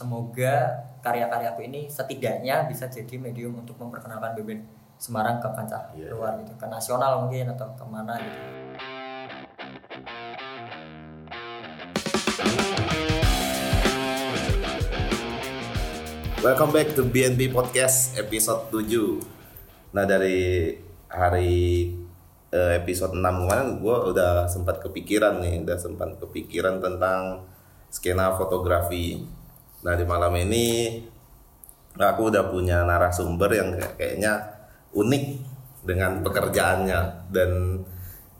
semoga 0.00 0.80
karya-karyaku 1.04 1.60
ini 1.68 1.80
setidaknya 1.92 2.64
bisa 2.64 2.88
jadi 2.88 3.20
medium 3.20 3.60
untuk 3.60 3.76
memperkenalkan 3.76 4.32
band 4.32 4.64
Semarang 4.96 5.36
ke 5.44 5.48
kancah 5.52 5.92
Iya. 5.92 6.16
luar 6.16 6.40
gitu. 6.40 6.56
Ke 6.56 6.64
nasional 6.64 7.24
mungkin 7.24 7.52
atau 7.52 7.68
ke 7.76 7.84
mana 7.84 8.16
gitu. 8.16 8.40
Welcome 16.40 16.72
back 16.72 16.96
to 16.96 17.04
BNB 17.04 17.52
Podcast 17.52 18.16
episode 18.16 18.72
7 18.72 19.20
Nah 19.92 20.04
dari 20.08 20.72
hari 21.12 21.92
eh, 22.48 22.72
episode 22.80 23.12
6 23.12 23.20
kemarin 23.20 23.76
gue 23.76 23.96
udah 24.16 24.48
sempat 24.48 24.80
kepikiran 24.80 25.44
nih 25.44 25.60
Udah 25.60 25.76
sempat 25.76 26.16
kepikiran 26.16 26.80
tentang 26.80 27.44
skena 27.92 28.32
fotografi 28.32 29.39
Nah 29.80 29.94
di 29.96 30.04
malam 30.04 30.32
ini 30.36 30.98
aku 31.96 32.28
udah 32.28 32.48
punya 32.52 32.84
narasumber 32.84 33.50
yang 33.52 33.68
kayak- 33.76 33.94
kayaknya 33.96 34.32
unik 34.92 35.24
dengan 35.80 36.20
pekerjaannya 36.20 37.00
Dan 37.32 37.80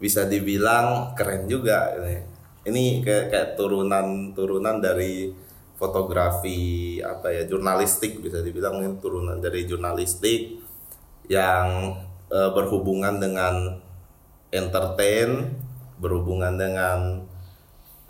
bisa 0.00 0.24
dibilang 0.24 1.12
keren 1.12 1.44
juga 1.44 1.92
ini. 2.00 2.16
Ini 2.64 3.04
kayak, 3.04 3.26
kayak 3.32 3.48
turunan-turunan 3.56 4.80
dari 4.80 5.32
fotografi 5.80 7.00
apa 7.00 7.32
ya 7.32 7.48
jurnalistik 7.48 8.20
bisa 8.20 8.44
dibilang 8.44 8.84
ini 8.84 9.00
turunan 9.00 9.40
dari 9.40 9.64
jurnalistik 9.64 10.60
yang 11.32 11.96
eh, 12.28 12.50
berhubungan 12.52 13.16
dengan 13.16 13.80
entertain 14.52 15.56
berhubungan 15.96 16.60
dengan 16.60 17.24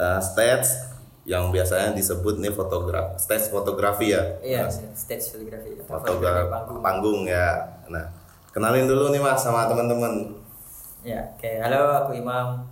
eh, 0.02 0.20
stage 0.22 0.89
yang 1.30 1.54
biasanya 1.54 1.94
disebut 1.94 2.42
nih 2.42 2.50
fotograf 2.50 3.14
stage 3.14 3.54
fotografi 3.54 4.10
ya. 4.10 4.22
Iya 4.42 4.66
Mas? 4.66 4.82
stage 4.98 5.30
fotografi. 5.30 5.78
Fotografi 5.86 6.50
panggung. 6.50 6.78
panggung 6.82 7.20
ya. 7.30 7.70
Nah 7.86 8.10
kenalin 8.50 8.90
dulu 8.90 9.14
nih 9.14 9.22
mas 9.22 9.38
sama 9.38 9.70
teman-teman. 9.70 10.34
Ya 11.06 11.22
oke. 11.30 11.50
Halo 11.62 12.02
aku 12.02 12.18
Imam. 12.18 12.66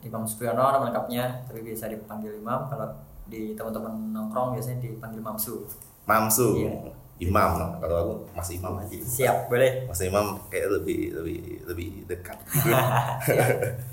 Imam 0.00 0.24
Supriyono 0.24 0.72
nama 0.72 0.88
lengkapnya. 0.88 1.44
Tapi 1.44 1.60
biasa 1.60 1.92
dipanggil 1.92 2.40
Imam. 2.40 2.64
Kalau 2.72 2.96
di 3.28 3.52
teman-teman 3.52 3.92
nongkrong 4.16 4.56
biasanya 4.56 4.80
dipanggil 4.80 5.20
Mamsu. 5.20 5.68
Mamsu. 6.08 6.64
Iya. 6.64 6.96
Imam. 7.20 7.60
Nah, 7.60 7.76
kalau 7.76 7.96
aku 8.00 8.14
Mas 8.32 8.48
Imam 8.56 8.72
aja. 8.80 8.96
Siap 9.04 9.52
boleh. 9.52 9.84
Mas 9.84 10.00
Imam 10.00 10.40
kayak 10.48 10.80
lebih 10.80 11.12
lebih 11.12 11.40
lebih 11.68 11.90
dekat. 12.08 12.40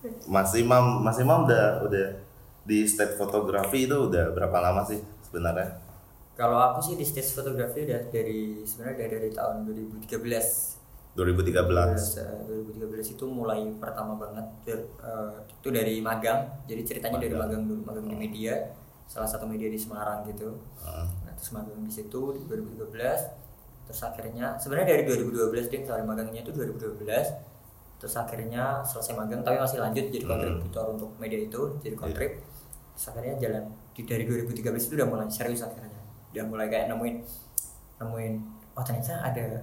Mas 0.32 0.54
Imam, 0.56 1.04
Mas 1.04 1.18
Imam 1.20 1.44
udah 1.44 1.84
udah 1.84 2.29
di 2.62 2.84
state 2.84 3.16
fotografi 3.16 3.84
itu 3.84 3.96
udah 4.08 4.30
berapa 4.30 4.58
lama 4.60 4.82
sih 4.84 5.00
sebenarnya? 5.24 5.80
Kalau 6.34 6.56
aku 6.56 6.80
sih 6.80 6.94
di 6.96 7.04
stage 7.04 7.32
fotografi 7.32 7.84
udah 7.84 8.08
dari 8.08 8.64
sebenarnya 8.64 8.94
udah 8.96 9.08
dari 9.10 9.28
tahun 9.30 9.56
2013. 9.66 10.78
2013. 11.10 12.16
eh, 12.16 12.38
2013 12.46 13.18
itu 13.18 13.24
mulai 13.26 13.66
pertama 13.76 14.14
banget 14.14 14.46
eh, 14.70 15.32
itu 15.50 15.68
dari 15.68 15.98
magang. 16.00 16.64
Jadi 16.64 16.82
ceritanya 16.86 17.18
dari 17.18 17.34
Magang. 17.34 17.60
magang 17.60 17.62
dulu, 17.66 17.80
magang 17.82 18.06
di 18.06 18.16
media, 18.16 18.54
salah 19.04 19.26
satu 19.26 19.44
media 19.44 19.66
di 19.66 19.76
Semarang 19.76 20.22
gitu. 20.24 20.54
Heeh. 20.80 21.06
Nah, 21.26 21.32
terus 21.34 21.50
magang 21.50 21.82
di 21.82 21.92
situ 21.92 22.20
di 22.32 22.40
2013. 22.46 23.20
Terus 23.84 24.00
akhirnya 24.06 24.54
sebenarnya 24.54 24.88
dari 24.94 25.02
2012 25.02 25.66
deh, 25.66 25.82
soalnya 25.82 26.06
magangnya 26.06 26.40
itu 26.40 26.54
2012. 26.54 27.26
Terus 27.98 28.14
akhirnya 28.16 28.80
selesai 28.80 29.12
magang 29.12 29.42
tapi 29.42 29.58
masih 29.58 29.76
lanjut 29.76 30.08
jadi 30.08 30.24
Hmm. 30.24 30.32
kontributor 30.32 30.84
untuk 30.94 31.10
media 31.18 31.36
itu, 31.42 31.60
jadi 31.82 31.96
kontrib. 31.98 32.32
Terus 32.38 32.49
akhirnya 32.94 33.36
jalan 33.38 33.64
di 33.96 34.02
dari 34.04 34.24
2013 34.24 34.70
itu 34.76 34.94
udah 34.98 35.08
mulai 35.08 35.28
serius 35.30 35.62
akhirnya. 35.64 36.00
Udah 36.30 36.44
mulai 36.46 36.66
kayak 36.70 36.90
nemuin 36.92 37.16
nemuin 38.00 38.34
oh 38.76 38.82
ternyata 38.86 39.20
ada 39.20 39.60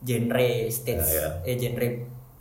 genre 0.00 0.50
stage 0.70 1.04
Ya, 1.10 1.28
eh 1.44 1.56
genre 1.58 1.88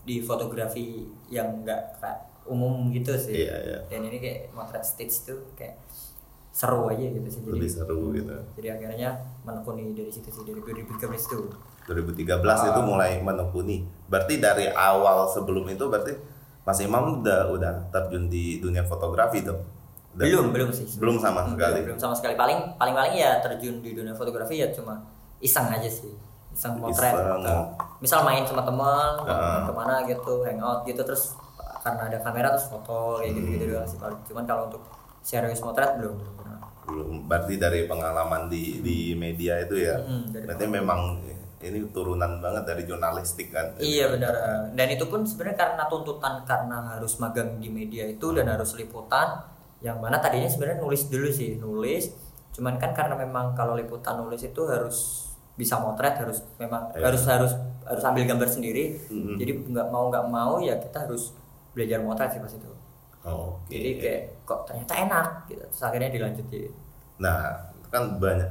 di 0.07 0.23
fotografi 0.23 1.03
yang 1.27 1.64
enggak 1.64 1.99
kayak 1.99 2.19
umum 2.47 2.93
gitu 2.95 3.11
sih. 3.19 3.43
Iya, 3.43 3.55
iya. 3.59 3.80
Dan 3.92 4.08
ini 4.08 4.17
kayak 4.23 4.55
motret 4.55 4.86
stage 4.86 5.27
tuh 5.27 5.39
kayak 5.58 5.75
seru 6.58 6.89
aja 6.89 7.05
gitu 7.05 7.27
sih 7.30 7.42
jadi 7.45 7.53
Lebih 7.53 7.69
seru 7.69 8.02
gitu. 8.17 8.33
jadi 8.58 8.67
akhirnya 8.81 9.13
menekuni 9.45 9.93
dari 9.93 10.09
situ 10.09 10.25
sih 10.33 10.42
dari 10.42 10.58
2013 10.58 11.05
itu 11.05 11.39
2013 11.86 12.43
itu 12.43 12.81
mulai 12.83 13.21
menekuni. 13.23 13.86
Berarti 14.11 14.42
dari 14.43 14.67
awal 14.73 15.30
sebelum 15.31 15.63
itu 15.71 15.87
berarti 15.87 16.17
Mas 16.67 16.83
Imam 16.83 17.23
udah 17.23 17.47
udah 17.53 17.73
terjun 17.95 18.27
di 18.27 18.59
dunia 18.59 18.83
fotografi 18.83 19.39
tuh. 19.39 19.55
Belum 20.17 20.50
belum 20.50 20.70
sih. 20.70 20.86
Belum 20.98 21.16
sama 21.16 21.42
Hmm, 21.42 21.54
sekali. 21.54 21.80
belum 21.83 21.98
sama 21.98 22.11
sekali. 22.11 22.33
Paling 22.33 22.76
paling 22.76 22.94
paling 22.94 23.14
ya 23.16 23.38
terjun 23.39 23.80
di 23.80 23.94
dunia 23.94 24.11
fotografi 24.11 24.58
ya 24.58 24.67
cuma 24.70 24.98
iseng 25.39 25.70
aja 25.70 25.86
sih. 25.86 26.10
Iseng 26.50 26.73
motret 26.76 27.14
Iseng. 27.14 27.38
atau 27.39 27.60
misal 28.00 28.22
main 28.23 28.42
sama 28.42 28.61
teman 28.61 29.14
Ah. 29.23 29.64
ke 29.64 29.72
mana 29.72 30.02
gitu 30.04 30.42
hangout 30.42 30.82
gitu 30.83 31.02
terus 31.02 31.38
karena 31.80 32.04
ada 32.04 32.17
kamera 32.20 32.50
terus 32.50 32.67
foto 32.67 33.22
kayak 33.22 33.32
gitu 33.32 33.48
gitu 33.48 33.64
Hmm. 33.64 33.73
doang 33.76 33.88
sih 33.88 33.98
paling. 33.98 34.20
Cuman 34.26 34.44
kalau 34.44 34.64
untuk 34.66 34.82
serius 35.22 35.61
motret 35.61 35.94
belum. 35.95 36.17
Belum. 36.84 37.28
Berarti 37.28 37.54
dari 37.55 37.84
pengalaman 37.84 38.48
di 38.48 38.80
di 38.80 38.98
media 39.14 39.60
itu 39.60 39.76
ya? 39.78 39.99
Hmm, 39.99 40.32
berarti 40.32 40.66
memang 40.66 41.20
ini 41.60 41.84
turunan 41.89 42.38
banget 42.38 42.64
dari 42.66 42.84
jurnalistik 42.86 43.52
kan? 43.52 43.76
Iya 43.78 44.08
benar. 44.10 44.34
Dan 44.72 44.88
itu 44.88 45.05
pun 45.05 45.22
sebenarnya 45.22 45.58
karena 45.60 45.84
tuntutan 45.86 46.42
karena 46.42 46.78
harus 46.89 47.17
magang 47.17 47.58
di 47.58 47.67
media 47.67 48.05
itu 48.05 48.32
dan 48.32 48.48
harus 48.48 48.72
liputan 48.73 49.36
yang 49.80 49.98
mana 49.98 50.17
tadinya 50.17 50.45
sebenarnya 50.45 50.82
nulis 50.82 51.08
dulu 51.08 51.30
sih, 51.30 51.58
nulis. 51.58 52.10
Cuman 52.52 52.76
kan 52.76 52.92
karena 52.92 53.14
memang 53.14 53.54
kalau 53.54 53.73
liputan 53.73 54.17
nulis 54.17 54.42
itu 54.42 54.61
harus 54.65 55.30
bisa 55.54 55.77
motret, 55.77 56.17
harus 56.17 56.42
memang 56.58 56.89
Iya. 56.93 57.10
harus 57.10 57.23
harus 57.26 57.52
harus 57.83 58.04
ambil 58.04 58.26
gambar 58.26 58.49
sendiri. 58.49 58.98
Mhm. 59.08 59.37
Jadi 59.37 59.52
nggak 59.70 59.87
mau 59.87 60.10
nggak 60.10 60.26
mau 60.27 60.58
ya 60.58 60.77
kita 60.77 61.05
harus 61.05 61.33
belajar 61.71 62.02
motret 62.02 62.30
sih 62.30 62.42
pas 62.42 62.49
itu. 62.49 62.70
Oh, 63.21 63.60
oke 63.60 63.67
Jadi 63.67 63.89
kayak 63.99 64.21
kok 64.43 64.66
ternyata 64.66 64.93
enak 64.98 65.27
gitu. 65.48 65.61
Terus 65.64 65.83
akhirnya 65.83 66.10
dilanjutin. 66.10 66.71
nah 67.17 67.49
kan 67.89 68.21
banyak 68.21 68.45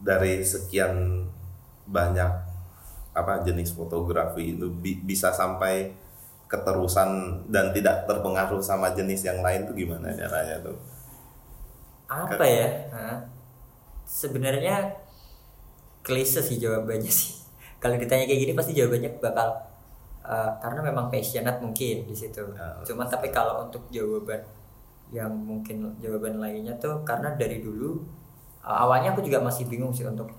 dari 0.00 0.40
sekian 0.40 1.24
banyak 1.84 2.30
apa 3.12 3.44
jenis 3.44 3.70
fotografi 3.70 4.56
itu 4.56 4.72
bi- 4.72 4.98
bisa 4.98 5.28
sampai 5.30 5.92
keterusan 6.46 7.42
dan 7.50 7.74
tidak 7.74 8.04
terpengaruh 8.06 8.60
sama 8.62 8.92
jenis 8.92 9.26
yang 9.26 9.42
lain 9.42 9.66
tuh 9.66 9.74
gimana 9.74 10.12
caranya 10.12 10.60
tuh? 10.60 10.76
Apa 12.06 12.44
ya? 12.44 12.68
Hah? 12.92 13.34
sebenarnya 14.04 14.94
klise 16.04 16.44
sih 16.44 16.60
jawabannya 16.60 17.10
sih. 17.10 17.40
Kalau 17.82 17.96
ditanya 17.96 18.24
kayak 18.28 18.40
gini 18.40 18.52
pasti 18.56 18.72
jawabannya 18.76 19.10
bakal 19.20 19.48
eh, 20.24 20.52
karena 20.60 20.80
memang 20.84 21.08
passionate 21.08 21.60
mungkin 21.60 22.08
di 22.08 22.16
situ. 22.16 22.44
Ah, 22.56 22.80
cuman 22.80 23.04
tapi 23.08 23.28
kalau 23.28 23.68
untuk 23.68 23.84
jawaban 23.92 24.40
yang 25.12 25.28
mungkin 25.36 25.92
jawaban 26.00 26.40
lainnya 26.40 26.72
tuh 26.80 27.04
karena 27.04 27.36
dari 27.36 27.60
dulu 27.60 28.00
eh, 28.64 28.72
awalnya 28.72 29.12
aku 29.12 29.20
juga 29.20 29.44
masih 29.44 29.68
bingung 29.68 29.92
sih 29.92 30.08
untuk 30.08 30.32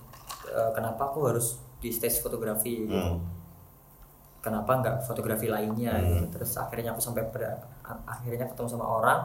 eh, 0.50 0.72
kenapa 0.74 1.14
aku 1.14 1.30
harus 1.30 1.62
di 1.78 1.94
stage 1.94 2.18
fotografi 2.18 2.86
gitu. 2.86 2.98
Hmm. 2.98 3.22
Kenapa 4.46 4.78
nggak 4.78 4.96
fotografi 5.02 5.50
lainnya 5.50 5.98
Hmm. 5.98 6.06
gitu. 6.06 6.38
Terus 6.38 6.54
akhirnya 6.56 6.94
aku 6.94 7.02
sampai 7.02 7.26
pada 7.34 7.58
akhirnya 8.06 8.46
ketemu 8.46 8.68
sama 8.70 8.86
orang 8.86 9.20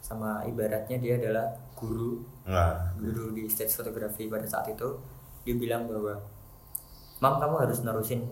sama 0.00 0.40
ibaratnya 0.44 0.96
dia 0.96 1.20
adalah 1.20 1.52
guru. 1.76 2.24
Nah. 2.48 2.96
Guru 2.96 3.36
di 3.36 3.44
stage 3.44 3.76
fotografi 3.76 4.24
pada 4.24 4.48
saat 4.48 4.72
itu. 4.72 4.88
Dia 5.44 5.52
bilang 5.54 5.84
bahwa 5.84 6.16
mam 7.20 7.34
kamu 7.36 7.54
harus 7.68 7.84
nerusin 7.84 8.24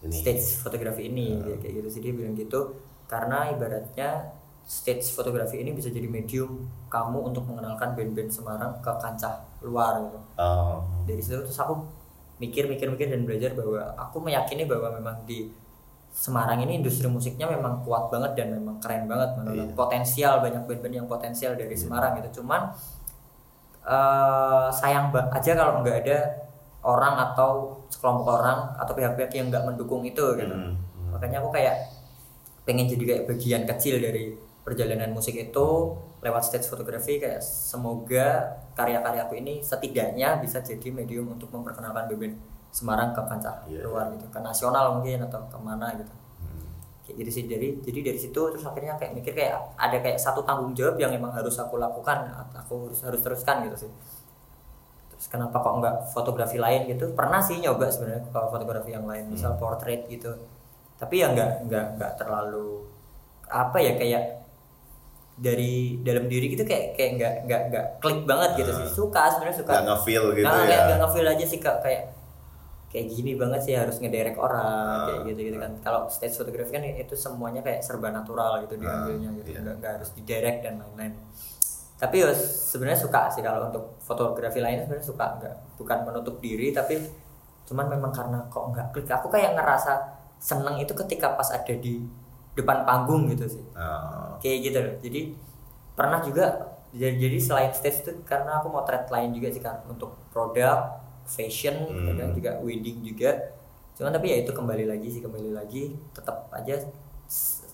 Ini. 0.00 0.12
stage 0.14 0.56
fotografi 0.56 1.08
ini. 1.08 1.36
Dia 1.44 1.56
kayak 1.60 1.84
gitu 1.84 1.88
sih 1.90 2.00
dia 2.00 2.12
bilang 2.16 2.32
gitu. 2.32 2.72
Karena 3.04 3.48
ibaratnya 3.48 4.32
stage 4.68 5.12
fotografi 5.12 5.60
ini 5.60 5.72
bisa 5.72 5.88
jadi 5.88 6.04
medium 6.04 6.64
kamu 6.88 7.32
untuk 7.32 7.48
mengenalkan 7.48 7.96
band-band 7.96 8.28
Semarang 8.28 8.72
ke 8.80 8.92
kancah 9.00 9.32
luar 9.64 9.96
gitu. 10.04 10.20
Oh, 10.36 10.84
dari 11.04 11.20
situ 11.20 11.40
terus 11.40 11.56
aku 11.56 11.72
mikir 12.38 12.70
mikir 12.70 12.86
mikir 12.90 13.10
dan 13.10 13.26
belajar 13.26 13.50
bahwa 13.54 13.82
aku 13.98 14.22
meyakini 14.22 14.64
bahwa 14.66 14.94
memang 14.94 15.18
di 15.26 15.50
Semarang 16.08 16.58
ini 16.64 16.82
industri 16.82 17.06
musiknya 17.06 17.46
memang 17.46 17.84
kuat 17.86 18.10
banget 18.10 18.34
dan 18.34 18.50
memang 18.58 18.82
keren 18.82 19.06
banget 19.06 19.38
menurut 19.38 19.70
Iya. 19.70 19.76
potensial 19.76 20.32
banyak 20.42 20.66
band-band 20.66 20.94
yang 21.04 21.06
potensial 21.06 21.54
dari 21.54 21.76
Semarang 21.78 22.18
gitu. 22.18 22.42
Cuman 22.42 22.74
eh, 23.86 24.68
sayang 24.74 25.14
banget 25.14 25.30
aja 25.38 25.52
kalau 25.54 25.80
nggak 25.84 25.96
ada 26.04 26.18
orang 26.82 27.14
atau 27.32 27.78
sekelompok 27.92 28.40
orang 28.40 28.58
atau 28.80 28.92
pihak-pihak 28.98 29.30
yang 29.30 29.46
nggak 29.52 29.62
mendukung 29.62 30.02
itu 30.02 30.24
gitu. 30.38 30.54
Hmm, 30.54 30.74
hmm. 30.74 31.14
makanya 31.14 31.38
aku 31.44 31.50
kayak 31.54 31.76
pengen 32.66 32.84
jadi 32.90 33.04
kayak 33.04 33.22
bagian 33.30 33.62
kecil 33.64 33.96
dari 34.02 34.34
perjalanan 34.66 35.12
musik 35.14 35.32
itu 35.38 35.68
lewat 36.18 36.42
stage 36.42 36.66
fotografi 36.66 37.16
kayak 37.16 37.38
semoga 37.40 38.58
karya-karyaku 38.74 39.38
ini 39.38 39.62
setidaknya 39.62 40.38
bisa 40.38 40.58
jadi 40.58 40.90
medium 40.90 41.30
untuk 41.30 41.50
memperkenalkan 41.50 42.10
band 42.10 42.36
Semarang 42.68 43.16
ke 43.16 43.22
kancah 43.24 43.64
Iya, 43.64 43.88
luar 43.88 44.12
gitu 44.12 44.28
ke 44.28 44.38
nasional 44.38 45.00
mungkin 45.00 45.24
atau 45.24 45.40
ke 45.46 45.56
mana 45.56 45.88
gitu. 45.96 46.12
Hmm. 46.38 46.68
kayak 47.00 47.16
gitu 47.24 47.30
sih 47.32 47.44
dari 47.48 47.80
jadi 47.80 48.12
dari 48.12 48.18
situ 48.20 48.36
terus 48.36 48.60
akhirnya 48.62 49.00
kayak 49.00 49.16
mikir 49.16 49.32
kayak 49.32 49.56
ada 49.74 49.96
kayak 49.98 50.20
satu 50.20 50.44
tanggung 50.44 50.76
jawab 50.76 51.00
yang 51.00 51.08
emang 51.10 51.32
harus 51.32 51.56
aku 51.56 51.80
lakukan 51.80 52.28
aku 52.52 52.92
harus 52.92 53.00
harus 53.00 53.20
teruskan 53.24 53.64
gitu 53.64 53.88
sih. 53.88 53.90
Terus 55.16 55.26
kenapa 55.26 55.58
kok 55.58 55.80
nggak 55.80 55.96
fotografi 56.12 56.60
lain 56.60 56.86
gitu? 56.86 57.08
Pernah 57.16 57.40
sih 57.40 57.58
nyoba 57.58 57.88
sebenarnya 57.88 58.28
kalau 58.28 58.52
fotografi 58.52 58.92
yang 58.92 59.08
lain 59.08 59.32
misal 59.32 59.56
Hmm. 59.56 59.60
portrait 59.64 60.04
gitu. 60.06 60.30
Tapi 61.00 61.14
ya 61.18 61.32
nggak 61.32 61.50
nggak 61.66 61.86
nggak 61.96 62.12
terlalu 62.20 62.84
apa 63.48 63.78
ya 63.80 63.96
kayak 63.96 64.37
dari 65.38 65.72
dalam 66.02 66.26
diri 66.26 66.50
gitu 66.50 66.62
kayak 66.62 66.92
kayak 66.92 67.10
nggak 67.14 67.34
nggak 67.44 67.60
nggak 67.70 67.86
klik 67.98 68.20
banget 68.22 68.50
gitu 68.58 68.70
sih. 68.74 68.86
Suka 68.88 69.30
sebenarnya 69.30 69.56
suka. 69.56 69.70
Nggak 69.72 69.84
ngefeel 69.88 70.24
gitu 70.34 70.44
Nggak- 70.44 70.66
ya. 70.66 70.78
nggak- 70.84 71.00
ngefeel 71.00 71.26
aja 71.28 71.44
sih 71.46 71.58
kak. 71.58 71.76
Kayak 71.80 72.02
kayak 72.88 73.06
gini 73.06 73.36
banget 73.36 73.60
sih 73.62 73.74
harus 73.74 73.96
ngederek 73.98 74.34
orang 74.34 74.64
Ah. 74.64 75.04
kayak 75.04 75.20
gitu 75.28 75.40
gitu 75.46 75.58
kan 75.58 75.72
kalau 75.78 76.08
stage 76.08 76.32
photography 76.34 76.72
kan 76.72 76.80
itu 76.82 77.12
semuanya 77.14 77.60
kayak 77.60 77.84
serba 77.84 78.08
natural 78.08 78.64
gitu 78.64 78.74
diambilnya 78.76 79.28
gitu. 79.36 79.48
iya. 79.52 79.60
nggak 79.60 79.74
nggak 79.78 79.92
harus 80.00 80.10
diderek 80.12 80.56
dan 80.60 80.80
lain-lain. 80.80 81.12
Tapi 81.94 82.16
ya 82.16 82.30
sebenarnya 82.32 82.96
suka 82.96 83.28
sih 83.28 83.42
kalau 83.42 83.68
untuk 83.68 83.98
fotografi 84.00 84.58
lain 84.58 84.80
sebenarnya 84.80 85.04
suka. 85.04 85.26
Nggak 85.36 85.54
bukan 85.76 85.98
menutup 86.02 86.34
diri 86.38 86.70
tapi 86.70 86.96
cuman 87.62 87.86
memang 87.86 88.08
karena 88.08 88.40
kok 88.48 88.64
nggak 88.66 88.86
klik. 88.90 89.06
Aku 89.12 89.28
kayak 89.28 89.52
ngerasa 89.52 89.92
seneng 90.38 90.78
itu 90.78 90.96
ketika 90.96 91.36
pas 91.36 91.50
ada 91.50 91.74
di 91.74 92.00
depan 92.58 92.82
panggung 92.82 93.28
gitu 93.28 93.46
sih. 93.48 93.64
Ah, 93.72 94.34
kayak 94.38 94.58
gitu. 94.64 94.78
Loh 94.78 94.94
jadi 94.98 95.20
pernah 95.92 96.18
juga 96.20 96.46
jadi, 96.88 97.14
jadi 97.20 97.38
selain 97.38 97.70
stage 97.70 98.00
itu 98.00 98.12
karena 98.22 98.58
aku 98.58 98.68
mau 98.68 98.82
trade 98.82 99.06
lain 99.08 99.30
juga 99.30 99.48
sih 99.48 99.60
kan 99.60 99.84
untuk 99.84 100.16
produk 100.28 100.98
fashion 101.24 101.76
Hmm. 101.84 102.06
kadang 102.08 102.30
juga 102.32 102.50
wedding 102.58 103.02
juga. 103.02 103.54
Cuman 103.92 104.10
tapi 104.10 104.30
ya 104.30 104.40
itu 104.40 104.50
kembali 104.50 104.84
lagi 104.84 105.08
sih 105.08 105.20
kembali 105.20 105.50
lagi. 105.52 105.92
Tetap 106.10 106.48
aja 106.50 106.74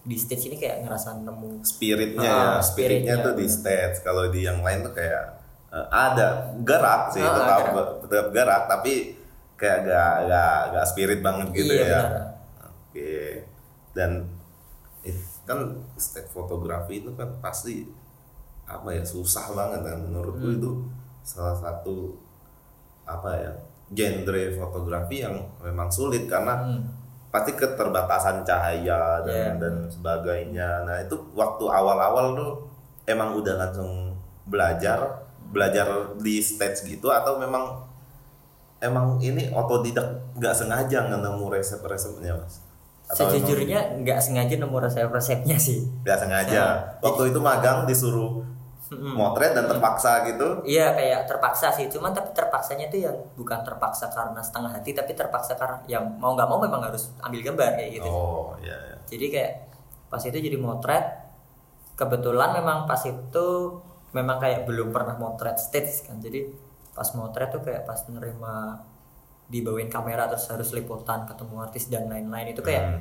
di 0.03 0.17
stage 0.19 0.49
ini 0.49 0.57
kayak 0.59 0.83
ngerasa 0.83 1.17
nemu 1.17 1.63
spiritnya 1.63 2.27
Ah, 2.27 2.59
ya. 2.59 2.61
spiritnya. 2.61 3.15
Spiritnya, 3.15 3.15
tuh 3.23 3.35
di 3.35 3.47
stage. 3.47 3.97
Kalau 4.01 4.29
di 4.29 4.43
yang 4.43 4.59
lain 4.59 4.83
tuh 4.83 4.93
kayak 4.93 5.25
eh, 5.71 5.87
ada 5.89 6.27
gerak 6.61 7.09
sih 7.09 7.21
Ah, 7.21 7.33
tetap 7.35 7.61
gerak. 7.63 7.87
tetap 8.03 8.27
gerak. 8.31 8.63
Tapi 8.67 8.93
kayak 9.55 9.79
gak 9.87 10.15
gak 10.27 10.59
gak 10.73 10.87
spirit 10.87 11.21
banget 11.21 11.49
gitu 11.53 11.73
Iya, 11.73 11.87
ya. 11.87 12.01
benar. 12.03 12.23
oke. 12.65 13.15
Dan 13.95 14.11
kan 15.45 15.61
stage 15.95 16.29
fotografi 16.29 17.05
itu 17.05 17.13
kan 17.15 17.29
pasti 17.39 17.85
apa 18.65 18.89
ya 18.91 19.05
susah 19.05 19.53
banget 19.53 19.81
kan 19.85 19.99
menurutku 20.01 20.49
Hmm. 20.49 20.57
itu 20.57 20.71
salah 21.21 21.53
satu 21.53 22.17
apa 23.05 23.31
ya 23.37 23.53
genre 23.93 24.43
fotografi 24.57 25.21
yang 25.21 25.37
memang 25.61 25.93
sulit 25.93 26.25
karena 26.25 26.57
Hmm. 26.57 26.81
pasti 27.29 27.53
keterbatasan 27.53 28.41
cahaya 28.43 29.21
dan 29.21 29.59
Iya. 29.59 29.61
dan 29.61 29.75
sebagainya. 29.91 30.87
Nah 30.87 30.97
itu 31.03 31.19
waktu 31.35 31.65
awal-awal 31.67 32.33
tuh 32.33 32.53
emang 33.05 33.35
udah 33.35 33.59
langsung 33.59 34.15
belajar 34.47 35.03
belajar 35.51 35.87
di 36.19 36.41
stage 36.41 36.87
gitu 36.89 37.11
atau 37.11 37.37
memang 37.37 37.85
emang 38.81 39.17
ini 39.19 39.49
otodidak 39.51 40.05
nggak 40.37 40.55
sengaja 40.55 41.09
nemu 41.11 41.47
resep-resepnya 41.49 42.37
mas? 42.37 42.61
Atau 43.05 43.29
sejujurnya 43.29 44.01
nggak 44.01 44.19
sengaja 44.21 44.55
nemu 44.57 44.77
resep-resepnya 44.81 45.57
sih 45.61 45.85
nggak 46.03 46.19
sengaja. 46.19 46.61
Nah, 46.61 46.75
Waktu 47.05 47.35
itu 47.35 47.39
magang 47.41 47.85
disuruh 47.85 48.45
motret 48.93 49.57
dan 49.57 49.65
terpaksa 49.67 50.23
gitu. 50.29 50.61
Iya 50.63 50.93
kayak 50.93 51.21
terpaksa 51.27 51.73
sih, 51.73 51.89
cuman 51.89 52.13
tapi 52.13 52.31
terpaksanya 52.37 52.87
tuh 52.93 53.01
yang 53.01 53.17
bukan 53.35 53.65
terpaksa 53.65 54.13
karena 54.13 54.39
setengah 54.45 54.71
hati, 54.77 54.93
tapi 54.93 55.17
terpaksa 55.17 55.57
karena 55.57 55.81
yang 55.89 56.05
mau 56.21 56.37
nggak 56.37 56.49
mau 56.49 56.61
memang 56.61 56.85
harus 56.85 57.11
ambil 57.25 57.41
gambar 57.41 57.81
kayak 57.81 57.91
gitu. 58.01 58.09
Oh 58.09 58.55
iya. 58.61 58.77
iya. 58.77 58.97
Jadi 59.09 59.27
kayak 59.33 59.53
pas 60.13 60.21
itu 60.21 60.37
jadi 60.37 60.59
motret, 60.61 61.05
kebetulan 61.97 62.61
memang 62.61 62.85
pas 62.85 63.01
itu 63.09 63.47
memang 64.15 64.39
kayak 64.39 64.69
belum 64.69 64.95
pernah 64.95 65.17
motret 65.19 65.59
stage 65.59 66.07
kan, 66.07 66.21
jadi 66.21 66.47
pas 66.95 67.09
motret 67.19 67.51
tuh 67.51 67.65
kayak 67.65 67.83
pas 67.89 67.99
nerima 68.07 68.79
dibawain 69.55 69.87
kamera 69.87 70.27
terus 70.27 70.51
harus 70.51 70.75
liputan 70.75 71.23
ketemu 71.23 71.55
artis 71.63 71.87
dan 71.87 72.11
lain-lain. 72.11 72.51
Itu 72.51 72.61
kayak 72.61 72.83
Hmm. 72.85 73.01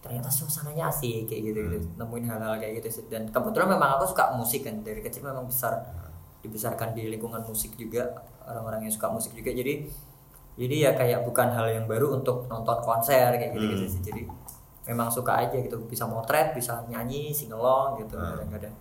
ternyata 0.00 0.30
suasananya 0.30 0.88
asik 0.88 1.26
kayak 1.26 1.42
gitu 1.44 1.58
gitu. 1.60 1.76
Nemuin 1.98 2.24
hal-hal 2.24 2.56
kayak 2.56 2.78
gitu 2.80 2.88
sih. 2.88 3.04
dan 3.10 3.26
kebetulan 3.28 3.68
memang 3.68 3.98
aku 3.98 4.08
suka 4.08 4.32
musik 4.32 4.62
kan 4.62 4.80
dari 4.80 5.02
kecil 5.02 5.20
memang 5.22 5.44
besar 5.44 5.76
dibesarkan 6.40 6.94
di 6.94 7.10
lingkungan 7.10 7.44
musik 7.44 7.76
juga 7.76 8.08
orang-orang 8.46 8.88
yang 8.88 8.94
suka 8.94 9.10
musik 9.10 9.34
juga. 9.34 9.50
Jadi 9.50 9.90
jadi 10.56 10.76
ya 10.76 10.90
kayak 10.94 11.24
bukan 11.24 11.48
hal 11.50 11.66
yang 11.68 11.84
baru 11.84 12.16
untuk 12.16 12.46
nonton 12.46 12.78
konser 12.80 13.34
kayak 13.34 13.52
gitu 13.52 13.66
gitu 13.66 13.84
Hmm. 13.84 13.92
sih. 13.92 14.00
Jadi 14.02 14.22
memang 14.86 15.10
suka 15.10 15.36
aja 15.36 15.56
gitu. 15.56 15.76
Bisa 15.84 16.08
motret 16.08 16.54
bisa 16.54 16.80
nyanyi 16.86 17.28
singelong 17.30 17.98
gitu 17.98 18.16
Hmm. 18.16 18.40
kadang-kadang. 18.40 18.72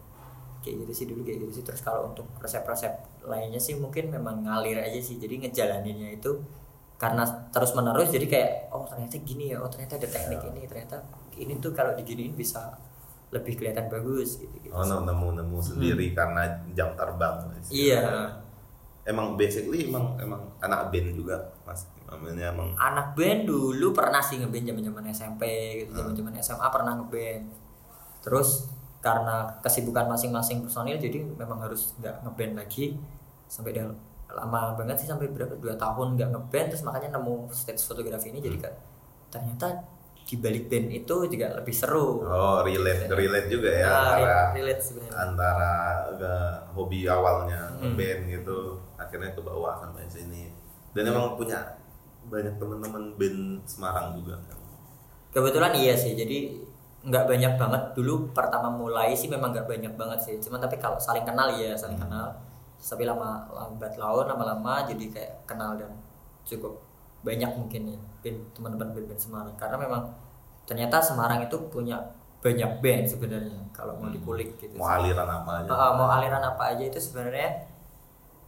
Kayak 0.59 0.75
gitu 0.83 0.91
sih 0.93 1.05
dulu 1.07 1.21
kayak 1.23 1.39
gitu 1.43 1.51
sih. 1.59 1.63
Terus 1.63 1.79
kalau 1.79 2.11
untuk 2.11 2.27
resep-resep 2.39 2.95
lainnya 3.23 3.59
sih 3.59 3.75
mungkin 3.75 4.07
memang 4.07 4.39
ngalir 4.41 4.79
aja 4.79 4.99
sih. 4.99 5.15
Jadi 5.15 5.43
ngejalaninnya 5.43 6.15
itu 6.15 6.31
karena 6.99 7.23
terus 7.49 7.71
menerus 7.71 8.11
jadi 8.11 8.27
kayak 8.27 8.51
oh 8.69 8.83
ternyata 8.83 9.15
gini 9.17 9.49
ya 9.49 9.57
oh 9.57 9.71
ternyata 9.71 9.95
ada 9.95 10.05
teknik 10.05 10.37
Ya. 10.37 10.49
ini 10.51 10.61
ternyata 10.67 10.95
ini 11.33 11.53
tuh 11.57 11.71
kalau 11.71 11.95
diginiin 11.95 12.35
bisa 12.35 12.75
lebih 13.29 13.55
kelihatan 13.55 13.87
bagus 13.87 14.35
gitu 14.37 14.51
gitu 14.59 14.73
Oh 14.73 14.83
nemu 14.83 15.39
nemu 15.39 15.57
sendiri 15.57 16.11
karena 16.11 16.43
jam 16.73 16.91
terbang. 16.93 17.39
iya 17.69 18.35
Emang 19.05 19.33
basically 19.33 19.87
emang 19.87 20.13
emang 20.19 20.43
anak 20.59 20.91
band 20.91 21.15
juga 21.15 21.39
mas. 21.63 21.87
Namanya 22.05 22.51
emang 22.51 22.75
anak 22.75 23.15
band 23.15 23.47
dulu 23.47 23.89
pernah 23.89 24.19
sih 24.19 24.37
ngeband 24.37 24.65
zaman 24.67 24.83
zaman 24.83 25.03
SMP 25.09 25.41
gitu 25.79 25.95
Hmm. 25.95 26.11
zaman 26.11 26.13
zaman 26.13 26.33
SMA 26.37 26.67
pernah 26.67 26.93
ngeband 26.93 27.43
terus 28.19 28.67
karena 28.99 29.47
kesibukan 29.63 30.11
masing-masing 30.11 30.59
personil 30.59 30.99
jadi 30.99 31.23
memang 31.23 31.63
harus 31.63 31.95
nggak 31.95 32.21
ngeband 32.21 32.53
lagi 32.59 32.99
sampai 33.47 33.71
udah 33.71 33.87
lama 34.29 34.77
banget 34.77 35.01
sih 35.01 35.07
sampai 35.09 35.27
berapa 35.29 35.57
dua 35.57 35.73
tahun 35.75 36.13
nggak 36.15 36.29
ngeband 36.33 36.67
terus 36.69 36.83
makanya 36.85 37.17
nemu 37.17 37.49
stage 37.49 37.81
fotografi 37.81 38.29
ini 38.29 38.39
jadi 38.39 38.57
Hmm. 38.57 38.63
kayak 38.65 38.77
ternyata 39.29 39.67
di 40.29 40.35
balik 40.37 40.69
band 40.69 40.87
itu 40.93 41.15
juga 41.25 41.47
lebih 41.57 41.73
seru 41.73 42.21
Oh 42.21 42.61
relate 42.61 43.09
relate 43.09 43.49
juga 43.49 43.69
ya 43.73 43.87
Ah, 43.89 43.97
antara 44.13 44.37
relate 44.53 44.81
sebenarnya 44.85 45.13
antara 45.17 45.71
eh, 46.13 46.55
hobi 46.77 46.99
awalnya 47.09 47.61
Hmm. 47.81 47.97
band 47.97 48.21
gitu 48.29 48.77
akhirnya 48.95 49.33
ke 49.33 49.41
bawah 49.41 49.81
sampai 49.81 50.05
sini 50.05 50.53
dan 50.93 51.09
emang 51.09 51.33
punya 51.33 51.77
banyak 52.29 52.61
teman-teman 52.61 53.17
band 53.17 53.41
Semarang 53.65 54.13
juga 54.13 54.37
Kebetulan 55.29 55.77
iya 55.77 55.93
sih, 55.93 56.17
jadi 56.17 56.57
nggak 57.05 57.25
banyak 57.29 57.53
banget 57.55 57.83
dulu 57.93 58.33
pertama 58.33 58.65
mulai 58.73 59.13
sih 59.13 59.29
memang 59.29 59.53
nggak 59.53 59.69
banyak 59.69 59.93
banget 59.93 60.19
sih. 60.25 60.35
Cuman 60.41 60.57
tapi 60.57 60.81
kalau 60.81 60.97
saling 60.97 61.21
kenal 61.21 61.53
ya 61.53 61.77
saling 61.77 62.01
Hmm. 62.01 62.09
kenal. 62.09 62.27
Tapi 62.79 63.03
lama 63.03 63.43
lambat 63.49 63.93
laun 63.95 64.25
lama-lama 64.25 64.87
jadi 64.87 65.05
kayak 65.11 65.33
kenal 65.45 65.75
dan 65.75 65.91
cukup 66.43 66.79
banyak 67.19 67.51
mungkin 67.51 67.91
ya 67.91 67.99
band 68.19 68.39
teman-teman 68.55 68.95
band-band 68.95 69.19
Semarang 69.19 69.55
karena 69.55 69.75
memang 69.75 70.03
ternyata 70.63 71.03
Semarang 71.03 71.43
itu 71.43 71.59
punya 71.67 71.99
banyak 72.39 72.79
band 72.79 73.03
sebenarnya 73.03 73.59
kalau 73.69 73.99
mau 73.99 74.07
dikulik 74.07 74.55
gitu. 74.55 74.71
Hmm. 74.71 74.79
mau 74.79 74.95
aliran 74.95 75.27
apa 75.27 75.51
aja 75.59 75.69
Ah, 75.69 75.91
mau 75.91 76.07
aliran 76.07 76.39
apa 76.41 76.63
aja 76.71 76.83
itu 76.83 76.95
sebenarnya 76.97 77.67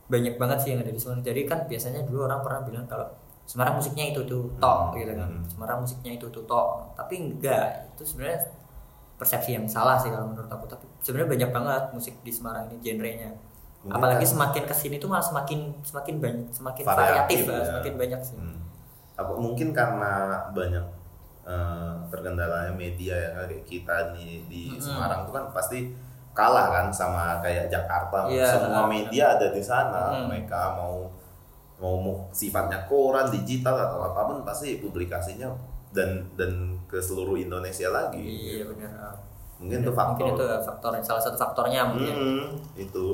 banyak 0.07 0.35
banget 0.35 0.57
sih 0.59 0.69
yang 0.71 0.79
ada 0.79 0.91
di 0.91 0.99
Semarang. 0.99 1.23
Jadi 1.23 1.41
kan 1.43 1.59
biasanya 1.65 2.03
dulu 2.03 2.23
orang 2.25 2.39
pernah 2.39 2.61
bilang 2.63 2.85
kalau 2.85 3.07
Semarang 3.43 3.75
musiknya 3.75 4.15
itu 4.15 4.23
tuh 4.23 4.47
tok 4.57 4.79
Hmm. 4.87 4.95
gitu 4.95 5.11
kan. 5.11 5.27
Hmm. 5.27 5.43
Semarang 5.45 5.79
musiknya 5.83 6.11
itu 6.15 6.25
tuh 6.29 6.43
tok. 6.45 6.67
Tapi 6.95 7.13
enggak, 7.19 7.91
itu 7.91 8.03
sebenarnya 8.05 8.39
persepsi 9.15 9.51
yang 9.53 9.67
salah 9.67 9.99
sih 9.99 10.07
kalau 10.07 10.31
menurut 10.31 10.47
aku. 10.47 10.65
Tapi 10.65 10.87
sebenarnya 10.99 11.29
banyak 11.35 11.49
banget 11.51 11.83
musik 11.91 12.15
di 12.23 12.31
Semarang 12.31 12.71
ini 12.71 12.79
genrenya. 12.79 13.31
Mungkin 13.81 13.97
Apalagi 13.97 14.21
kan- 14.21 14.31
semakin 14.31 14.63
ke 14.63 14.75
sini 14.75 14.95
tuh 14.95 15.07
malah 15.07 15.21
semakin 15.21 15.59
semakin 15.81 16.15
banyak 16.17 16.47
semakin 16.49 16.83
Variatif 16.83 17.01
variatif, 17.01 17.39
ya. 17.41 17.51
lah, 17.51 17.65
semakin 17.67 17.93
banyak 17.97 18.21
sih. 18.21 18.37
Hmm. 18.37 18.57
apa 19.13 19.33
mungkin 19.35 19.69
karena 19.69 20.13
banyak 20.49 20.85
eh, 21.43 21.93
terkendalanya 22.07 22.69
media 22.71 23.13
ya 23.13 23.29
kayak 23.35 23.61
kita 23.63 23.95
nih 24.11 24.45
di 24.45 24.63
Mm-mm. 24.71 24.81
Semarang 24.81 25.25
tuh 25.25 25.31
kan 25.31 25.45
pasti 25.51 25.93
kalah 26.31 26.69
kan 26.69 26.85
sama 26.89 27.37
kayak 27.39 27.67
Jakarta 27.67 28.25
Iya, 28.25 28.45
semua 28.47 28.85
media 28.87 29.35
ada 29.35 29.49
di 29.49 29.59
sana 29.59 30.13
Mm. 30.15 30.25
mereka 30.27 30.73
mau 30.73 31.05
mau 31.77 31.97
mau 31.97 32.15
sifatnya 32.29 32.85
koran 32.85 33.29
digital 33.29 33.73
atau 33.75 34.05
apa 34.05 34.21
pun 34.23 34.37
pasti 34.41 34.77
publikasinya 34.77 35.49
dan 35.91 36.09
dan 36.31 36.49
ke 36.85 36.97
seluruh 36.97 37.35
Indonesia 37.35 37.89
lagi 37.89 38.21
Iya 38.21 38.65
benar. 38.67 39.13
mungkin 39.59 39.77
itu 39.79 39.91
Mungkin 39.91 39.93
faktor 39.93 40.25
itu 40.31 40.45
faktor 40.63 40.91
salah 40.99 41.21
satu 41.21 41.35
faktornya 41.35 41.81
mungkin. 41.83 42.13
Hmm, 42.15 42.45
itu 42.75 43.05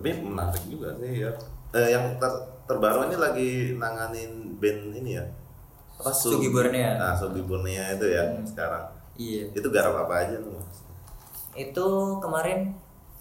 tapi 0.00 0.16
menarik 0.18 0.64
juga 0.66 0.96
sih 0.96 1.20
ya 1.20 1.32
Eh, 1.70 1.94
yang 1.94 2.16
ter- 2.16 2.42
terbaru 2.64 3.06
ini 3.06 3.14
lagi 3.14 3.50
nanganin 3.76 4.56
band 4.56 4.90
ini 4.92 5.14
ya 5.14 5.24
apa 5.94 6.10
Sugi 6.10 6.48
Bornea. 6.48 6.96
nah 6.96 7.12
Sugi 7.12 7.38
Bornea 7.40 7.92
itu 7.92 8.08
ya 8.08 8.24
Hmm. 8.26 8.42
sekarang 8.42 8.84
Iya. 9.14 9.52
itu 9.52 9.68
garap 9.68 9.94
apa 10.00 10.14
aja 10.18 10.34
tuh 10.36 10.50
mas 10.50 10.80
itu 11.52 11.86
kemarin 12.18 12.72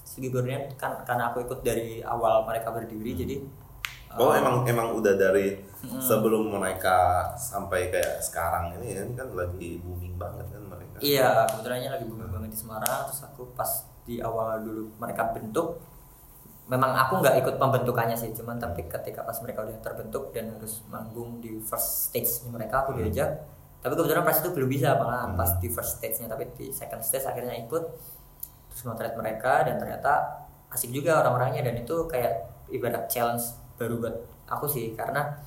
Sugi 0.01 0.29
Borneo 0.29 0.71
kan 0.74 0.98
karena 1.03 1.29
aku 1.29 1.43
ikut 1.43 1.59
dari 1.62 2.00
awal 2.00 2.41
mereka 2.41 2.71
berdiri 2.71 3.12
jadi 3.13 3.36
oh 4.12 4.25
uh, 4.25 4.33
emang 4.33 4.63
emang 4.63 4.95
udah 4.95 5.13
dari 5.13 5.59
Hmm. 5.79 5.95
sebelum 5.95 6.50
mereka 6.50 6.98
sampai 7.36 7.88
kayak 7.88 8.19
sekarang 8.19 8.75
ini 8.75 8.91
ini 8.93 9.13
kan 9.13 9.31
lagi 9.31 9.79
booming 9.79 10.15
banget 10.15 10.43
kan 10.45 10.59
mereka 10.62 11.00
iya 11.00 11.45
kebetulannya 11.45 11.88
lagi 11.89 12.03
booming 12.03 12.27
banget 12.29 12.50
di 12.50 12.57
Semarang 12.57 13.05
terus 13.05 13.24
aku 13.24 13.48
pas 13.53 13.71
di 14.03 14.19
awal 14.19 14.59
dulu 14.59 14.91
mereka 14.98 15.31
bentuk 15.31 15.79
memang 16.70 16.94
aku 16.96 17.18
nggak 17.18 17.36
ikut 17.40 17.56
pembentukannya 17.58 18.14
sih 18.14 18.30
cuman 18.32 18.56
tapi 18.56 18.86
ketika 18.86 19.22
pas 19.22 19.34
mereka 19.42 19.66
udah 19.66 19.78
terbentuk 19.80 20.30
dan 20.30 20.54
harus 20.54 20.86
manggung 20.86 21.38
di 21.38 21.58
first 21.60 22.08
stage 22.08 22.46
mereka 22.48 22.86
aku 22.86 22.94
Hmm. 22.94 23.04
diajak 23.04 23.30
tapi 23.80 23.94
kebetulan 23.94 24.22
pas 24.22 24.38
itu 24.38 24.50
belum 24.50 24.70
bisa 24.70 24.94
malah 24.94 25.26
Hmm. 25.26 25.36
pas 25.36 25.52
di 25.58 25.68
first 25.68 25.98
stage 25.98 26.22
nya 26.22 26.28
tapi 26.28 26.46
di 26.54 26.70
second 26.70 27.02
stage 27.02 27.26
akhirnya 27.26 27.58
ikut 27.60 27.84
terus 28.70 28.84
motret 28.86 29.14
mereka 29.14 29.66
dan 29.66 29.76
ternyata 29.76 30.46
asik 30.70 30.92
juga 30.92 31.20
orang-orangnya 31.20 31.66
dan 31.66 31.76
itu 31.76 32.06
kayak 32.06 32.34
ibarat 32.70 33.10
challenge 33.10 33.42
baru 33.76 33.98
buat 33.98 34.16
aku 34.46 34.70
sih 34.70 34.94
karena 34.94 35.42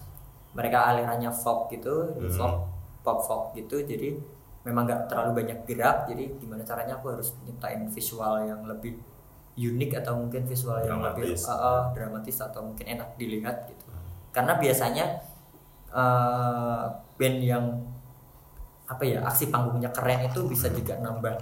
mereka 0.53 0.91
alirannya 0.91 1.31
folk 1.31 1.71
gitu 1.71 2.13
Hmm. 2.13 2.29
folk 2.29 2.57
pop 3.01 3.19
folk 3.21 3.45
gitu 3.53 3.79
jadi 3.81 4.19
memang 4.63 4.87
nggak 4.87 5.07
terlalu 5.07 5.39
banyak 5.39 5.59
gerak 5.65 6.07
jadi 6.07 6.35
gimana 6.37 6.63
caranya 6.63 6.95
aku 6.95 7.11
harus 7.11 7.35
nyiptain 7.43 7.87
visual 7.87 8.43
yang 8.43 8.63
lebih 8.63 8.99
unik 9.53 10.01
atau 10.01 10.17
mungkin 10.17 10.49
visual 10.49 10.81
yang 10.81 11.05
lebih 11.05 11.37
Dramatis. 11.37 11.45
uh, 11.45 11.53
uh, 11.53 11.83
dramatis 11.93 12.37
atau 12.41 12.61
mungkin 12.65 12.87
enak 12.89 13.09
dilihat 13.21 13.69
gitu. 13.69 13.85
Karena 14.33 14.57
biasanya 14.57 15.21
uh, 15.93 16.89
band 17.21 17.39
yang 17.45 17.65
apa 18.89 19.05
ya 19.05 19.25
aksi 19.25 19.53
panggungnya 19.53 19.93
keren 19.93 20.25
itu 20.29 20.45
bisa 20.49 20.69
juga 20.73 20.97
nambah 21.01 21.37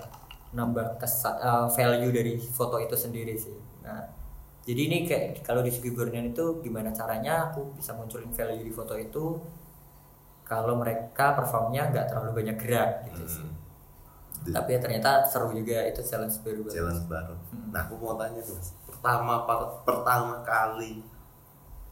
nambah 0.55 0.99
kesa- 0.99 1.39
uh, 1.39 1.67
value 1.71 2.11
dari 2.11 2.35
foto 2.39 2.79
itu 2.83 2.99
sendiri 2.99 3.35
sih. 3.39 3.55
Nah 3.87 4.03
jadi 4.67 4.81
ini 4.87 4.99
kayak 5.07 5.47
kalau 5.47 5.63
di 5.63 5.71
segi 5.71 5.91
Burnian 5.95 6.31
itu 6.31 6.61
gimana 6.63 6.91
caranya 6.91 7.51
aku 7.51 7.75
bisa 7.79 7.95
munculin 7.97 8.31
value 8.35 8.67
di 8.67 8.71
foto 8.75 8.95
itu 8.99 9.39
kalau 10.45 10.83
mereka 10.83 11.39
performnya 11.39 11.91
nggak 11.95 12.07
terlalu 12.11 12.43
banyak 12.43 12.57
gerak 12.59 13.07
gitu 13.07 13.39
sih. 13.39 13.47
Hmm. 13.47 13.60
Tapi 14.49 14.71
ya 14.73 14.81
ternyata 14.81 15.11
seru 15.23 15.53
juga 15.53 15.85
itu 15.85 16.01
challenge 16.01 16.41
baru 16.41 16.65
challenge 16.67 17.05
baru. 17.07 17.35
Hmm. 17.37 17.71
Nah, 17.71 17.81
aku 17.85 17.95
mau 18.01 18.17
tanya 18.17 18.41
tuh, 18.41 18.57
Mas. 18.57 18.73
Pertama 18.89 19.45
par- 19.45 19.85
pertama 19.85 20.41
kali 20.41 21.05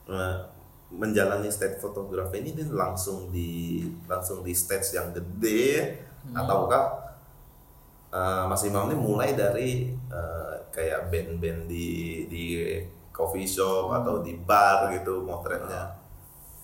eh, 0.09 0.37
menjalani 0.89 1.53
stage 1.53 1.77
fotografi 1.77 2.41
ini 2.41 2.57
dia 2.57 2.65
langsung 2.73 3.29
di 3.29 3.85
langsung 4.09 4.41
di 4.41 4.57
stage 4.57 4.97
yang 4.97 5.13
gede 5.13 6.01
Hmm. 6.19 6.35
ataukah 6.35 6.85
eh, 8.11 8.45
Mas 8.49 8.63
Imam 8.65 8.89
ini 8.89 8.97
mulai 8.99 9.37
dari 9.37 9.93
eh, 9.93 10.55
kayak 10.73 11.13
band-band 11.13 11.69
di 11.69 11.89
di 12.27 12.45
coffee 13.13 13.45
shop 13.47 13.91
Hmm. 13.91 13.99
atau 14.03 14.15
di 14.21 14.33
bar 14.39 14.89
gitu 14.93 15.25
motretnya 15.25 15.97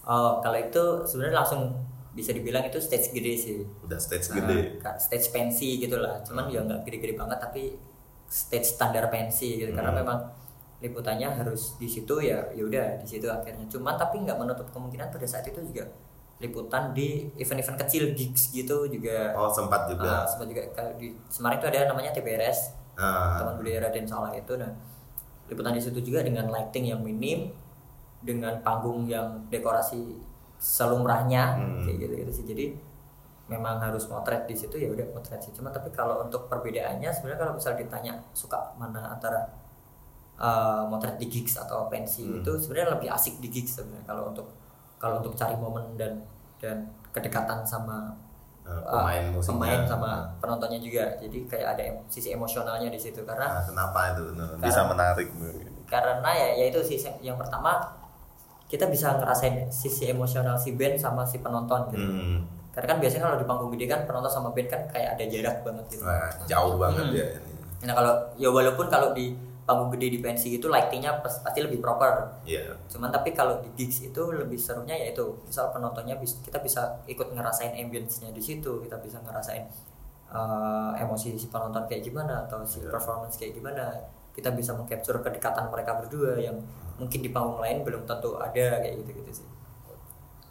Oh, 0.04 0.36
kalau 0.44 0.60
itu 0.60 0.84
sebenarnya 1.08 1.40
langsung 1.40 1.72
bisa 2.14 2.30
dibilang 2.30 2.62
itu 2.62 2.78
stage 2.78 3.10
gede 3.10 3.32
sih. 3.34 3.56
udah 3.82 3.98
stage 3.98 4.30
Nah, 4.30 4.38
gede 4.40 4.78
stage 4.96 5.28
pensi 5.28 5.76
gitu 5.76 5.98
lah. 5.98 6.22
Cuman 6.22 6.46
ya 6.46 6.62
nggak 6.62 6.86
gede-gede 6.86 7.14
banget 7.14 7.38
tapi 7.38 7.74
stage 8.24 8.64
standar 8.70 9.06
pensi 9.08 9.58
gitu. 9.58 9.70
Karena 9.70 9.90
Hmm. 9.90 9.98
memang 10.00 10.18
liputannya 10.78 11.28
harus 11.34 11.74
di 11.74 11.86
situ 11.86 12.14
ya 12.20 12.38
ya 12.50 12.62
udah 12.62 12.86
di 12.96 13.06
situ 13.08 13.26
akhirnya. 13.26 13.66
Cuman 13.66 13.94
tapi 13.94 14.22
nggak 14.22 14.36
menutup 14.36 14.70
kemungkinan 14.70 15.10
pada 15.10 15.24
saat 15.24 15.42
itu 15.44 15.58
juga 15.60 15.84
liputan 16.36 16.90
di 16.90 17.30
event-event 17.34 17.78
kecil 17.82 18.10
gigs 18.12 18.50
gitu 18.50 18.86
juga. 18.86 19.32
oh 19.32 19.46
sempat 19.48 19.86
juga 19.86 20.22
Ah, 20.22 20.26
sempat 20.26 20.46
juga 20.46 20.62
kalau 20.70 20.92
di 20.94 21.14
Semarang 21.26 21.58
itu 21.58 21.66
ada 21.68 21.88
namanya 21.88 22.10
TBRS 22.10 22.74
Ah, 22.94 23.38
teman 23.38 23.54
budaya 23.56 23.82
Raden 23.82 24.02
Salah 24.04 24.30
itu 24.30 24.54
nah 24.54 24.70
liputan 25.46 25.72
di 25.72 25.82
situ 25.82 25.98
juga 26.00 26.22
dengan 26.22 26.46
lighting 26.48 26.90
yang 26.90 27.00
minim 27.00 27.54
dengan 28.18 28.58
panggung 28.60 29.04
yang 29.04 29.46
dekorasi 29.46 30.18
selumrahnya 30.64 31.42
Hmm. 31.54 31.84
kayak 31.84 31.96
gitu 32.00 32.14
gitu 32.16 32.32
sih. 32.32 32.44
Jadi 32.46 32.66
memang 33.44 33.76
harus 33.76 34.08
motret 34.08 34.48
di 34.48 34.56
situ 34.56 34.72
ya 34.74 34.88
udah 34.88 35.04
motret 35.12 35.36
sih. 35.38 35.52
Cuma 35.52 35.68
tapi 35.68 35.92
kalau 35.92 36.24
untuk 36.24 36.48
perbedaannya 36.48 37.06
sebenarnya 37.06 37.38
kalau 37.38 37.52
misal 37.52 37.76
ditanya 37.76 38.16
suka 38.32 38.56
mana 38.74 39.04
antara 39.10 39.44
uh, 40.34 40.82
motret 40.84 41.14
di 41.14 41.28
gigs 41.28 41.54
atau 41.58 41.86
pensi 41.86 42.24
Hmm. 42.24 42.40
itu 42.40 42.52
sebenarnya 42.56 42.96
lebih 42.96 43.08
asik 43.08 43.38
di 43.38 43.48
gigs 43.48 43.76
sebenarnya 43.76 44.04
kalau 44.06 44.32
untuk 44.32 44.48
kalau 44.96 45.20
untuk 45.20 45.36
cari 45.36 45.52
momen 45.54 45.94
dan 45.94 46.24
dan 46.56 46.88
kedekatan 47.12 47.60
sama 47.62 48.16
eh, 48.64 48.72
uh, 48.72 48.80
pemain 48.96 49.24
musiknya. 49.28 49.52
pemain 49.52 49.80
sama 49.84 50.10
penontonnya 50.40 50.80
juga. 50.80 51.04
Jadi 51.20 51.44
kayak 51.44 51.76
ada 51.76 51.82
em- 51.84 52.00
sisi 52.08 52.32
emosionalnya 52.32 52.88
di 52.88 52.96
situ. 52.96 53.20
Karena 53.22 53.52
Nah, 53.52 53.60
kenapa 53.62 54.16
itu? 54.16 54.24
Nah, 54.32 54.56
bisa 54.56 54.80
Karena- 54.80 54.90
menarik 54.90 55.28
karena 55.84 56.30
ya 56.32 56.48
yaitu 56.56 56.80
sisi 56.80 57.12
yang 57.20 57.36
pertama 57.36 57.76
kita 58.66 58.86
bisa 58.86 59.14
ngerasain 59.14 59.68
sisi 59.68 60.06
emosional 60.06 60.54
si 60.54 60.72
band 60.72 60.96
sama 60.96 61.22
si 61.22 61.38
penonton 61.38 61.84
gitu 61.88 62.00
Hmm. 62.02 62.40
karena 62.70 62.86
kan 62.88 62.98
biasanya 62.98 63.22
kalau 63.24 63.38
di 63.38 63.46
panggung 63.46 63.70
gede 63.70 63.86
kan 63.86 64.00
penonton 64.02 64.28
sama 64.28 64.48
band 64.50 64.66
kan 64.66 64.82
kayak 64.86 65.14
ada 65.14 65.24
jarak 65.24 65.56
banget 65.60 65.84
gitu 65.90 66.02
Wah, 66.02 66.30
jauh 66.44 66.74
banget 66.76 67.04
Hmm. 67.04 67.14
ya 67.14 67.26
ini. 67.34 67.52
nah 67.82 67.94
kalau 67.94 68.12
ya 68.34 68.48
walaupun 68.48 68.86
kalau 68.88 69.12
di 69.12 69.36
panggung 69.62 69.88
gede 69.90 70.08
di 70.10 70.18
pensi 70.18 70.48
itu 70.52 70.66
lightingnya 70.66 71.20
pas- 71.20 71.40
pasti 71.40 71.60
lebih 71.60 71.78
proper 71.78 72.40
Iya. 72.42 72.76
cuman 72.86 73.08
tapi 73.08 73.30
kalau 73.30 73.56
di 73.58 73.72
gigs 73.74 74.02
itu 74.02 74.22
lebih 74.30 74.56
serunya 74.56 74.92
yaitu 74.94 75.24
misal 75.40 75.70
penontonnya 75.70 76.16
kita 76.18 76.58
bisa 76.58 76.80
ikut 77.06 77.30
ngerasain 77.30 77.72
ambience-nya 77.74 78.28
di 78.28 78.40
situ 78.40 78.80
kita 78.80 78.96
bisa 78.98 79.20
ngerasain 79.20 79.64
uh, 80.28 80.92
emosi 80.94 81.32
si 81.34 81.46
penonton 81.46 81.84
kayak 81.84 82.02
gimana 82.02 82.42
atau 82.42 82.60
si 82.62 82.78
Iya. 82.78 82.90
performance 82.90 83.36
kayak 83.36 83.54
gimana 83.54 83.92
kita 84.34 84.50
bisa 84.50 84.74
mengcapture 84.74 85.22
kedekatan 85.22 85.70
mereka 85.70 85.96
berdua 86.02 86.34
yang 86.36 86.58
mungkin 86.98 87.20
di 87.22 87.30
panggung 87.30 87.62
lain 87.62 87.86
belum 87.86 88.02
tentu 88.04 88.34
ada 88.36 88.82
kayak 88.82 88.94
gitu 89.02 89.10
gitu 89.22 89.30
sih 89.42 89.48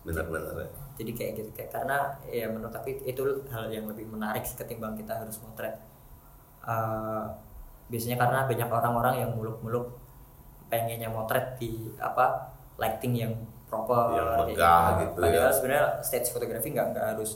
Benar-benar. 0.04 0.56
ya. 0.60 0.68
jadi 1.00 1.12
kayak 1.16 1.32
gitu 1.40 1.50
kayak 1.56 1.72
karena 1.72 1.98
ya 2.28 2.52
menurut 2.52 2.76
aku 2.76 2.92
itu 2.92 3.24
hal 3.48 3.72
yang 3.72 3.88
lebih 3.88 4.04
menarik 4.08 4.44
sih 4.44 4.56
ketimbang 4.56 4.96
kita 4.96 5.14
harus 5.24 5.38
motret 5.44 5.76
Uh, 6.64 7.28
biasanya 7.92 8.16
karena 8.16 8.48
banyak 8.48 8.70
orang-orang 8.72 9.16
yang 9.20 9.32
muluk-muluk 9.36 10.00
pengennya 10.72 11.12
motret 11.12 11.60
di 11.60 11.92
apa 12.00 12.56
lighting 12.80 13.20
yang 13.20 13.36
proper 13.68 14.16
Yang 14.16 14.28
kayak 14.32 14.48
megah 14.48 14.84
gitu 14.96 15.18
ya. 15.20 15.24
padahal 15.28 15.52
sebenarnya 15.52 15.84
stage 16.00 16.32
fotografi 16.32 16.72
nggak 16.72 16.88
nggak 16.96 17.06
harus 17.12 17.32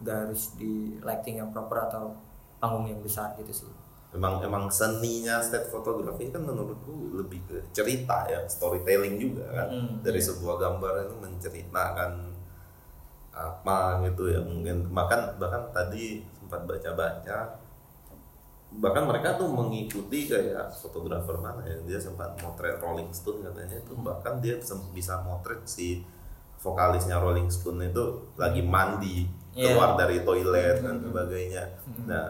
nggak 0.00 0.16
harus 0.16 0.56
di 0.56 0.96
lighting 1.04 1.44
yang 1.44 1.52
proper 1.52 1.92
atau 1.92 2.16
panggung 2.56 2.88
yang 2.88 3.04
besar 3.04 3.36
gitu 3.36 3.52
sih 3.52 3.68
Emang 4.10 4.42
emang 4.42 4.66
seninya 4.66 5.38
state 5.38 5.66
fotografi 5.66 6.28
kan 6.28 6.42
menurutku 6.42 7.14
lebih 7.14 7.38
ke 7.46 7.62
cerita 7.70 8.26
ya, 8.26 8.42
storytelling 8.44 9.16
juga 9.16 9.46
kan. 9.48 9.68
Hmm, 9.70 9.94
Dari 10.02 10.18
iya. 10.18 10.26
sebuah 10.26 10.56
gambar 10.58 10.92
itu 11.04 11.14
menceritakan 11.16 12.12
apa 13.30 13.78
gitu 14.04 14.28
ya 14.28 14.42
mungkin 14.42 14.90
bahkan 14.90 15.38
bahkan 15.38 15.70
tadi 15.70 16.20
sempat 16.34 16.66
baca-baca 16.66 17.56
bahkan 18.70 19.02
mereka 19.02 19.34
tuh 19.34 19.48
mengikuti 19.48 20.26
kayak 20.26 20.70
fotografer 20.70 21.38
mana 21.38 21.62
ya 21.64 21.78
dia 21.82 21.98
sempat 21.98 22.34
motret 22.38 22.78
Rolling 22.78 23.10
Stone 23.10 23.42
katanya 23.42 23.78
itu 23.78 23.94
bahkan 23.96 24.38
dia 24.38 24.58
bisa 24.92 25.22
motret 25.24 25.62
si 25.64 26.02
vokalisnya 26.58 27.18
Rolling 27.18 27.48
Stone 27.48 27.80
itu 27.86 28.04
lagi 28.36 28.60
mandi 28.60 29.26
Iya. 29.50 29.74
keluar 29.74 29.98
dari 29.98 30.22
toilet 30.22 30.78
dan 30.78 30.94
Hmm. 30.94 31.10
sebagainya 31.10 31.64
Hmm. 31.82 32.06
nah 32.06 32.26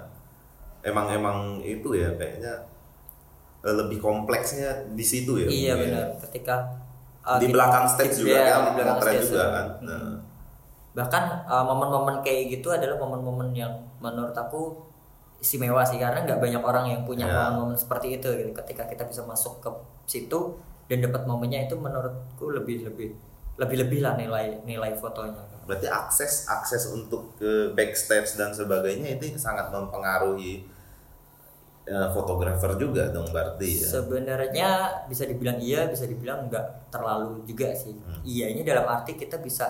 emang 0.83 1.07
emang 1.11 1.39
itu 1.61 1.93
ya 1.93 2.09
kayaknya 2.17 2.53
eh, 3.61 3.75
lebih 3.77 3.99
kompleksnya 4.01 4.89
di 4.93 5.05
situ 5.05 5.37
ya 5.37 5.47
iya 5.49 5.73
ya. 5.73 5.75
benar 5.77 6.07
ketika 6.29 6.57
uh, 7.25 7.37
di 7.37 7.47
kita- 7.49 7.55
belakang 7.57 7.85
stage 7.87 8.15
juga 8.19 8.33
iya, 8.33 8.45
kan 8.49 8.61
di 8.61 8.73
belakang 8.77 8.99
stage 9.01 9.25
juga 9.29 9.43
ya. 9.43 9.49
kan 9.53 9.67
Hmm. 9.81 9.87
nah, 9.87 10.13
bahkan 10.91 11.25
uh, 11.47 11.65
momen-momen 11.65 12.17
kayak 12.27 12.51
gitu 12.51 12.69
adalah 12.75 12.99
momen-momen 12.99 13.55
yang 13.55 13.71
menurut 14.03 14.35
aku 14.35 14.75
istimewa 15.39 15.81
sih 15.87 15.97
karena 15.97 16.21
nggak 16.27 16.37
banyak 16.37 16.61
orang 16.61 16.85
yang 16.89 17.01
punya 17.07 17.25
Ya. 17.25 17.49
momen-momen 17.49 17.79
seperti 17.79 18.19
itu 18.19 18.29
gitu 18.29 18.51
ketika 18.53 18.85
kita 18.85 19.07
bisa 19.07 19.23
masuk 19.25 19.63
ke 19.63 19.71
situ 20.05 20.59
dan 20.91 20.99
dapat 21.01 21.23
momennya 21.25 21.71
itu 21.71 21.79
menurutku 21.79 22.51
lebih 22.51 22.83
lebih 22.85 23.15
lebih 23.57 23.77
lebih 23.87 23.99
lah 24.03 24.19
nilai 24.19 24.59
nilai 24.67 24.93
fotonya 24.99 25.39
berarti 25.71 25.87
akses 25.87 26.51
akses 26.51 26.91
untuk 26.91 27.39
ke 27.39 27.71
backstage 27.73 28.35
dan 28.35 28.51
sebagainya 28.51 29.15
itu 29.15 29.39
sangat 29.39 29.71
mempengaruhi 29.71 30.67
eh, 31.87 32.09
fotografer 32.11 32.75
juga 32.75 33.09
dong 33.09 33.31
berarti 33.31 33.81
ya 33.81 33.89
sebenarnya 33.89 34.71
bisa 35.07 35.25
dibilang 35.25 35.59
iya 35.59 35.87
bisa 35.87 36.05
dibilang 36.05 36.47
nggak 36.47 36.91
terlalu 36.91 37.43
juga 37.45 37.71
sih 37.73 37.95
Hmm. 37.95 38.21
iyanya 38.23 38.63
dalam 38.67 38.87
arti 38.87 39.15
kita 39.15 39.39
bisa 39.39 39.67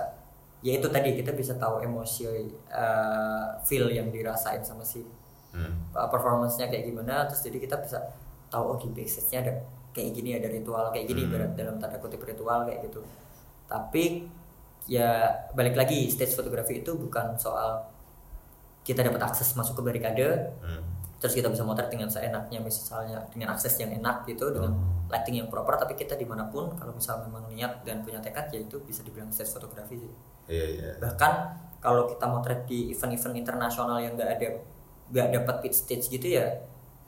ya 0.61 0.77
itu 0.77 0.89
tadi 0.89 1.17
kita 1.17 1.33
bisa 1.33 1.57
tahu 1.57 1.81
emosi 1.81 2.29
uh, 2.69 3.57
feel 3.63 3.89
yang 3.89 4.09
dirasain 4.09 4.61
sama 4.61 4.83
si 4.83 5.05
Hmm. 5.51 5.91
uh, 5.91 6.07
performance-nya 6.07 6.71
kayak 6.71 6.87
gimana 6.87 7.27
terus 7.27 7.43
jadi 7.43 7.59
kita 7.59 7.77
bisa 7.83 7.99
tahu 8.47 8.71
oh 8.71 8.77
di 8.79 8.87
backstage-nya 8.89 9.43
ada 9.43 9.53
kayak 9.91 10.11
gini 10.15 10.31
ada 10.39 10.47
ritual 10.47 10.95
kayak 10.95 11.07
gini 11.07 11.27
Hmm. 11.27 11.59
dalam 11.59 11.75
tanda 11.77 11.99
kutip 11.99 12.23
ritual 12.23 12.63
kayak 12.63 12.87
gitu 12.87 13.03
tapi 13.67 14.31
ya 14.91 15.23
balik 15.55 15.79
lagi 15.79 16.11
stage 16.11 16.35
fotografi 16.35 16.83
itu 16.83 16.91
bukan 16.93 17.39
soal 17.39 17.79
kita 18.83 19.01
dapat 19.01 19.23
akses 19.23 19.55
masuk 19.55 19.79
ke 19.79 19.83
barikade 19.85 20.27
Hmm. 20.59 20.83
terus 21.17 21.31
kita 21.33 21.47
bisa 21.47 21.63
motret 21.63 21.87
dengan 21.87 22.09
seenaknya 22.09 22.59
misalnya 22.59 23.23
dengan 23.29 23.53
akses 23.53 23.77
yang 23.77 23.93
enak 23.93 24.25
gitu 24.25 24.51
dengan 24.51 24.73
Hmm. 24.73 25.07
lighting 25.07 25.39
yang 25.39 25.47
proper 25.47 25.77
tapi 25.77 25.95
kita 25.95 26.15
di 26.15 26.25
mana 26.25 26.49
pun 26.49 26.75
kalau 26.75 26.91
misal 26.91 27.23
memang 27.23 27.47
niat 27.47 27.85
dan 27.85 28.01
punya 28.01 28.19
tekad 28.19 28.49
ya 28.49 28.61
itu 28.61 28.81
bisa 28.81 29.01
dibilang 29.01 29.29
stage 29.29 29.53
fotografi 29.53 29.95
sih 29.97 30.13
iya 30.49 30.67
iya 30.67 30.89
bahkan 30.99 31.55
kalau 31.79 32.05
kita 32.05 32.25
motret 32.25 32.65
di 32.65 32.91
event-event 32.91 33.37
internasional 33.39 33.97
yang 33.97 34.15
nggak 34.15 34.31
ada 34.33 34.49
nggak 35.09 35.29
dapat 35.35 35.57
pit 35.61 35.75
stage 35.77 36.09
gitu 36.09 36.27
ya 36.33 36.47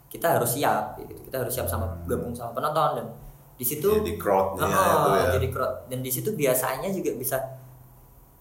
kita 0.07 0.29
harus 0.31 0.55
siap 0.55 0.95
gitu 0.99 1.17
kita 1.25 1.41
harus 1.41 1.51
siap 1.51 1.67
sama 1.67 1.89
gabung 2.05 2.31
sama 2.31 2.53
penonton 2.53 2.91
dan 2.95 3.07
di 3.53 3.65
situ 3.65 3.89
Jadi 3.97 4.15
crowd-nya 4.17 4.65
Oh, 4.65 4.93
itu 4.93 5.11
ya. 5.15 5.25
jadi 5.35 5.49
crowd 5.49 5.75
dan 5.89 5.99
di 5.99 6.11
situ 6.11 6.31
biasanya 6.33 6.89
juga 6.91 7.11
bisa 7.15 7.37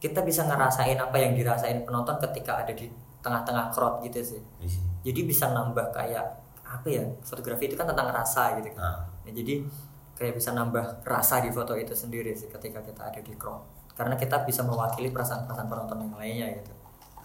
kita 0.01 0.25
bisa 0.25 0.49
ngerasain 0.49 0.97
apa 0.97 1.13
yang 1.15 1.37
dirasain 1.37 1.85
penonton 1.85 2.17
ketika 2.17 2.65
ada 2.65 2.73
di 2.73 2.89
tengah-tengah 3.21 3.69
crowd 3.69 4.01
gitu 4.01 4.19
sih 4.35 4.41
Ih, 4.59 4.75
jadi 5.05 5.21
bisa 5.23 5.53
nambah 5.53 5.93
kayak 5.93 6.25
apa 6.65 6.87
ya 6.89 7.05
fotografi 7.21 7.69
itu 7.69 7.77
kan 7.77 7.85
tentang 7.85 8.09
rasa 8.09 8.57
gitu 8.57 8.73
kan 8.73 8.81
Ah. 8.81 8.97
Nah, 9.21 9.29
jadi 9.31 9.61
kayak 10.17 10.33
bisa 10.41 10.57
nambah 10.57 11.05
rasa 11.05 11.45
di 11.45 11.53
foto 11.53 11.77
itu 11.77 11.93
sendiri 11.93 12.33
sih 12.33 12.49
ketika 12.49 12.81
kita 12.81 13.13
ada 13.13 13.21
di 13.21 13.37
crowd 13.37 13.61
karena 13.93 14.17
kita 14.17 14.41
bisa 14.41 14.65
mewakili 14.65 15.13
perasaan-perasaan 15.13 15.69
penonton 15.69 15.97
yang 16.01 16.17
lainnya 16.17 16.47
gitu 16.57 16.73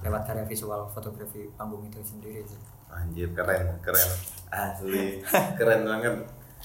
lewat 0.04 0.28
karya 0.28 0.44
visual 0.44 0.84
fotografi 0.92 1.48
panggung 1.56 1.80
itu 1.88 1.96
sendiri 2.04 2.44
sih 2.44 2.60
Anjir 2.86 3.28
keren, 3.36 3.76
keren. 3.84 4.08
Asli, 4.48 5.20
keren 5.58 5.84
banget. 5.84 6.16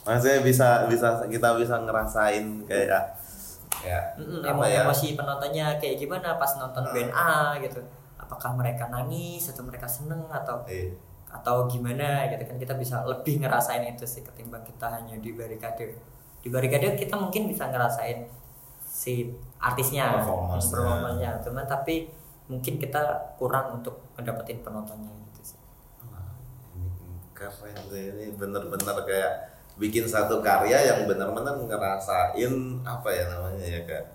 Maksudnya 0.06 0.40
bisa 0.46 0.88
bisa 0.88 1.20
kita 1.28 1.58
bisa 1.60 1.76
ngerasain 1.82 2.64
kayak 2.64 3.20
kayak 3.82 4.04
Mm-mm, 4.20 4.42
apa 4.44 4.52
emo- 4.52 4.68
ya? 4.68 4.82
emosi 4.86 5.08
penontonnya 5.18 5.66
kayak 5.82 5.96
gimana 6.02 6.36
pas 6.42 6.52
nonton 6.60 6.84
band 6.94 7.12
A 7.16 7.56
gitu. 7.64 7.80
Apakah 8.20 8.52
mereka 8.60 8.88
nangis 8.94 9.44
atau 9.52 9.64
mereka 9.68 9.88
seneng 9.90 10.24
atau 10.32 10.58
Eh, 10.68 10.92
atau 11.32 11.56
gimana 11.72 12.28
gitu 12.32 12.44
kan. 12.50 12.58
Kita 12.60 12.74
bisa 12.76 12.96
lebih 13.08 13.40
ngerasain 13.44 13.84
itu 13.88 14.04
sih 14.08 14.22
ketimbang 14.28 14.64
kita 14.68 14.88
hanya 14.92 15.16
di 15.20 15.32
barikade. 15.32 15.96
Di 16.44 16.50
barikade 16.52 16.96
kita 17.00 17.16
mungkin 17.16 17.48
bisa 17.52 17.72
ngerasain 17.72 18.28
si 19.02 19.32
artisnya 19.62 20.12
performance-nya. 20.12 21.40
cuman 21.44 21.66
tapi 21.70 22.12
mungkin 22.52 22.76
kita 22.84 23.02
kurang 23.40 23.80
untuk 23.80 23.96
mendapatkan 24.20 24.60
penontonnya 24.66 25.12
gitu 25.32 25.56
sih. 25.56 25.60
Wah, 26.12 26.36
ini 26.76 26.90
keren 27.38 27.78
sih. 27.92 28.04
ini 28.12 28.26
bener-bener 28.40 28.98
kayak 29.08 29.32
bikin 29.82 30.06
satu 30.06 30.40
karya 30.40 30.78
yang 30.86 31.00
bener-bener 31.04 31.58
ngerasain 31.58 32.54
apa 32.86 33.10
ya 33.10 33.24
namanya 33.28 33.66
ya 33.66 33.82
kayak 33.82 34.06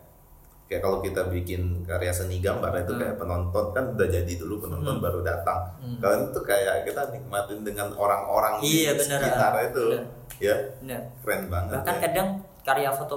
kayak 0.66 0.78
kalau 0.80 0.98
kita 0.98 1.26
bikin 1.26 1.62
karya 1.82 2.10
seni 2.10 2.38
gambar 2.38 2.70
itu 2.76 2.90
Hmm. 2.90 3.00
kayak 3.00 3.16
penonton 3.16 3.66
kan 3.70 3.84
udah 3.88 4.08
jadi 4.08 4.32
dulu 4.36 4.54
penonton 4.60 4.96
Hmm. 4.96 5.04
baru 5.04 5.20
datang 5.20 5.60
Hmm. 5.78 5.98
kalau 5.98 6.16
itu 6.24 6.40
kayak 6.40 6.82
kita 6.82 7.02
nikmatin 7.10 7.62
dengan 7.62 7.90
orang-orang 7.92 8.58
Iya, 8.58 8.94
di 8.94 8.98
bener, 9.00 9.18
sekitar 9.20 9.52
itu 9.64 9.82
Bener. 9.90 10.04
ya 10.38 10.56
nah 10.82 11.00
keren 11.20 11.42
banget 11.46 11.74
bahkan 11.76 11.96
ya. 11.96 12.00
kadang 12.00 12.28
karya 12.62 12.90
foto 12.90 13.16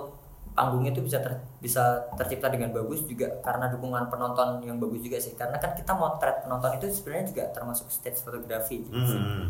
panggung 0.52 0.84
itu 0.84 1.00
bisa 1.00 1.18
ter- 1.20 1.42
bisa 1.58 1.82
tercipta 2.16 2.50
dengan 2.50 2.70
bagus 2.70 3.02
juga 3.04 3.30
karena 3.40 3.66
dukungan 3.68 4.10
penonton 4.10 4.60
yang 4.60 4.78
bagus 4.78 5.00
juga 5.00 5.18
sih 5.18 5.34
karena 5.34 5.56
kan 5.56 5.72
kita 5.72 5.90
motret 5.92 6.44
penonton 6.44 6.76
itu 6.76 6.86
sebenarnya 6.92 7.26
juga 7.28 7.44
termasuk 7.50 7.88
stage 7.88 8.20
fotografi 8.20 8.84
Hmm. 8.86 9.50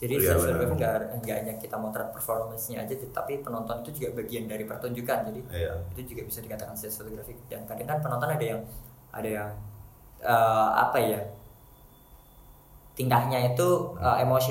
Jadi 0.00 0.14
Iya, 0.16 0.32
stage 0.32 0.40
benar. 0.40 0.48
fotografi 0.56 0.74
nggak 0.80 0.92
nggak 1.20 1.36
hanya 1.44 1.54
kita 1.60 1.76
motret 1.76 2.08
performance-nya 2.16 2.76
aja 2.88 2.94
tapi 3.12 3.32
penonton 3.44 3.76
itu 3.84 3.90
juga 4.00 4.08
bagian 4.24 4.44
dari 4.48 4.64
pertunjukan. 4.64 5.18
Jadi 5.28 5.40
Iya. 5.52 5.72
itu 5.92 6.00
juga 6.16 6.22
bisa 6.24 6.40
dikatakan 6.40 6.72
stage 6.72 6.96
fotografi 6.96 7.32
dan 7.52 7.60
kadang 7.68 7.86
kan 7.90 7.98
penonton 8.00 8.28
ada 8.32 8.44
yang 8.44 8.60
ada 9.12 9.28
yang 9.28 9.50
eh, 10.24 10.68
apa 10.84 10.98
ya 11.00 11.20
tingkahnya 12.98 13.38
itu 13.54 13.68
eh, 14.00 14.16
emosi 14.24 14.50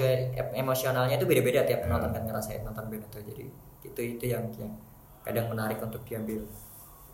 emosionalnya 0.57 1.15
itu 1.19 1.25
beda-beda. 1.29 1.61
Tiap 1.65 1.85
penonton 1.85 2.09
kan 2.15 2.23
ngerasain 2.25 2.61
nonton 2.65 2.85
band 2.89 3.03
itu 3.09 3.19
jadi 3.33 3.43
itu 3.89 4.01
itu 4.17 4.25
yang 4.29 4.45
yang 4.61 4.71
kadang 5.25 5.49
menarik 5.51 5.77
untuk 5.81 6.01
diambil 6.07 6.41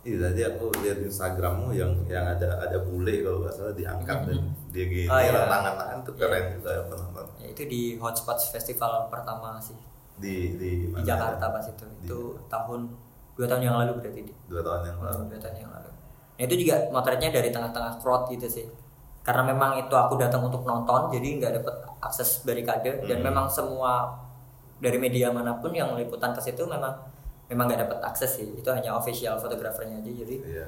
Iya 0.06 0.16
tadi 0.22 0.40
aku 0.40 0.70
lihat 0.80 1.02
Instagrammu 1.02 1.74
yang 1.74 1.90
yang 2.06 2.22
ada 2.24 2.62
ada 2.62 2.78
bule 2.78 3.26
kalau 3.26 3.42
nggak 3.42 3.50
salah 3.52 3.74
diangkat 3.74 4.18
dan 4.22 4.38
dia 4.70 4.84
gini 4.86 5.10
Oh, 5.10 5.18
iya. 5.18 5.34
tangan-tangan 5.34 5.98
tuh 6.00 6.14
keren 6.14 6.44
juga 6.54 6.70
ya 6.70 6.82
penonton 6.86 7.26
ya, 7.36 7.46
itu 7.50 7.62
di 7.66 7.82
Hotspots 7.98 8.44
Festival 8.48 9.10
pertama 9.10 9.58
sih. 9.58 9.74
Di 10.16 10.54
di 10.54 10.70
di 10.88 11.02
Jakarta 11.02 11.50
pas 11.50 11.66
itu. 11.66 11.82
Di- 11.98 12.06
itu 12.06 12.20
tahun 12.46 12.86
dua 13.34 13.46
tahun 13.46 13.62
yang 13.64 13.76
lalu 13.76 13.92
berarti. 13.98 14.20
Di 14.22 14.32
dua 14.46 14.62
tahun 14.62 14.80
yang 14.86 14.98
lalu. 15.02 15.20
dua 15.26 15.40
tahun 15.42 15.56
yang 15.58 15.70
lalu. 15.74 15.90
Nah 16.36 16.42
itu 16.44 16.54
juga 16.56 16.76
motretnya 16.88 17.28
dari 17.28 17.48
tengah-tengah 17.50 17.92
crowd 17.98 18.30
gitu 18.30 18.46
sih. 18.46 18.66
Karena 19.20 19.42
memang 19.44 19.74
itu 19.76 19.90
aku 19.90 20.14
datang 20.14 20.46
untuk 20.46 20.62
nonton 20.62 21.10
jadi 21.10 21.26
nggak 21.36 21.52
dapet 21.60 21.74
akses 21.98 22.46
barikade. 22.46 23.02
Dan 23.02 23.18
Hmm. 23.20 23.26
memang 23.26 23.46
semua 23.50 24.06
dari 24.78 24.96
media 24.96 25.34
mana 25.34 25.58
pun 25.58 25.74
yang 25.74 25.98
liputan 25.98 26.30
ke 26.30 26.40
situ 26.40 26.62
memang 26.62 26.94
memang 27.46 27.64
nggak 27.66 27.80
dapet 27.82 27.98
akses 28.02 28.30
sih 28.34 28.48
itu 28.52 28.68
hanya 28.68 28.92
official 28.92 29.36
fotografernya 29.36 29.98
aja 29.98 30.12
jadi 30.16 30.36
Iya. 30.42 30.66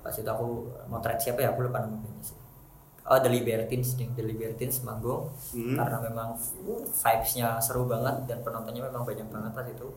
pas 0.00 0.12
itu 0.12 0.26
aku 0.26 0.46
motret 0.86 1.16
siapa 1.16 1.40
ya 1.40 1.50
aku 1.50 1.64
lupa 1.64 1.80
nama 1.80 1.96
bandnya 1.96 2.22
sih 2.22 2.38
oh 3.02 3.18
The 3.18 3.28
Libertines 3.28 3.96
nih 3.96 4.08
The 4.12 4.22
Libertines 4.22 4.76
manggung 4.80 5.32
Hmm. 5.50 5.74
karena 5.74 5.96
memang 6.02 6.28
vibesnya 6.92 7.56
seru 7.58 7.84
banget 7.84 8.24
dan 8.24 8.38
penontonnya 8.40 8.84
memang 8.84 9.02
banyak 9.02 9.26
banget 9.26 9.52
pas 9.52 9.66
itu 9.66 9.88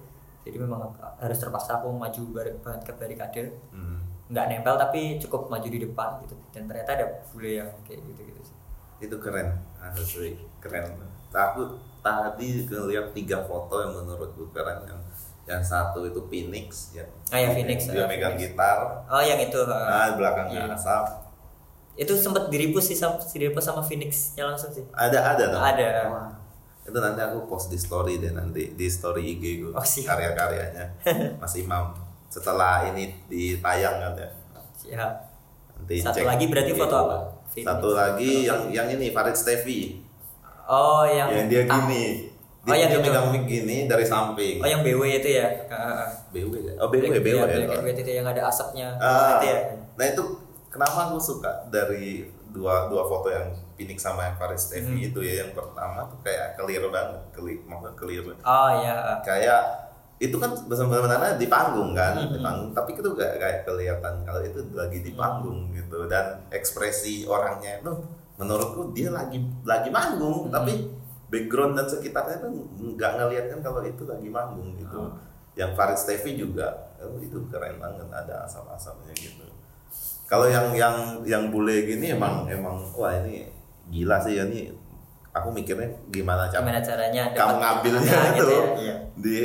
jadi 0.42 0.58
memang 0.58 0.90
harus 1.18 1.38
terpaksa 1.38 1.78
aku 1.78 1.92
maju 1.92 2.22
bar- 2.32 2.58
banget 2.58 2.82
ke 2.84 2.92
barikade 2.94 3.44
Hmm. 3.70 4.00
nggak 4.28 4.46
nempel 4.50 4.76
tapi 4.76 5.16
cukup 5.18 5.48
maju 5.48 5.64
di 5.66 5.80
depan 5.82 6.20
gitu 6.22 6.36
dan 6.50 6.66
ternyata 6.66 6.92
ada 6.94 7.06
bule 7.26 7.52
yang 7.58 7.70
kayak 7.84 8.00
gitu 8.06 8.22
gitu 8.26 8.42
sih 8.44 8.56
Itu 8.98 9.22
keren, 9.22 9.54
asli 9.78 10.34
keren. 10.58 10.90
Aku 11.30 11.70
tadi 12.02 12.66
ngeliat 12.66 13.14
tiga 13.14 13.46
foto 13.46 13.78
yang 13.78 13.94
menurutku 13.94 14.50
keren 14.50 14.82
yang 14.84 14.97
yang 15.48 15.64
satu 15.64 16.04
itu 16.04 16.20
Phoenix 16.28 16.92
ya. 16.92 17.08
Ah, 17.32 17.40
ya, 17.40 17.50
Phoenix, 17.50 17.88
Dia 17.88 18.04
ah, 18.04 18.08
megang 18.08 18.36
Phoenix. 18.36 18.52
gitar. 18.52 18.78
oh 19.08 19.24
yang 19.24 19.40
itu 19.40 19.56
uh, 19.58 19.72
Nah, 19.72 20.12
belakangnya 20.14 20.68
iya. 20.68 20.76
asap. 20.76 21.06
itu 21.98 22.14
sempet 22.14 22.52
diripus 22.52 22.86
sih 22.86 22.98
sama 23.00 23.18
si 23.18 23.40
diripus 23.40 23.64
sama 23.64 23.82
Phoenixnya 23.82 24.44
langsung 24.44 24.70
sih 24.70 24.84
Ada 24.92 25.34
ada 25.34 25.44
dong. 25.50 25.64
Ada. 25.64 25.88
Wah, 26.06 26.30
itu 26.84 26.94
nanti 26.94 27.20
aku 27.20 27.48
post 27.48 27.68
di 27.68 27.76
story 27.76 28.20
deh 28.20 28.32
nanti 28.32 28.72
di 28.72 28.86
story 28.86 29.24
IG 29.34 29.44
gue 29.60 29.72
Oh, 29.72 29.82
karya-karyanya 29.82 30.86
Mas 31.42 31.56
Imam 31.56 31.96
setelah 32.28 32.86
ini 32.86 33.12
ditayang 33.26 33.98
kan 33.98 34.14
ya. 34.14 34.30
siap 34.76 35.12
Nanti 35.74 35.96
Satu 36.00 36.20
cek 36.20 36.26
lagi 36.28 36.46
berarti 36.48 36.72
foto 36.72 36.96
apa? 37.02 37.18
Satu 37.50 37.90
Phoenix. 37.90 37.98
lagi 37.98 38.32
yang 38.46 38.62
yang 38.70 38.88
ini 38.92 39.10
Farid 39.10 39.34
Stevi 39.34 40.04
oh 40.68 41.02
yang 41.04 41.32
yang 41.32 41.48
dia 41.48 41.64
ah, 41.66 41.82
gini. 42.68 42.70
Oh, 42.70 42.76
Dia, 42.76 42.84
yang 42.84 42.92
dia 42.92 43.00
megang 43.02 43.28
mic 43.32 43.44
gini 43.46 43.78
dari 43.88 44.04
samping. 44.04 44.60
oh 44.60 44.68
yang 44.68 44.84
BW 44.84 45.02
itu 45.16 45.30
ya 45.34 45.48
Ah, 45.68 46.04
ah. 46.04 46.08
BW 46.30 46.52
ya? 46.60 46.74
Oh 46.78 46.92
BW 46.92 47.04
BW 47.16 47.28
iya, 47.30 47.44
ya. 47.48 47.72
And 47.72 47.82
White 47.82 48.02
itu 48.02 48.12
yang 48.14 48.28
ada 48.28 48.42
asapnya 48.44 48.88
Ah, 48.98 49.40
itu 49.40 49.46
ya 49.46 49.58
nah 49.96 50.06
itu 50.06 50.24
kenapa 50.68 51.00
aku 51.08 51.18
suka 51.18 51.66
dari 51.68 52.28
dua 52.48 52.86
dua 52.86 53.04
foto 53.04 53.28
yang 53.28 53.48
Phoenix 53.74 54.02
sama 54.02 54.26
yang 54.26 54.36
Farid 54.36 54.58
Stevi 54.58 54.92
Hmm. 54.92 55.08
itu 55.08 55.20
ya 55.22 55.42
yang 55.42 55.52
pertama 55.52 56.06
tuh 56.06 56.20
kayak 56.22 56.54
clear 56.56 56.84
banget, 56.88 57.22
clear, 57.32 57.60
maksudnya 57.64 57.94
clear 57.96 58.24
oh 58.26 58.70
ya 58.78 58.96
kayak 59.22 59.62
itu 60.18 60.34
kan 60.34 60.50
sebenarnya 60.58 61.38
di 61.38 61.46
panggung 61.46 61.94
kan 61.94 62.18
di 62.20 62.36
Mhm. 62.36 62.42
panggung 62.42 62.70
tapi 62.74 62.90
itu 62.92 63.10
gak 63.14 63.38
kayak 63.38 63.60
kelihatan 63.64 64.14
kalau 64.22 64.42
itu 64.42 64.60
lagi 64.74 65.00
di 65.00 65.14
panggung 65.14 65.70
gitu 65.72 66.10
dan 66.10 66.42
ekspresi 66.50 67.24
orangnya 67.24 67.78
itu 67.80 67.94
menurutku 68.34 68.90
dia 68.92 69.10
lagi 69.10 69.38
lagi 69.62 69.90
manggung 69.90 70.50
Mhm. 70.50 70.52
tapi 70.52 70.74
background 71.28 71.76
dan 71.76 71.86
sekitarnya 71.88 72.40
tuh 72.40 72.52
nggak 72.96 73.12
ngelihatkan 73.20 73.60
kalau 73.60 73.84
itu 73.84 74.04
lagi 74.08 74.28
manggung 74.32 74.76
gitu 74.80 74.98
Oh. 74.98 75.12
yang 75.58 75.74
Farid 75.74 75.98
Stevi 76.00 76.38
juga 76.38 76.94
oh, 77.02 77.18
itu 77.20 77.38
keren 77.50 77.82
banget 77.82 78.08
ada 78.14 78.46
asap-asapnya 78.48 79.12
gitu 79.18 79.44
kalau 80.28 80.48
yang 80.48 80.72
yang 80.76 81.24
yang 81.28 81.50
bule 81.52 81.84
gini 81.88 82.14
emang 82.16 82.48
emang 82.48 82.78
wah 82.96 83.12
ini 83.24 83.48
gila 83.88 84.20
sih 84.22 84.38
ya 84.40 84.44
ini 84.48 84.72
aku 85.32 85.50
mikirnya 85.54 85.88
gimana 86.10 86.48
cara 86.50 86.62
gimana 86.64 86.82
caranya 86.84 87.24
kamu 87.36 87.56
ngambilnya 87.62 88.16
itu 88.16 88.36
gitu 88.38 88.54
ya, 88.54 88.66
iya. 88.80 88.96
di 89.18 89.38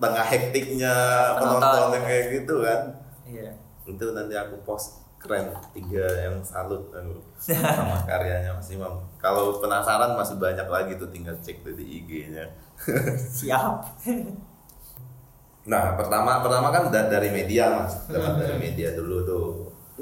tengah 0.00 0.26
hektiknya 0.26 0.94
Penonton. 1.36 1.60
penonton 1.60 1.90
yang 1.96 2.04
kayak 2.06 2.24
gitu 2.40 2.54
kan 2.64 2.80
iya 3.28 3.50
itu 3.84 4.04
nanti 4.14 4.34
aku 4.36 4.56
post 4.62 4.99
keren. 5.20 5.52
Tiga 5.76 6.06
yang 6.24 6.40
salut 6.40 6.88
aku 6.90 7.20
sama 7.76 8.00
karyanya 8.08 8.56
Mas 8.56 8.68
Imam. 8.72 8.98
Kalau 9.20 9.60
penasaran 9.60 10.16
masih 10.16 10.40
banyak 10.40 10.66
lagi 10.66 10.92
tuh 10.96 11.08
tinggal 11.12 11.36
cek 11.44 11.60
tuh 11.60 11.76
di 11.76 11.84
IG-nya 12.00 12.48
siap. 13.36 14.00
Nah 15.68 15.94
pertama 15.94 16.40
pertama 16.40 16.72
kan 16.72 16.88
da- 16.88 17.10
dari 17.12 17.28
media 17.30 17.84
mas. 17.84 18.08
Dapat 18.08 18.32
dari 18.40 18.56
media 18.56 18.96
dulu 18.96 19.16
tuh. 19.28 19.46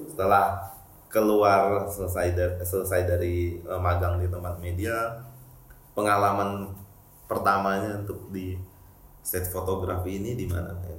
Setelah 0.06 0.70
keluar 1.10 1.88
selesai 1.90 2.26
dari 2.36 2.54
selesai 2.62 3.00
dari 3.08 3.58
eh, 3.58 3.80
magang 3.80 4.22
di 4.22 4.28
tempat 4.30 4.60
media 4.62 5.18
pengalaman 5.98 6.70
pertamanya 7.26 8.06
untuk 8.06 8.30
di 8.30 8.54
set 9.24 9.50
fotografi 9.50 10.16
ini 10.22 10.32
di 10.38 10.46
mana? 10.48 10.72
ya? 10.86 10.97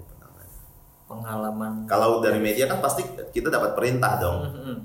Pengalaman 1.09 1.83
Kalau 1.83 2.21
dari 2.21 2.37
media 2.37 2.69
kan 2.69 2.77
pasti 2.77 3.01
kita 3.27 3.49
dapat 3.49 3.73
perintah 3.73 4.15
dong, 4.15 4.45
Mhm. 4.45 4.75